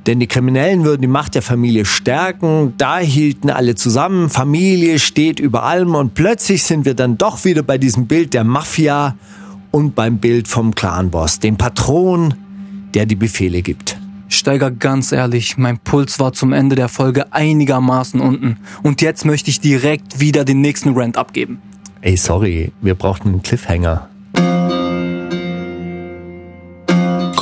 denn 0.07 0.18
die 0.18 0.26
Kriminellen 0.26 0.85
würden 0.85 1.03
die 1.03 1.09
Macht 1.09 1.35
der 1.35 1.43
Familie 1.43 1.85
stärken. 1.85 2.74
Da 2.76 2.99
hielten 2.99 3.51
alle 3.51 3.74
zusammen, 3.74 4.30
Familie 4.30 4.99
steht 4.99 5.39
über 5.39 5.62
allem 5.62 5.95
und 5.95 6.14
plötzlich 6.14 6.64
sind 6.64 6.85
wir 6.85 6.95
dann 6.95 7.18
doch 7.18 7.45
wieder 7.45 7.62
bei 7.62 7.78
diesem 7.78 8.07
Bild 8.07 8.35
der 8.35 8.45
Mafia 8.45 9.16
und 9.70 9.95
beim 9.95 10.18
Bild 10.18 10.49
vom 10.49 10.74
Clanboss, 10.74 11.39
dem 11.39 11.57
Patron, 11.57 12.35
der 12.95 13.07
die 13.07 13.16
Befehle 13.16 13.62
gibt. 13.62 13.99
Steiger, 14.28 14.70
ganz 14.70 15.12
ehrlich, 15.12 15.59
mein 15.59 15.78
Puls 15.78 16.18
war 16.18 16.33
zum 16.33 16.53
Ende 16.53 16.74
der 16.74 16.89
Folge 16.89 17.33
einigermaßen 17.35 18.18
unten. 18.18 18.57
Und 18.83 19.03
jetzt 19.03 19.26
möchte 19.26 19.51
ich 19.51 19.61
direkt 19.61 20.20
wieder 20.20 20.47
den 20.47 20.62
nächsten 20.62 20.95
Rant 20.95 21.18
abgeben. 21.18 21.61
Ey, 22.01 22.16
sorry, 22.16 22.72
wir 22.80 22.95
brauchten 22.95 23.28
einen 23.28 23.43
Cliffhanger. 23.43 24.09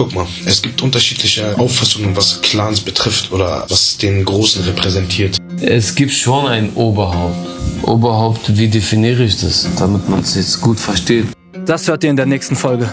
Guck 0.01 0.15
mal, 0.15 0.27
es 0.47 0.63
gibt 0.63 0.81
unterschiedliche 0.81 1.59
Auffassungen, 1.59 2.17
was 2.17 2.41
Clans 2.41 2.81
betrifft 2.81 3.31
oder 3.33 3.67
was 3.69 3.99
den 3.99 4.25
Großen 4.25 4.65
repräsentiert. 4.65 5.37
Es 5.61 5.95
gibt 5.95 6.13
schon 6.13 6.47
ein 6.47 6.73
Oberhaupt. 6.75 7.37
Oberhaupt, 7.83 8.57
wie 8.57 8.69
definiere 8.69 9.25
ich 9.25 9.39
das, 9.39 9.69
damit 9.79 10.09
man 10.09 10.21
es 10.21 10.37
jetzt 10.37 10.59
gut 10.63 10.81
versteht? 10.81 11.27
Das 11.67 11.87
hört 11.87 12.03
ihr 12.03 12.09
in 12.09 12.17
der 12.17 12.25
nächsten 12.25 12.57
Folge. 12.57 12.91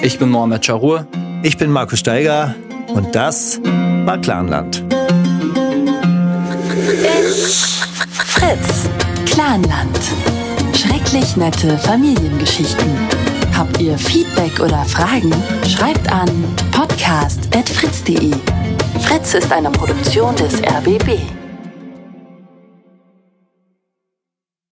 Ich 0.00 0.18
bin 0.18 0.30
Mohamed 0.30 0.64
Charur. 0.64 1.06
Ich 1.42 1.58
bin 1.58 1.70
Markus 1.70 1.98
Steiger 1.98 2.54
und 2.88 3.14
das 3.14 3.60
war 4.06 4.16
Clanland. 4.16 4.82
Fritz, 8.14 8.88
Clanland. 9.26 10.00
Schrecklich 10.74 11.36
nette 11.36 11.76
Familiengeschichten. 11.76 13.29
Habt 13.60 13.78
ihr 13.78 13.98
Feedback 13.98 14.58
oder 14.58 14.86
Fragen? 14.86 15.30
Schreibt 15.68 16.10
an 16.10 16.30
podcast.fritz.de. 16.72 18.32
Fritz 19.02 19.34
ist 19.34 19.52
eine 19.52 19.70
Produktion 19.70 20.34
des 20.34 20.62
RBB. 20.62 21.39